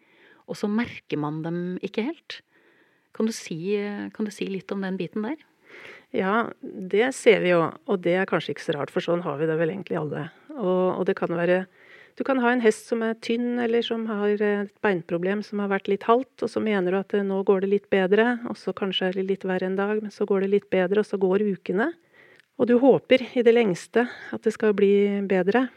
og 0.50 0.58
så 0.58 0.70
merker 0.70 1.20
man 1.22 1.44
dem 1.46 1.62
ikke 1.86 2.08
helt. 2.08 2.42
Kan 3.14 3.30
du, 3.30 3.34
si, 3.34 3.58
kan 4.14 4.28
du 4.28 4.32
si 4.34 4.46
litt 4.50 4.70
om 4.74 4.84
den 4.86 4.98
biten 5.00 5.26
der? 5.26 5.40
Ja, 6.16 6.50
det 6.62 7.12
ser 7.14 7.44
vi 7.44 7.52
jo. 7.54 7.62
Og 7.90 8.02
det 8.02 8.16
er 8.18 8.30
kanskje 8.30 8.56
ikke 8.56 8.66
så 8.66 8.76
rart, 8.80 8.94
for 8.94 9.06
sånn 9.06 9.22
har 9.26 9.38
vi 9.38 9.50
det 9.50 9.58
vel 9.60 9.74
egentlig 9.74 10.00
alle. 10.00 10.30
Og, 10.56 11.00
og 11.00 11.06
det 11.10 11.18
kan 11.20 11.34
være 11.38 11.66
Du 12.18 12.26
kan 12.28 12.42
ha 12.44 12.50
en 12.52 12.60
hest 12.60 12.90
som 12.90 13.00
er 13.06 13.14
tynn, 13.24 13.62
eller 13.64 13.86
som 13.86 14.02
har 14.10 14.42
et 14.44 14.72
beinproblem 14.84 15.40
som 15.46 15.62
har 15.64 15.70
vært 15.72 15.88
litt 15.88 16.04
halvt, 16.04 16.44
og 16.44 16.50
så 16.52 16.60
mener 16.60 16.92
du 16.92 16.98
at 17.00 17.14
nå 17.24 17.38
går 17.48 17.64
det 17.64 17.70
litt 17.72 17.88
bedre, 17.94 18.42
og 18.50 18.58
så 18.60 18.74
kanskje 18.76 19.08
er 19.08 19.16
det 19.16 19.24
litt 19.30 19.46
verre 19.48 19.70
en 19.70 19.78
dag, 19.78 20.02
men 20.04 20.12
så 20.12 20.28
går 20.28 20.44
det 20.44 20.50
litt 20.52 20.68
bedre, 20.74 21.00
og 21.00 21.08
så 21.08 21.16
går 21.22 21.46
ukene. 21.48 21.94
Og 22.60 22.68
du 22.68 22.76
håper 22.82 23.24
i 23.40 23.46
det 23.46 23.56
lengste 23.56 24.04
at 24.36 24.44
det 24.44 24.52
skal 24.52 24.76
bli 24.76 25.22
bedre. 25.30 25.70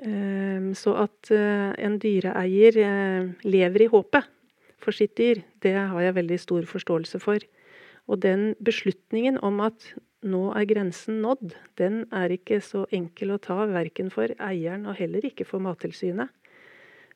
Ehm, 0.00 0.72
så 0.72 0.94
at 1.02 1.28
eh, 1.34 1.72
en 1.76 1.98
dyreeier 2.00 2.78
eh, 2.80 3.28
lever 3.44 3.84
i 3.84 3.90
håpet 3.92 4.28
for 4.80 4.96
sitt 4.96 5.12
dyr, 5.20 5.42
det 5.60 5.76
har 5.76 6.00
jeg 6.00 6.16
veldig 6.16 6.38
stor 6.40 6.64
forståelse 6.68 7.20
for. 7.20 7.44
Og 8.10 8.18
den 8.24 8.54
beslutningen 8.64 9.38
om 9.46 9.60
at 9.62 9.92
nå 10.26 10.50
er 10.58 10.66
grensen 10.68 11.22
nådd, 11.24 11.54
den 11.80 12.02
er 12.12 12.32
ikke 12.34 12.58
så 12.64 12.84
enkel 12.92 13.36
å 13.36 13.40
ta, 13.40 13.62
verken 13.70 14.10
for 14.12 14.32
eieren 14.42 14.88
og 14.90 14.98
heller 14.98 15.24
ikke 15.24 15.46
for 15.48 15.62
Mattilsynet. 15.64 16.28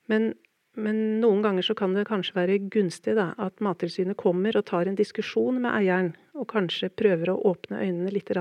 Men, 0.09 0.33
men, 0.77 1.01
noen 1.21 1.43
ganger 1.45 1.67
så 1.67 1.77
kan 1.77 1.97
det 1.97 2.07
kanskje 2.09 2.37
være 2.39 2.61
gunstig 2.73 3.17
da, 3.19 3.33
at 3.41 3.61
Mattilsynet 3.65 4.17
kommer 4.21 4.57
og 4.57 4.67
tar 4.71 4.89
en 4.89 4.99
diskusjon 4.99 5.61
med 5.65 5.73
eieren, 5.75 6.13
og 6.39 6.49
kanskje 6.53 6.93
prøver 6.95 7.33
å 7.33 7.41
åpne 7.53 7.83
øynene 7.83 8.13
litt. 8.15 8.33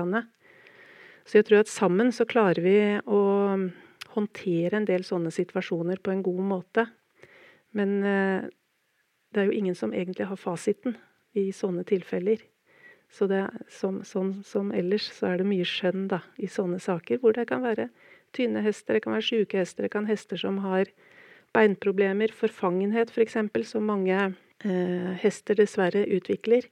Så 1.24 1.40
jeg 1.40 1.48
tror 1.48 1.64
at 1.64 1.72
sammen 1.72 2.12
så 2.12 2.26
klarer 2.28 2.62
vi 2.64 2.78
å 3.04 3.22
håndtere 4.14 4.78
en 4.78 4.86
del 4.88 5.04
sånne 5.04 5.32
situasjoner 5.34 6.00
på 6.00 6.12
en 6.12 6.22
god 6.24 6.44
måte. 6.46 6.86
Men 7.74 7.96
eh, 8.06 8.46
det 9.34 9.42
er 9.42 9.50
jo 9.50 9.58
ingen 9.58 9.74
som 9.74 9.92
egentlig 9.92 10.28
har 10.30 10.38
fasiten 10.38 10.94
i 11.34 11.50
sånne 11.54 11.84
tilfeller. 11.88 12.42
Så 13.14 13.28
det, 13.30 13.44
som, 13.70 14.00
som, 14.04 14.32
som, 14.46 14.72
ellers 14.74 15.06
så 15.14 15.30
er 15.30 15.40
det 15.40 15.46
mye 15.46 15.66
skjønn 15.68 16.08
da, 16.10 16.20
i 16.34 16.48
sånne 16.50 16.80
saker, 16.82 17.20
hvor 17.22 17.36
det 17.36 17.46
kan 17.50 17.62
være 17.62 17.88
tynne 18.34 18.64
hester, 18.64 18.96
det 18.96 19.04
kan 19.04 19.14
være 19.14 19.28
sjuke 19.28 19.60
hester, 19.60 19.86
det 19.86 19.92
kan 19.94 20.08
hester 20.08 20.40
som 20.40 20.58
har 20.64 20.90
beinproblemer, 21.54 22.34
forfangenhet 22.34 23.12
f.eks., 23.14 23.38
for 23.54 23.68
som 23.68 23.86
mange 23.86 24.16
eh, 24.18 25.12
hester 25.22 25.60
dessverre 25.60 26.02
utvikler. 26.16 26.66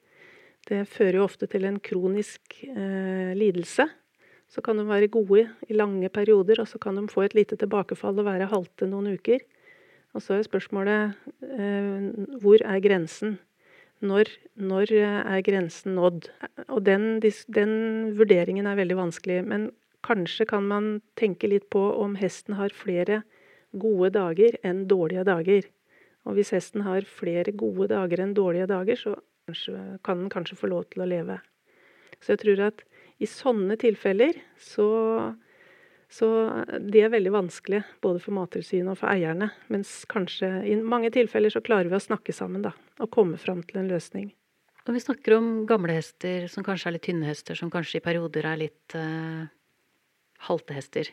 Det 0.66 0.83
fører 0.90 1.20
jo 1.20 1.27
ofte 1.29 1.46
til 1.51 1.66
en 1.68 1.79
kronisk 1.83 2.59
eh, 2.66 3.31
lidelse. 3.38 3.87
Så 4.51 4.61
kan 4.66 4.79
de 4.79 4.85
være 4.88 5.13
gode 5.15 5.46
i 5.71 5.79
lange 5.79 6.10
perioder, 6.13 6.60
og 6.60 6.69
så 6.69 6.83
kan 6.83 6.98
de 6.98 7.06
få 7.10 7.25
et 7.25 7.38
lite 7.38 7.56
tilbakefall 7.60 8.19
og 8.19 8.27
være 8.27 8.50
halte 8.50 8.90
noen 8.90 9.15
uker. 9.15 9.46
Og 10.13 10.21
så 10.21 10.37
er 10.37 10.44
spørsmålet 10.50 11.15
eh, 11.46 12.10
hvor 12.42 12.67
er 12.67 12.83
grensen? 12.85 13.38
Når, 14.03 14.31
når, 14.59 14.90
er 14.98 15.44
grensen 15.46 15.94
nådd? 15.94 16.27
Og 16.69 16.83
den, 16.87 17.21
den, 17.23 17.75
vurderingen 18.19 18.67
er 18.67 18.79
veldig 18.81 18.98
vanskelig. 18.98 19.38
Men 19.46 19.69
kanskje 20.07 20.48
kan 20.50 20.67
man 20.67 20.96
tenke 21.19 21.50
litt 21.50 21.69
på 21.71 21.85
om 22.03 22.17
hesten 22.19 22.59
har 22.59 22.75
flere 22.75 23.23
gode 23.73 24.11
dager 24.17 24.59
enn 24.67 24.85
dårlige 24.90 25.25
dager. 25.29 25.69
Og 26.27 26.37
hvis 26.38 26.53
hesten 26.55 26.85
har 26.87 27.07
flere 27.07 27.55
gode 27.55 27.88
dager 27.94 28.23
enn 28.23 28.35
dårlige 28.35 28.69
dager, 28.71 28.98
så 28.98 29.79
kan 30.07 30.25
den 30.25 30.33
kanskje 30.33 30.59
få 30.59 30.71
lov 30.71 30.90
til 30.90 31.05
å 31.05 31.09
leve. 31.09 31.38
Så 32.23 32.35
jeg 32.35 32.42
tror 32.42 32.67
at 32.69 32.83
i 33.23 33.29
sånne 33.31 33.79
tilfeller 33.81 34.38
så 34.61 34.88
Så 36.13 36.29
de 36.92 37.00
er 37.00 37.13
veldig 37.13 37.33
vanskelige, 37.33 37.87
både 38.04 38.21
for 38.21 38.37
Mattilsynet 38.37 38.92
og 38.92 38.98
for 39.00 39.08
eierne. 39.08 39.48
Mens 39.73 40.02
kanskje 40.13 40.50
i 40.69 40.77
mange 40.77 41.08
tilfeller 41.15 41.52
så 41.54 41.63
klarer 41.65 41.88
vi 41.88 41.96
å 41.96 42.04
snakke 42.04 42.35
sammen, 42.37 42.65
da. 42.67 42.75
Og 43.00 43.08
komme 43.15 43.40
fram 43.40 43.63
til 43.65 43.81
en 43.81 43.88
løsning. 43.88 44.29
Når 44.85 44.98
vi 44.98 45.04
snakker 45.04 45.37
om 45.38 45.48
gamle 45.71 45.94
hester 45.96 46.48
som 46.52 46.67
kanskje 46.67 46.90
er 46.90 46.96
litt 46.98 47.06
tynne 47.06 47.29
hester, 47.31 47.56
som 47.56 47.71
kanskje 47.73 48.00
i 48.00 48.04
perioder 48.04 48.48
er 48.50 48.60
litt 48.60 48.96
eh, 48.98 49.46
halte 50.48 50.77
hester. 50.77 51.08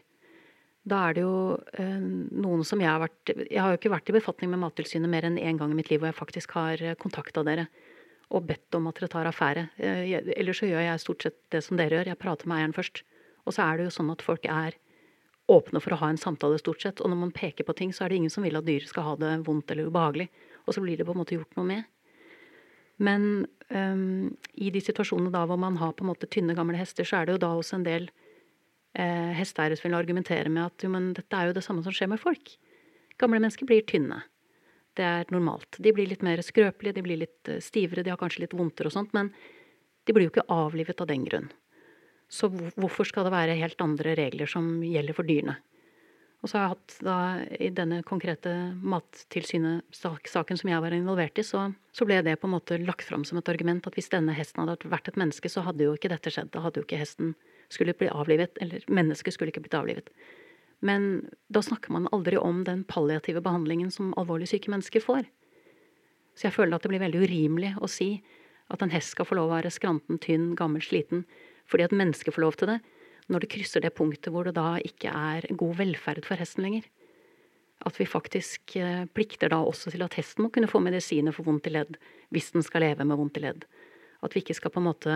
Da 0.90 1.04
er 1.08 1.16
det 1.16 1.24
jo 1.24 1.38
eh, 1.78 2.00
noen 2.00 2.66
som 2.68 2.82
jeg 2.82 2.90
har 2.90 3.02
vært 3.04 3.32
Jeg 3.36 3.60
har 3.62 3.74
jo 3.74 3.80
ikke 3.80 3.94
vært 3.94 4.10
i 4.10 4.16
befatning 4.16 4.52
med 4.54 4.64
Mattilsynet 4.64 5.12
mer 5.12 5.28
enn 5.28 5.38
én 5.38 5.60
gang 5.60 5.72
i 5.72 5.78
mitt 5.78 5.92
liv 5.92 6.02
hvor 6.02 6.10
jeg 6.10 6.18
faktisk 6.18 6.56
har 6.58 6.82
eh, 6.82 6.98
kontakta 7.00 7.46
dere 7.46 7.70
og 8.30 8.46
bedt 8.46 8.76
om 8.78 8.86
at 8.90 9.00
dere 9.00 9.10
tar 9.10 9.26
affære. 9.30 9.70
Eh, 9.82 10.12
ellers 10.38 10.60
så 10.62 10.68
gjør 10.70 10.86
jeg 10.86 11.02
stort 11.02 11.26
sett 11.26 11.40
det 11.54 11.64
som 11.66 11.80
dere 11.80 11.98
gjør. 11.98 12.12
Jeg 12.12 12.22
prater 12.22 12.50
med 12.50 12.60
eieren 12.60 12.76
først. 12.76 13.02
Og 13.46 13.56
så 13.56 13.66
er 13.66 13.80
det 13.80 13.88
jo 13.88 13.96
sånn 13.96 14.12
at 14.14 14.26
folk 14.26 14.46
er 14.46 14.76
åpne 15.52 15.82
for 15.84 15.96
å 15.96 16.00
ha 16.04 16.10
en 16.12 16.20
samtale, 16.22 16.60
stort 16.62 16.84
sett. 16.84 17.02
Og 17.02 17.12
når 17.12 17.20
man 17.24 17.36
peker 17.36 17.68
på 17.68 17.76
ting, 17.78 17.94
så 17.96 18.06
er 18.06 18.12
det 18.12 18.20
ingen 18.22 18.34
som 18.34 18.46
vil 18.46 18.60
at 18.60 18.68
dyret 18.68 18.92
skal 18.92 19.08
ha 19.08 19.16
det 19.20 19.32
vondt 19.48 19.72
eller 19.74 19.90
ubehagelig. 19.90 20.30
Og 20.66 20.76
så 20.76 20.84
blir 20.84 21.00
det 21.00 21.08
på 21.08 21.16
en 21.16 21.22
måte 21.22 21.38
gjort 21.38 21.58
noe 21.58 21.68
med. 21.68 21.88
Men 23.00 23.48
um, 23.72 24.32
i 24.60 24.72
de 24.76 24.82
situasjonene 24.84 25.32
da 25.34 25.46
hvor 25.48 25.60
man 25.62 25.78
har 25.80 25.94
på 25.96 26.04
en 26.04 26.12
måte 26.12 26.28
tynne, 26.32 26.56
gamle 26.58 26.80
hester, 26.80 27.08
så 27.08 27.22
er 27.22 27.28
det 27.28 27.38
jo 27.38 27.44
da 27.46 27.54
også 27.56 27.78
en 27.80 27.86
del 27.88 28.10
eh, 28.94 29.32
hesteeiere 29.38 29.78
som 29.80 29.88
vil 29.88 30.00
argumentere 30.00 30.52
med 30.52 30.66
at 30.66 30.84
jo, 30.84 30.92
men 30.92 31.14
dette 31.18 31.38
er 31.38 31.50
jo 31.50 31.56
det 31.56 31.64
samme 31.66 31.86
som 31.86 31.96
skjer 31.96 32.12
med 32.12 32.22
folk. 32.22 32.58
Gamle 33.20 33.40
mennesker 33.40 33.70
blir 33.70 33.88
tynne. 33.88 34.22
Det 35.00 35.06
er 35.06 35.32
normalt. 35.32 35.80
De 35.80 35.94
blir 35.96 36.10
litt 36.12 36.26
mer 36.26 36.42
skrøpelige, 36.44 36.98
de 36.98 37.06
blir 37.06 37.24
litt 37.24 37.52
eh, 37.52 37.64
stivere, 37.64 38.04
de 38.04 38.12
har 38.12 38.20
kanskje 38.20 38.44
litt 38.44 38.58
vondtere 38.58 38.92
og 38.92 38.98
sånt, 38.98 39.16
men 39.16 39.32
de 40.04 40.16
blir 40.16 40.28
jo 40.28 40.34
ikke 40.34 40.50
avlivet 40.52 41.00
av 41.00 41.08
den 41.08 41.24
grunn. 41.28 41.50
Så 42.30 42.48
hvorfor 42.50 43.08
skal 43.10 43.26
det 43.26 43.34
være 43.34 43.58
helt 43.58 43.82
andre 43.82 44.14
regler 44.18 44.50
som 44.50 44.78
gjelder 44.86 45.18
for 45.18 45.28
dyrene? 45.28 45.58
Og 46.40 46.48
så 46.48 46.56
har 46.56 46.64
jeg 46.64 46.72
hatt 46.72 46.94
da, 47.04 47.16
i 47.60 47.68
denne 47.76 47.98
konkrete 48.08 48.52
Mattilsynet-saken 48.80 50.60
som 50.62 50.70
jeg 50.72 50.84
var 50.86 50.96
involvert 50.96 51.42
i, 51.42 51.44
så, 51.44 51.66
så, 51.92 52.08
ble 52.08 52.22
det 52.24 52.38
på 52.40 52.48
en 52.48 52.54
måte 52.54 52.78
lagt 52.80 53.04
fram 53.10 53.26
som 53.28 53.42
et 53.42 53.52
argument 53.52 53.90
at 53.90 53.98
hvis 53.98 54.12
denne 54.14 54.36
hesten 54.38 54.64
hadde 54.64 54.92
vært 54.92 55.12
et 55.12 55.20
menneske, 55.20 55.52
så 55.52 55.66
hadde 55.66 55.84
jo 55.84 55.98
ikke 55.98 56.12
dette 56.14 56.32
skjedd. 56.32 56.54
Da 56.54 56.64
hadde 56.64 56.80
jo 56.80 56.88
ikke 56.88 57.02
hesten 57.02 57.34
skulle 57.68 57.98
bli 57.98 58.08
avlivet, 58.08 58.56
eller 58.64 58.88
mennesket 58.88 59.36
skulle 59.36 59.52
ikke 59.52 59.66
blitt 59.66 59.76
avlivet. 59.82 60.14
Men 60.80 61.28
da 61.52 61.60
snakker 61.66 61.92
man 61.92 62.08
aldri 62.16 62.40
om 62.40 62.64
den 62.64 62.86
palliative 62.88 63.44
behandlingen 63.44 63.92
som 63.92 64.16
alvorlig 64.16 64.48
syke 64.54 64.72
mennesker 64.72 65.04
får. 65.04 65.28
Så 66.40 66.48
jeg 66.48 66.56
føler 66.56 66.78
at 66.78 66.86
det 66.86 66.94
blir 66.94 67.04
veldig 67.04 67.26
urimelig 67.28 67.76
å 67.84 67.90
si 67.92 68.14
at 68.72 68.86
en 68.86 68.94
hest 68.94 69.12
skal 69.12 69.28
få 69.28 69.36
lov 69.36 69.50
å 69.50 69.58
være 69.58 69.74
skranten, 69.76 70.22
tynn, 70.24 70.54
gammel, 70.56 70.80
sliten, 70.86 71.26
fordi 71.70 71.86
at 71.86 71.96
mennesker 71.96 72.34
får 72.34 72.46
lov 72.46 72.58
til 72.60 72.74
det, 72.74 72.80
når 73.30 73.44
det 73.44 73.52
krysser 73.54 73.84
det 73.84 73.94
punktet 73.98 74.34
hvor 74.34 74.48
det 74.48 74.56
da 74.58 74.78
ikke 74.82 75.12
er 75.14 75.46
god 75.58 75.78
velferd 75.84 76.26
for 76.26 76.42
hesten 76.42 76.66
lenger. 76.66 76.88
At 77.88 78.00
vi 78.00 78.10
faktisk 78.10 78.76
eh, 78.76 79.06
plikter 79.16 79.54
da 79.54 79.62
også 79.64 79.94
til 79.94 80.04
at 80.04 80.18
hesten 80.20 80.44
må 80.44 80.52
kunne 80.52 80.70
få 80.70 80.82
medisiner 80.84 81.36
for 81.36 81.48
vondt 81.48 81.70
i 81.70 81.76
ledd, 81.78 82.00
hvis 82.34 82.52
den 82.56 82.66
skal 82.66 82.84
leve 82.84 83.06
med 83.08 83.20
vondt 83.20 83.40
i 83.40 83.46
ledd. 83.46 83.64
At 84.26 84.36
vi 84.36 84.42
ikke 84.44 84.58
skal 84.58 84.74
på 84.74 84.82
en 84.82 84.90
måte 84.90 85.14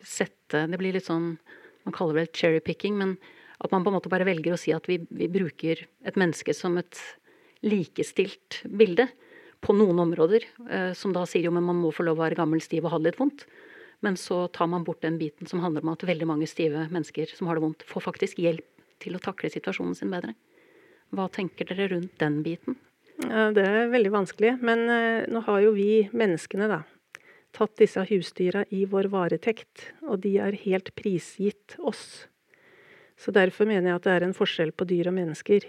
sette 0.00 0.62
Det 0.70 0.78
blir 0.80 0.94
litt 0.96 1.04
sånn 1.04 1.34
Man 1.84 1.92
kaller 1.92 2.22
det 2.22 2.38
cherry-picking, 2.38 2.94
men 2.96 3.16
at 3.62 3.74
man 3.74 3.84
på 3.84 3.90
en 3.90 3.96
måte 3.98 4.10
bare 4.10 4.24
velger 4.24 4.54
å 4.54 4.60
si 4.60 4.72
at 4.72 4.86
vi, 4.88 5.00
vi 5.10 5.28
bruker 5.30 5.82
et 6.06 6.18
menneske 6.18 6.54
som 6.54 6.78
et 6.80 6.98
likestilt 7.66 8.62
bilde 8.70 9.08
på 9.62 9.74
noen 9.76 10.00
områder, 10.02 10.46
eh, 10.70 10.92
som 10.98 11.14
da 11.14 11.26
sier 11.28 11.46
jo 11.46 11.54
men 11.54 11.66
man 11.66 11.78
må 11.82 11.92
få 11.94 12.06
lov 12.06 12.18
å 12.18 12.24
være 12.24 12.38
gammel, 12.38 12.62
stiv 12.62 12.86
og 12.86 12.94
ha 12.94 13.00
det 13.02 13.12
litt 13.12 13.20
vondt. 13.20 13.44
Men 14.02 14.18
så 14.18 14.44
tar 14.50 14.66
man 14.70 14.84
bort 14.84 15.02
den 15.04 15.18
biten 15.20 15.46
som 15.46 15.62
handler 15.62 15.84
om 15.84 15.92
at 15.94 16.04
veldig 16.06 16.26
mange 16.26 16.48
stive 16.50 16.88
mennesker 16.90 17.30
som 17.36 17.46
har 17.48 17.58
det 17.58 17.64
vondt, 17.64 17.84
får 17.86 18.06
faktisk 18.08 18.40
hjelp 18.42 18.66
til 19.02 19.18
å 19.18 19.22
takle 19.22 19.50
situasjonen 19.50 19.94
sin 19.98 20.10
bedre. 20.10 20.34
Hva 21.12 21.28
tenker 21.30 21.68
dere 21.68 21.90
rundt 21.92 22.16
den 22.22 22.40
biten? 22.46 22.78
Ja, 23.22 23.50
det 23.54 23.64
er 23.68 23.92
veldig 23.92 24.12
vanskelig. 24.14 24.56
Men 24.64 24.84
uh, 24.88 25.28
nå 25.30 25.44
har 25.46 25.62
jo 25.66 25.74
vi 25.76 26.06
menneskene, 26.16 26.70
da, 26.70 26.80
tatt 27.54 27.76
disse 27.78 28.02
husdyra 28.08 28.64
i 28.74 28.84
vår 28.90 29.10
varetekt. 29.12 29.92
Og 30.08 30.22
de 30.24 30.36
er 30.42 30.58
helt 30.64 30.94
prisgitt 30.98 31.76
oss. 31.78 32.24
Så 33.20 33.34
derfor 33.34 33.68
mener 33.68 33.92
jeg 33.92 34.00
at 34.00 34.08
det 34.08 34.16
er 34.16 34.26
en 34.26 34.36
forskjell 34.36 34.72
på 34.74 34.88
dyr 34.88 35.12
og 35.12 35.18
mennesker. 35.20 35.68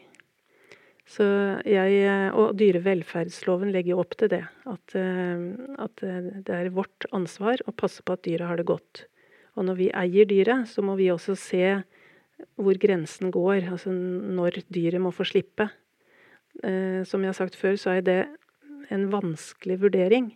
Så 1.04 1.26
jeg, 1.68 2.32
og 2.32 2.54
dyrevelferdsloven 2.58 3.74
legger 3.74 3.93
jo 3.93 4.04
opp 4.04 4.16
til 4.20 4.32
det. 4.32 4.43
At, 4.70 4.95
eh, 4.95 5.41
at, 5.84 6.04
det 6.47 6.56
er 6.56 6.72
vårt 6.76 7.08
ansvar 7.12 7.60
å 7.68 7.76
passe 7.76 8.06
på 8.06 8.16
at 8.16 8.24
dyret 8.24 8.47
har 8.47 8.62
det 8.62 8.70
godt. 8.70 9.06
Og 9.60 9.68
når 9.68 9.80
vi 9.82 9.89
eier 9.93 10.30
dyret, 10.30 10.70
så 10.72 10.82
må 10.86 10.95
vi 10.97 11.12
også 11.14 11.36
se 11.38 11.66
hvor 12.60 12.80
grensen 12.80 13.34
går. 13.34 13.68
Altså 13.76 13.91
når 13.93 14.64
dyret 14.74 15.04
må 15.04 15.12
få 15.14 15.28
slippe. 15.28 15.70
Eh, 16.64 17.04
som 17.08 17.22
jeg 17.22 17.34
har 17.34 17.39
sagt 17.41 17.60
før, 17.60 17.76
så 17.80 17.97
er 17.97 18.08
det 18.08 18.22
en 18.93 19.10
vanskelig 19.12 19.82
vurdering. 19.84 20.32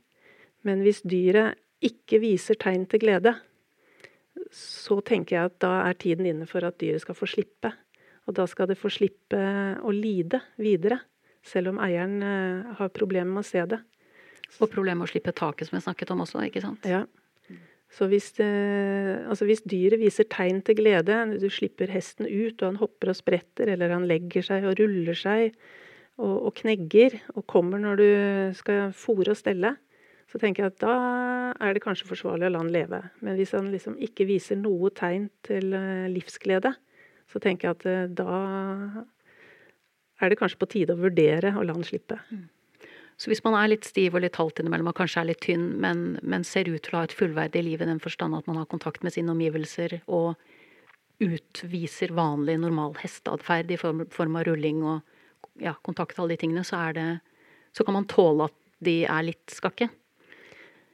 Men 0.68 0.84
hvis 0.84 1.04
dyret 1.08 1.58
ikke 1.84 2.20
viser 2.24 2.58
tegn 2.60 2.88
til 2.90 3.04
glede, 3.04 3.36
så 4.54 5.00
tenker 5.06 5.36
jeg 5.36 5.50
at 5.50 5.60
da 5.64 5.74
er 5.88 5.98
tiden 6.00 6.28
inne 6.30 6.48
for 6.50 6.66
at 6.66 6.80
dyret 6.82 7.04
skal 7.04 7.18
få 7.18 7.30
slippe. 7.30 7.72
Og 8.28 8.36
da 8.36 8.48
skal 8.50 8.70
det 8.70 8.80
få 8.80 8.92
slippe 8.92 9.40
å 9.80 9.94
lide 9.96 10.42
videre, 10.60 11.00
selv 11.48 11.72
om 11.72 11.80
eieren 11.84 12.18
eh, 12.26 12.74
har 12.80 12.92
problemer 12.96 13.38
med 13.38 13.46
å 13.46 13.48
se 13.48 13.64
det. 13.70 13.80
Og 14.60 14.72
problemet 14.72 15.02
med 15.02 15.08
å 15.08 15.14
slippe 15.14 15.36
taket, 15.36 15.70
som 15.70 15.78
jeg 15.78 15.88
snakket 15.88 16.12
om 16.14 16.24
også, 16.24 16.44
ikke 16.48 16.64
sant? 16.64 16.88
Ja. 16.88 17.06
Så 17.98 18.10
hvis, 18.12 18.34
altså 18.44 19.46
hvis, 19.48 19.62
dyret 19.64 20.02
viser 20.02 20.28
tegn 20.28 20.60
til 20.66 20.76
glede, 20.76 21.22
du 21.40 21.48
slipper 21.52 21.88
hesten 21.92 22.28
ut, 22.28 22.60
og 22.60 22.66
han 22.66 22.80
hopper 22.82 23.14
og 23.14 23.16
spretter, 23.16 23.72
eller 23.72 23.94
han 23.96 24.08
legger 24.10 24.44
seg 24.44 24.68
og 24.68 24.76
ruller 24.82 25.16
seg 25.16 25.56
og, 26.20 26.50
og 26.50 26.52
knegger, 26.60 27.16
og 27.36 27.46
kommer 27.48 27.82
når 27.82 28.02
du 28.02 28.10
skal 28.60 28.92
fòre 28.92 29.32
og 29.32 29.40
stelle, 29.40 29.78
så 30.28 30.42
tenker 30.42 30.66
jeg 30.66 30.74
at 30.74 30.82
da 30.84 30.96
er 31.64 31.76
det 31.76 31.84
kanskje 31.86 32.10
forsvarlig 32.10 32.50
å 32.50 32.52
la 32.52 32.62
han 32.62 32.74
leve. 32.74 33.00
Men 33.24 33.38
hvis 33.40 33.54
han 33.56 33.70
liksom 33.72 33.96
ikke 34.04 34.28
viser 34.28 34.60
noe 34.60 34.92
tegn 34.96 35.30
til 35.48 35.72
eh, 35.78 36.10
livsglede, 36.12 36.74
så 37.32 37.42
tenker 37.44 37.70
jeg 37.70 37.78
at 37.78 37.88
eh, 37.90 38.12
da 38.18 39.06
er 40.22 40.32
det 40.32 40.40
kanskje 40.40 40.62
på 40.62 40.70
tide 40.72 40.96
å 40.96 41.02
vurdere 41.02 41.54
å 41.56 41.66
la 41.66 41.76
den 41.78 41.86
slippe. 41.88 42.20
Mm. 42.32 42.48
Så 43.18 43.32
hvis 43.32 43.42
man 43.46 43.56
er 43.58 43.72
litt 43.72 43.86
stiv 43.88 44.14
og 44.14 44.22
litt 44.22 44.38
halvt 44.38 44.62
innimellom 44.62 44.92
og 44.92 45.00
kanskje 45.00 45.24
er 45.24 45.30
litt 45.32 45.42
tynn, 45.46 45.72
men, 45.82 46.20
men, 46.22 46.46
ser 46.46 46.70
ut 46.70 46.84
til 46.86 46.94
å 46.94 47.02
ha 47.02 47.08
et 47.08 47.16
fullverdig 47.18 47.64
liv 47.66 47.82
i 47.82 47.90
den 47.90 48.02
forstand 48.02 48.38
at 48.38 48.46
man 48.50 48.60
har 48.62 48.70
kontakt 48.70 49.02
med 49.06 49.16
sine 49.16 49.34
omgivelser 49.34 50.00
og 50.06 50.38
utviser 51.24 52.14
vanlig, 52.14 52.60
normal 52.62 52.94
hesteatferd 53.02 53.74
i 53.74 53.80
form, 53.82 54.04
form, 54.14 54.38
av 54.38 54.46
rulling 54.46 54.84
og 54.86 55.58
ja, 55.64 55.74
kontakt 55.86 56.20
alle 56.22 56.36
de 56.36 56.44
tingene, 56.44 56.66
så, 56.66 56.78
er 56.90 56.98
det, 56.98 57.08
så 57.74 57.86
kan 57.86 57.98
man 57.98 58.06
tåle 58.10 58.52
at 58.52 58.58
de 58.86 59.00
er 59.10 59.26
litt 59.26 59.50
skakke? 59.50 59.90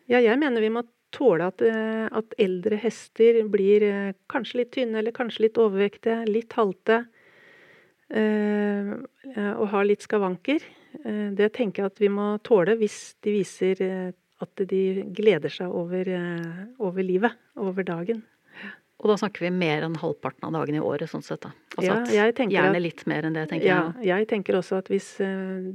Ja, 0.08 0.22
jeg 0.24 0.40
mener 0.40 0.64
vi 0.64 0.72
må 0.72 0.86
tåle 1.14 1.48
at, 1.52 1.62
eh, 1.62 2.06
at, 2.10 2.36
eldre 2.42 2.80
hester 2.82 3.42
blir 3.52 3.86
eh, 3.88 4.16
kanskje 4.32 4.62
litt 4.62 4.74
tynne 4.76 5.00
eller 5.00 5.16
kanskje 5.16 5.48
litt 5.48 5.60
overvektige, 5.62 6.24
litt 6.30 6.56
halte. 6.58 7.04
Eh, 8.14 8.94
og 9.34 9.68
har 9.72 9.88
litt 9.88 10.04
skavanker. 10.06 10.62
Det 11.34 11.48
tenker 11.56 11.82
jeg 11.82 11.90
at 11.90 12.02
vi 12.04 12.10
må 12.14 12.36
tåle 12.46 12.76
hvis 12.78 13.16
de 13.26 13.32
viser 13.34 13.80
at 14.44 14.62
de 14.70 14.82
gleder 15.16 15.50
seg 15.50 15.74
over, 15.74 16.12
over 16.78 17.08
livet, 17.08 17.40
over 17.58 17.88
dagen. 17.88 18.22
Og 19.04 19.10
da 19.12 19.18
snakker 19.20 19.44
vi 19.44 19.50
mer 19.52 19.84
enn 19.84 19.98
halvparten 20.00 20.46
av 20.48 20.54
dagene 20.56 20.80
i 20.80 20.84
året, 20.84 21.10
sånn 21.12 21.26
sett 21.26 21.42
da. 21.44 21.50
Altså 21.76 22.14
ja, 22.16 22.28
gjerne 22.32 22.78
at, 22.78 22.84
litt 22.86 23.02
mer 23.12 23.26
enn 23.28 23.36
det, 23.36 23.44
tenker 23.52 23.68
ja, 23.68 23.80
jeg. 24.00 24.08
Jeg 24.08 24.28
tenker 24.32 24.56
også 24.56 24.78
at 24.80 24.92
hvis, 24.92 25.10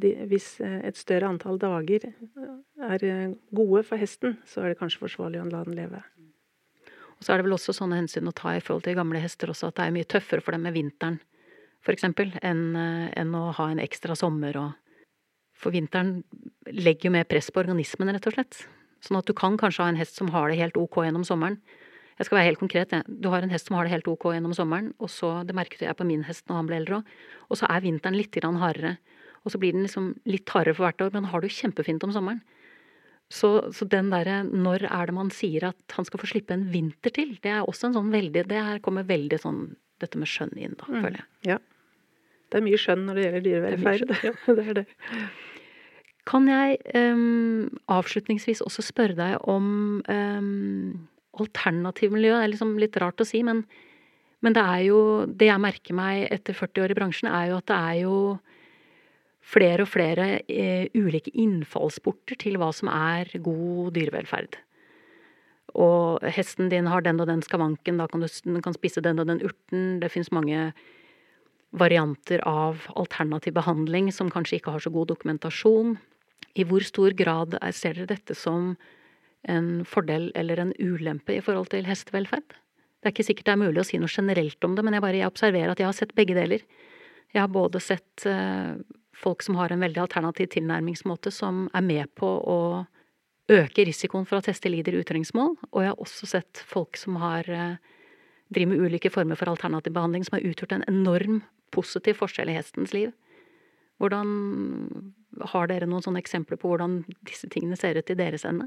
de, 0.00 0.12
hvis, 0.30 0.46
et 0.64 0.96
større 0.96 1.28
antall 1.28 1.60
dager 1.60 2.06
er 2.08 3.04
gode 3.52 3.82
for 3.84 4.00
hesten, 4.00 4.38
så 4.48 4.64
er 4.64 4.72
det 4.72 4.78
kanskje 4.80 5.02
forsvarlig 5.02 5.42
å 5.42 5.48
la 5.50 5.60
den 5.66 5.76
leve. 5.76 6.00
Og 7.18 7.26
så 7.26 7.34
er 7.34 7.40
det 7.40 7.48
vel 7.48 7.56
også 7.58 7.74
sånne 7.76 7.98
hensyn 7.98 8.30
å 8.30 8.36
ta 8.36 8.54
i 8.56 8.62
forhold 8.64 8.86
til 8.86 8.96
gamle 8.96 9.20
hester 9.20 9.52
også, 9.52 9.68
at 9.68 9.76
det 9.76 9.84
er 9.84 9.94
mye 9.98 10.08
tøffere 10.08 10.44
for 10.44 10.56
dem 10.56 10.64
med 10.64 10.76
vinteren, 10.78 11.20
eksempel, 11.88 12.34
enn, 12.44 12.76
enn 13.16 13.36
å 13.36 13.46
ha 13.56 13.70
en 13.72 13.80
ekstra 13.80 14.16
sommer 14.18 14.56
og 14.60 14.84
For 15.58 15.74
vinteren 15.74 16.20
legger 16.70 17.08
jo 17.08 17.10
mer 17.16 17.24
press 17.26 17.48
på 17.50 17.58
organismen, 17.58 18.12
rett 18.14 18.26
og 18.30 18.36
slett. 18.36 18.60
Sånn 19.02 19.16
at 19.18 19.26
du 19.26 19.32
kan 19.34 19.56
kanskje 19.58 19.82
ha 19.82 19.88
en 19.90 19.96
hest 19.98 20.14
som 20.14 20.28
har 20.30 20.52
det 20.52 20.58
helt 20.60 20.76
ok 20.78 21.00
gjennom 21.02 21.24
sommeren, 21.26 21.56
jeg 22.18 22.26
skal 22.26 22.40
være 22.40 22.48
helt 22.50 22.60
konkret. 22.60 22.92
Du 23.06 23.30
har 23.30 23.44
en 23.44 23.52
hest 23.52 23.70
som 23.70 23.78
har 23.78 23.86
det 23.86 23.94
helt 23.94 24.08
ok 24.10 24.32
gjennom 24.34 24.54
sommeren, 24.56 24.90
og 24.98 25.10
så, 25.12 25.38
det 25.46 25.54
merket 25.56 25.86
jeg 25.86 25.98
på 25.98 26.06
min 26.08 26.24
hest 26.26 26.48
når 26.48 26.60
han 26.60 26.70
ble 26.70 26.78
eldre 26.80 27.00
òg, 27.00 27.16
og 27.48 27.60
så 27.60 27.70
er 27.70 27.84
vinteren 27.84 28.18
litt 28.18 28.38
hardere. 28.42 28.96
Og 29.46 29.54
så 29.54 29.60
blir 29.62 29.72
den 29.72 29.86
liksom 29.86 30.12
litt 30.28 30.50
hardere 30.50 30.74
for 30.74 30.88
hvert 30.88 31.04
år, 31.06 31.12
men 31.14 31.24
han 31.24 31.32
har 31.32 31.42
det 31.42 31.52
jo 31.52 31.60
kjempefint 31.62 32.04
om 32.04 32.14
sommeren. 32.14 32.42
Så, 33.30 33.50
så 33.76 33.84
den 33.84 34.08
derre 34.10 34.40
når 34.48 34.86
er 34.88 35.10
det 35.10 35.14
man 35.14 35.30
sier 35.34 35.68
at 35.68 35.96
han 35.96 36.06
skal 36.08 36.22
få 36.22 36.30
slippe 36.30 36.54
en 36.56 36.66
vinter 36.72 37.12
til, 37.14 37.36
det 37.44 37.52
er 37.52 37.66
også 37.68 37.90
en 37.90 37.98
sånn 37.98 38.12
veldig 38.12 38.46
Det 38.48 38.62
her 38.70 38.80
kommer 38.80 39.04
veldig 39.04 39.38
sånn 39.42 39.60
dette 40.00 40.18
med 40.20 40.30
skjønn 40.30 40.54
inn, 40.56 40.78
da, 40.78 40.88
mm. 40.88 41.02
føler 41.02 41.20
jeg. 41.20 41.28
Ja. 41.52 41.58
Det 42.48 42.58
er 42.58 42.64
mye 42.64 42.80
skjønn 42.80 43.04
når 43.04 43.18
det 43.18 43.26
gjelder 43.26 43.44
dyrevelferd. 43.44 44.08
Det, 44.08 44.18
ja, 44.24 44.34
det 44.58 44.64
er 44.64 44.78
det. 44.80 44.86
Kan 46.28 46.48
jeg 46.48 46.78
um, 46.96 47.68
avslutningsvis 47.92 48.62
også 48.64 48.84
spørre 48.84 49.16
deg 49.18 49.48
om 49.48 49.68
um, 50.08 51.08
alternativmiljø 51.40 52.34
er 52.38 52.50
liksom 52.52 52.76
litt 52.80 52.96
rart 53.00 53.20
å 53.20 53.28
si, 53.28 53.42
men 53.42 53.66
Men 54.40 54.54
det 54.54 54.62
er 54.62 54.82
jo 54.86 55.26
Det 55.26 55.48
jeg 55.48 55.60
merker 55.60 55.94
meg 55.94 56.28
etter 56.30 56.54
40 56.54 56.84
år 56.84 56.90
i 56.90 56.94
bransjen, 56.94 57.28
er 57.28 57.50
jo 57.50 57.56
at 57.58 57.66
det 57.66 57.74
er 57.74 57.96
jo 58.04 58.38
flere 59.48 59.82
og 59.82 59.88
flere 59.88 60.42
eh, 60.46 60.88
ulike 60.94 61.32
innfallsporter 61.32 62.36
til 62.36 62.58
hva 62.60 62.68
som 62.72 62.88
er 62.92 63.30
god 63.40 63.94
dyrevelferd. 63.96 64.58
Og 65.74 66.24
hesten 66.32 66.68
din 66.72 66.86
har 66.86 67.02
den 67.04 67.20
og 67.20 67.28
den 67.28 67.42
skavanken, 67.42 67.98
da 67.98 68.06
kan 68.08 68.20
du 68.20 68.28
den 68.28 68.62
kan 68.62 68.76
spise 68.76 69.02
den 69.04 69.18
og 69.18 69.28
den 69.28 69.42
urten. 69.44 70.00
Det 70.00 70.12
fins 70.12 70.30
mange 70.30 70.72
varianter 71.70 72.40
av 72.48 72.86
alternativ 72.96 73.54
behandling 73.58 74.12
som 74.12 74.30
kanskje 74.32 74.60
ikke 74.60 74.72
har 74.76 74.84
så 74.84 74.92
god 74.92 75.10
dokumentasjon. 75.12 75.98
I 76.56 76.64
hvor 76.64 76.84
stor 76.84 77.12
grad 77.16 77.58
ser 77.76 77.98
dere 77.98 78.14
dette 78.14 78.36
som 78.36 78.76
en 79.48 79.84
fordel 79.88 80.30
eller 80.38 80.60
en 80.62 80.72
ulempe 80.78 81.36
i 81.36 81.42
forhold 81.44 81.70
til 81.72 81.88
hestevelferd? 81.88 82.56
Det 82.98 83.08
er 83.08 83.14
ikke 83.14 83.28
sikkert 83.28 83.48
det 83.48 83.54
er 83.54 83.62
mulig 83.62 83.82
å 83.82 83.86
si 83.86 83.98
noe 84.00 84.10
generelt 84.10 84.64
om 84.66 84.74
det, 84.74 84.84
men 84.84 84.96
jeg 84.96 85.04
bare 85.04 85.26
observerer 85.28 85.72
at 85.72 85.82
jeg 85.82 85.88
har 85.88 85.96
sett 85.96 86.14
begge 86.18 86.34
deler. 86.36 86.64
Jeg 87.34 87.42
har 87.44 87.50
både 87.52 87.80
sett 87.82 88.24
uh, 88.26 88.74
folk 89.16 89.44
som 89.46 89.58
har 89.58 89.72
en 89.72 89.84
veldig 89.84 90.02
alternativ 90.02 90.50
tilnærmingsmåte, 90.54 91.30
som 91.34 91.68
er 91.76 91.84
med 91.86 92.10
på 92.18 92.26
å 92.26 92.58
øke 93.48 93.86
risikoen 93.88 94.26
for 94.28 94.40
at 94.40 94.50
hester 94.50 94.72
lider 94.72 94.98
utrengsmål, 94.98 95.54
og 95.70 95.84
jeg 95.84 95.92
har 95.92 96.02
også 96.02 96.28
sett 96.28 96.62
folk 96.68 96.98
som 97.00 97.20
har 97.22 97.48
uh, 97.48 97.78
driver 98.54 98.72
med 98.72 98.82
ulike 98.88 99.12
former 99.12 99.38
for 99.38 99.50
alternativ 99.52 99.94
behandling, 99.94 100.24
som 100.24 100.38
har 100.38 100.48
utgjort 100.48 100.74
en 100.76 100.86
enorm 100.88 101.42
positiv 101.74 102.18
forskjell 102.22 102.50
i 102.50 102.56
hestens 102.56 102.94
liv. 102.96 103.14
Hvordan 103.98 105.14
Har 105.52 105.68
dere 105.70 105.86
noen 105.86 106.02
sånne 106.02 106.18
eksempler 106.18 106.58
på 106.58 106.70
hvordan 106.70 107.02
disse 107.28 107.46
tingene 107.52 107.76
ser 107.78 107.94
ut 107.94 108.10
i 108.10 108.16
deres 108.18 108.44
ende? 108.48 108.64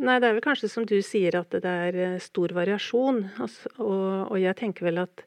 Nei, 0.00 0.16
det 0.16 0.30
er 0.30 0.36
vel 0.38 0.44
kanskje 0.44 0.70
som 0.72 0.86
du 0.88 0.96
sier 1.04 1.36
at 1.36 1.52
det 1.52 1.68
er 1.68 1.96
eh, 2.00 2.20
stor 2.24 2.54
variasjon. 2.56 3.26
Altså, 3.42 3.72
og, 3.78 4.06
og, 4.30 4.36
jeg 4.40 4.56
tenker 4.56 4.88
vel 4.88 5.02
at, 5.02 5.24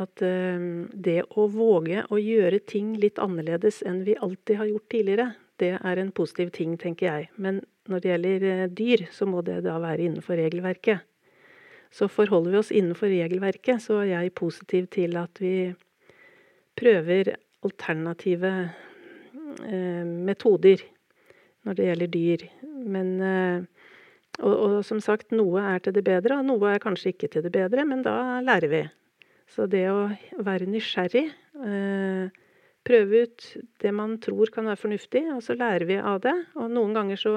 at 0.00 0.22
um, 0.24 0.86
det 0.92 1.18
å 1.36 1.44
våge 1.52 2.06
å 2.08 2.20
gjøre 2.20 2.62
ting 2.64 2.94
litt 3.02 3.20
annerledes 3.20 3.82
enn 3.84 4.00
vi 4.06 4.16
alltid 4.16 4.62
har 4.62 4.70
gjort 4.70 4.88
tidligere, 4.94 5.28
det 5.60 5.74
er 5.76 6.00
en 6.00 6.14
positiv 6.16 6.54
ting, 6.56 6.78
tenker 6.80 7.10
jeg. 7.10 7.28
Men 7.36 7.60
når 7.90 8.00
det 8.00 8.12
gjelder 8.14 8.48
uh, 8.48 8.64
dyr, 8.80 9.04
så 9.12 9.28
må 9.28 9.44
det 9.44 9.60
da 9.68 9.76
være 9.82 10.08
innenfor 10.08 10.40
regelverket. 10.40 11.04
Så 11.92 12.08
forholder 12.08 12.56
vi 12.56 12.62
oss 12.64 12.72
innenfor 12.72 13.12
regelverket, 13.12 13.84
så 13.84 14.00
er 14.02 14.14
jeg 14.14 14.36
positiv 14.36 14.88
til 14.92 15.20
at 15.20 15.40
vi 15.40 15.56
prøver 16.76 17.36
alternative 17.64 18.52
eh, 19.64 20.04
metoder 20.04 20.82
når 21.66 21.78
det 21.78 21.86
gjelder 21.88 22.12
dyr. 22.12 22.44
Men 22.84 23.12
eh, 23.24 23.86
og, 24.42 24.54
og, 24.54 24.78
som 24.84 25.00
sagt, 25.00 25.32
noe 25.36 25.62
er 25.64 25.82
til 25.84 25.96
det 25.96 26.04
bedre, 26.06 26.40
og 26.40 26.48
noe 26.48 26.74
er 26.74 26.82
kanskje 26.82 27.14
ikke 27.14 27.30
til 27.32 27.46
det 27.46 27.52
bedre, 27.54 27.86
men 27.88 28.02
da 28.04 28.40
lærer 28.44 28.72
vi. 28.72 28.82
Så 29.52 29.68
det 29.70 29.86
å 29.92 30.08
være 30.44 30.68
nysgjerrig, 30.68 31.28
eh, 31.64 32.42
prøve 32.86 33.22
ut 33.26 33.46
det 33.82 33.92
man 33.94 34.16
tror 34.22 34.50
kan 34.54 34.68
være 34.68 34.80
fornuftig, 34.80 35.22
og 35.34 35.40
så 35.42 35.56
lærer 35.58 35.86
vi 35.88 35.96
av 35.98 36.20
det. 36.26 36.34
Og 36.58 36.68
noen 36.70 36.94
ganger 36.96 37.20
så 37.20 37.32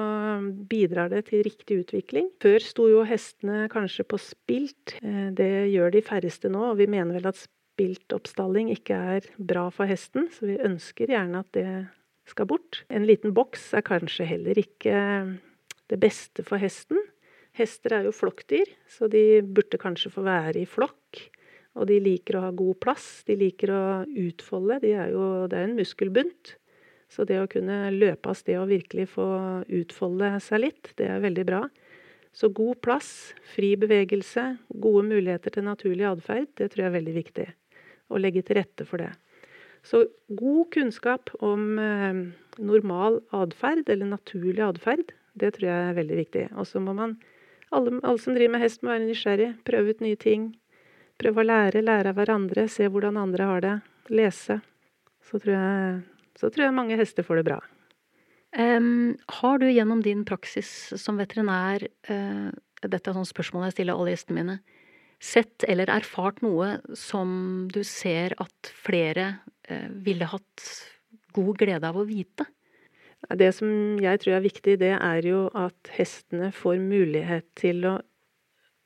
bidrar 0.70 1.10
det 1.12 1.24
til 1.30 1.44
riktig 1.46 1.80
utvikling. 1.84 2.28
Før 2.42 2.66
sto 2.66 2.88
jo 2.90 3.06
hestene 3.06 3.64
kanskje 3.72 4.06
på 4.10 4.20
spilt. 4.22 4.98
Eh, 5.02 5.30
det 5.36 5.70
gjør 5.72 5.96
de 5.96 6.04
færreste 6.06 6.52
nå, 6.52 6.72
og 6.72 6.82
vi 6.82 6.90
mener 6.90 7.18
vel 7.18 7.30
at 7.32 7.40
spiltoppstalling 7.40 8.74
ikke 8.74 8.98
er 9.16 9.30
bra 9.38 9.68
for 9.72 9.88
hesten, 9.88 10.28
så 10.34 10.50
vi 10.50 10.60
ønsker 10.60 11.14
gjerne 11.14 11.40
at 11.40 11.50
det 11.56 11.68
skal 12.30 12.48
bort. 12.50 12.84
En 12.88 13.06
liten 13.08 13.34
boks 13.36 13.72
er 13.76 13.86
kanskje 13.86 14.28
heller 14.28 14.58
ikke 14.60 14.94
det 15.90 15.98
beste 16.00 16.44
for 16.46 16.62
hesten. 16.62 17.00
Hester 17.58 17.96
er 17.96 18.06
jo 18.06 18.14
flokkdyr, 18.14 18.70
så 18.88 19.10
de 19.10 19.42
burde 19.42 19.80
kanskje 19.80 20.12
få 20.14 20.24
være 20.26 20.62
i 20.62 20.68
flokk. 20.68 21.26
Og 21.78 21.86
de 21.90 21.98
liker 22.02 22.38
å 22.38 22.46
ha 22.46 22.54
god 22.54 22.78
plass, 22.82 23.08
de 23.26 23.36
liker 23.38 23.72
å 23.74 23.84
utfolde. 24.08 24.80
De 24.82 24.94
er 24.94 25.12
jo, 25.14 25.26
det 25.50 25.58
er 25.58 25.68
en 25.68 25.76
muskelbunt. 25.78 26.54
Så 27.10 27.26
det 27.26 27.40
å 27.42 27.48
kunne 27.50 27.90
løpe 27.90 28.30
av 28.30 28.38
sted 28.38 28.58
og 28.60 28.70
virkelig 28.70 29.08
få 29.16 29.26
utfolde 29.66 30.30
seg 30.44 30.62
litt, 30.62 30.92
det 30.98 31.08
er 31.10 31.22
veldig 31.22 31.46
bra. 31.46 31.64
Så 32.30 32.52
god 32.54 32.78
plass, 32.84 33.32
fri 33.54 33.72
bevegelse, 33.78 34.44
gode 34.70 35.08
muligheter 35.08 35.56
til 35.56 35.66
naturlig 35.66 36.06
atferd, 36.06 36.52
det 36.58 36.70
tror 36.70 36.84
jeg 36.84 36.90
er 36.92 36.98
veldig 37.00 37.14
viktig. 37.16 37.48
Å 38.10 38.20
legge 38.22 38.44
til 38.46 38.60
rette 38.60 38.86
for 38.86 39.02
det. 39.02 39.10
Så 39.86 40.04
god 40.28 40.70
kunnskap 40.74 41.30
om 41.40 41.78
eh, 41.78 42.20
normal 42.60 43.20
atferd, 43.36 43.88
eller 43.88 44.10
naturlig 44.12 44.62
atferd, 44.64 45.12
det 45.40 45.54
tror 45.56 45.68
jeg 45.70 45.88
er 45.88 45.98
veldig 45.98 46.18
viktig. 46.20 46.44
Og 46.60 46.68
så 46.68 46.82
må 46.84 46.94
man, 46.96 47.16
alle, 47.70 47.96
alle, 48.02 48.18
som 48.20 48.36
driver 48.36 48.56
med 48.56 48.64
hest, 48.64 48.82
må 48.82 48.92
være 48.92 49.06
nysgjerrig. 49.08 49.50
Prøve 49.66 49.94
ut 49.94 50.04
nye 50.04 50.20
ting. 50.20 50.50
Prøve 51.20 51.42
å 51.42 51.48
lære, 51.48 51.84
lære 51.84 52.12
av 52.12 52.20
hverandre, 52.20 52.66
se 52.68 52.88
hvordan 52.90 53.20
andre 53.20 53.48
har 53.48 53.64
det. 53.64 53.76
Lese. 54.12 54.60
Så 55.30 55.40
tror 55.40 55.54
jeg, 55.54 56.00
så 56.40 56.50
tror 56.50 56.66
jeg 56.66 56.76
mange 56.76 56.98
hester 57.00 57.26
får 57.26 57.40
det 57.40 57.48
bra. 57.52 57.60
Um, 58.50 59.14
har 59.40 59.60
du 59.62 59.68
gjennom 59.70 60.00
din 60.02 60.24
praksis 60.26 60.68
som 60.98 61.20
veterinær 61.20 61.84
uh, 62.10 62.48
Dette 62.82 62.98
er 62.98 63.14
sånne 63.14 63.28
spørsmål 63.28 63.68
jeg 63.68 63.76
stiller 63.76 63.94
alle 63.94 64.10
gjestene 64.10 64.40
mine 64.40 64.56
sett 65.20 65.64
eller 65.68 65.90
erfart 65.92 66.40
noe 66.44 66.78
som 66.96 67.68
du 67.72 67.82
ser 67.84 68.34
at 68.40 68.72
flere 68.72 69.26
eh, 69.68 69.88
ville 70.04 70.28
hatt 70.30 70.64
god 71.36 71.60
glede 71.60 71.88
av 71.88 72.00
å 72.00 72.06
vite? 72.08 72.48
Det 73.28 73.50
som 73.52 74.00
jeg 74.00 74.22
tror 74.22 74.38
er 74.38 74.46
viktig, 74.46 74.78
det 74.80 74.94
er 74.96 75.26
jo 75.28 75.44
at 75.52 75.92
hestene 75.92 76.48
får 76.56 76.80
mulighet 76.80 77.46
til 77.60 77.84
å 77.84 77.98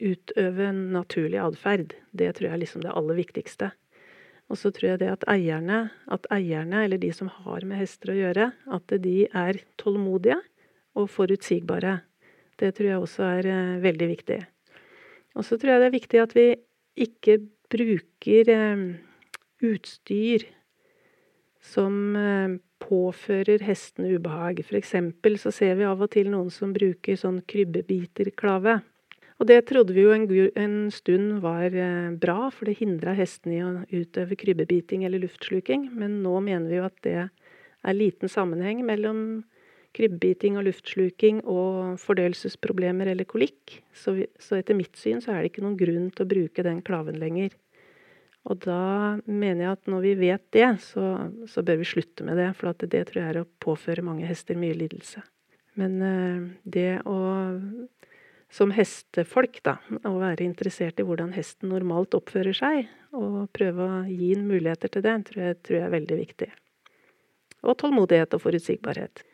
utøve 0.03 0.73
naturlig 0.75 1.39
atferd. 1.39 1.95
Det 2.11 2.33
tror 2.35 2.49
jeg 2.49 2.57
er 2.57 2.63
liksom 2.65 2.83
det 2.83 2.95
aller 2.99 3.19
viktigste. 3.21 3.71
Og 4.53 4.59
så 4.61 4.73
tror 4.75 4.91
jeg 4.91 5.01
det 5.05 5.13
at 5.13 5.27
eierne, 5.31 5.87
at 6.13 6.27
eierne, 6.35 6.83
eller 6.85 7.01
de 7.01 7.13
som 7.15 7.31
har 7.33 7.65
med 7.65 7.81
hester 7.81 8.13
å 8.13 8.19
gjøre, 8.19 8.51
at 8.75 8.97
de 9.07 9.17
er 9.31 9.63
tålmodige 9.81 10.41
og 10.99 11.09
forutsigbare. 11.15 12.01
Det 12.61 12.75
tror 12.77 12.91
jeg 12.91 13.07
også 13.07 13.25
er 13.39 13.49
eh, 13.51 13.79
veldig 13.83 14.11
viktig. 14.11 14.41
Og 15.35 15.47
så 15.47 15.59
tror 15.59 15.75
jeg 15.75 15.83
det 15.83 15.89
er 15.91 15.99
viktig 15.99 16.23
at 16.23 16.37
vi 16.37 16.47
ikke 17.05 17.39
bruker 17.75 18.51
eh, 18.55 18.85
utstyr 19.65 20.47
som 21.65 22.17
eh, 22.19 22.57
påfører 22.85 23.65
hestene 23.65 24.15
ubehag. 24.19 24.63
For 24.67 24.79
eksempel 24.79 25.39
så 25.41 25.53
ser 25.55 25.79
vi 25.79 25.87
av 25.89 26.03
og 26.05 26.13
til 26.15 26.31
noen 26.33 26.53
som 26.55 26.75
bruker 26.77 27.19
sånn 27.19 27.41
krybbebiterklave. 27.51 28.81
Og 29.43 29.49
det 29.51 29.65
trodde 29.67 29.95
vi 29.97 30.05
jo 30.05 30.13
en, 30.15 30.29
en 30.61 30.77
stund 30.95 31.41
var 31.43 31.75
eh, 31.75 32.13
bra, 32.21 32.51
for 32.55 32.71
det 32.71 32.79
hindra 32.79 33.17
hestene 33.19 33.57
i 33.57 33.65
å 33.65 34.05
utøve 34.05 34.39
krybbebiting 34.39 35.07
eller 35.07 35.25
luftsluking. 35.25 35.89
Men 35.97 36.21
nå 36.23 36.39
mener 36.45 36.71
vi 36.71 36.79
jo 36.79 36.87
at 36.87 37.01
det 37.07 37.17
er 37.25 37.99
liten 37.99 38.31
sammenheng 38.31 38.85
mellom 38.87 39.43
krybbebiting 39.95 40.59
og 40.59 40.67
luftsluking 40.69 41.43
og 41.47 42.01
fordøyelsesproblemer 42.03 43.13
eller 43.13 43.29
kolikk. 43.29 43.79
Så, 43.97 44.17
vi, 44.19 44.29
så, 44.43 44.59
etter 44.59 44.79
mitt 44.79 44.99
syn 45.01 45.23
så 45.25 45.35
er 45.35 45.43
det 45.43 45.53
ikke 45.53 45.65
noen 45.67 45.79
grunn 45.81 46.09
til 46.15 46.27
å 46.27 46.31
bruke 46.31 46.67
den 46.67 46.83
klaven 46.87 47.21
lenger. 47.23 47.55
Og 48.45 48.61
da 48.67 49.17
mener 49.25 49.63
jeg 49.63 49.77
at 49.79 49.89
når 49.89 50.03
vi 50.05 50.15
vet 50.21 50.45
det, 50.53 50.67
så, 50.85 51.05
så 51.49 51.65
bør 51.65 51.81
vi 51.81 51.89
slutte 51.89 52.27
med 52.27 52.37
det. 52.41 52.51
For 52.59 52.75
det 52.85 53.07
tror 53.09 53.23
jeg 53.23 53.31
er 53.31 53.41
å 53.41 53.49
påføre 53.65 54.05
mange 54.05 54.29
hester 54.29 54.59
mye 54.61 54.77
lidelse. 54.77 55.25
Men 55.81 55.97
uh, 56.05 56.51
det 56.69 57.01
å 57.09 57.19
som 58.55 58.71
hestefolk, 58.71 59.59
da, 59.67 59.79
å 60.07 60.13
være 60.21 60.45
interessert 60.47 61.01
i 61.03 61.07
hvordan 61.07 61.33
hesten 61.35 61.73
normalt 61.73 62.15
oppfører 62.15 62.55
seg, 62.55 62.91
og 63.17 63.49
prøve 63.57 63.87
å 63.87 64.03
gi 64.07 64.31
den 64.37 64.47
muligheter 64.47 64.93
til 64.95 65.03
det, 65.03 65.15
tror 65.29 65.41
jeg, 65.43 65.57
tror 65.67 65.79
jeg 65.81 65.87
er 65.89 65.95
veldig 65.95 66.19
viktig. 66.21 66.51
Og 67.65 67.79
tålmodighet 67.81 68.37
og 68.37 68.45
forutsigbarhet. 68.45 69.25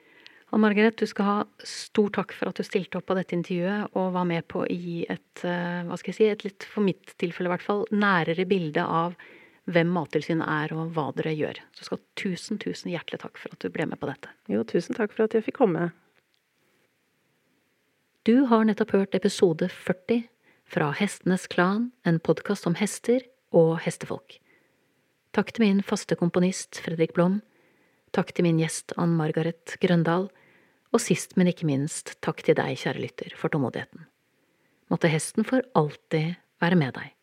Ann 0.51 0.65
Margaret, 0.65 0.97
du 0.99 1.07
skal 1.07 1.27
ha 1.29 1.37
stor 1.63 2.11
takk 2.11 2.33
for 2.35 2.51
at 2.51 2.59
du 2.59 2.67
stilte 2.67 2.99
opp 2.99 3.07
på 3.07 3.15
dette 3.15 3.37
intervjuet 3.37 3.93
og 3.95 4.15
var 4.17 4.27
med 4.27 4.47
på 4.51 4.65
å 4.65 4.71
gi 4.71 5.05
et, 5.07 5.45
eh, 5.47 5.83
hva 5.87 5.99
skal 5.99 6.11
jeg 6.11 6.17
si, 6.17 6.27
et 6.27 6.45
litt, 6.45 6.67
for 6.67 6.83
mitt 6.83 7.15
tilfelle 7.23 7.47
i 7.47 7.55
hvert 7.55 7.67
fall, 7.67 7.85
nærere 7.95 8.49
bilde 8.51 8.83
av 8.83 9.15
hvem 9.71 9.93
Mattilsynet 9.95 10.49
er 10.51 10.75
og 10.75 10.91
hva 10.97 11.11
dere 11.15 11.37
gjør. 11.39 11.61
Så 11.77 11.87
skal 11.87 12.01
tusen, 12.19 12.59
tusen 12.59 12.91
hjertelig 12.91 13.21
takk 13.23 13.39
for 13.39 13.55
at 13.55 13.63
du 13.63 13.71
ble 13.71 13.87
med 13.87 14.01
på 14.01 14.11
dette. 14.11 14.33
Jo, 14.51 14.65
tusen 14.67 14.99
takk 14.99 15.15
for 15.15 15.29
at 15.29 15.37
jeg 15.37 15.47
fikk 15.47 15.61
komme. 15.61 15.93
Du 18.27 18.47
har 18.51 18.67
nettopp 18.67 18.91
hørt 18.97 19.15
episode 19.15 19.71
40 19.71 20.27
fra 20.67 20.91
Hestenes 20.99 21.47
Klan, 21.47 21.93
en 22.05 22.19
podkast 22.19 22.67
om 22.67 22.75
hester 22.75 23.23
og 23.55 23.79
hestefolk. 23.87 24.41
Takk 25.31 25.55
til 25.55 25.63
min 25.63 25.81
faste 25.87 26.19
komponist 26.19 26.83
Fredrik 26.83 27.15
Blom. 27.15 27.39
Takk 28.11 28.35
til 28.35 28.49
min 28.49 28.59
gjest 28.59 28.93
Ann 28.99 29.15
Margaret 29.15 29.77
Grøndal 29.79 30.27
og 30.91 31.03
sist, 31.03 31.37
men 31.39 31.51
ikke 31.51 31.69
minst, 31.69 32.17
takk 32.25 32.43
til 32.47 32.57
deg, 32.59 32.79
kjære 32.81 33.03
lytter, 33.05 33.35
for 33.39 33.53
tålmodigheten. 33.53 34.07
Måtte 34.91 35.11
hesten 35.13 35.47
for 35.47 35.63
alltid 35.79 36.35
være 36.63 36.79
med 36.79 36.97
deg. 36.99 37.15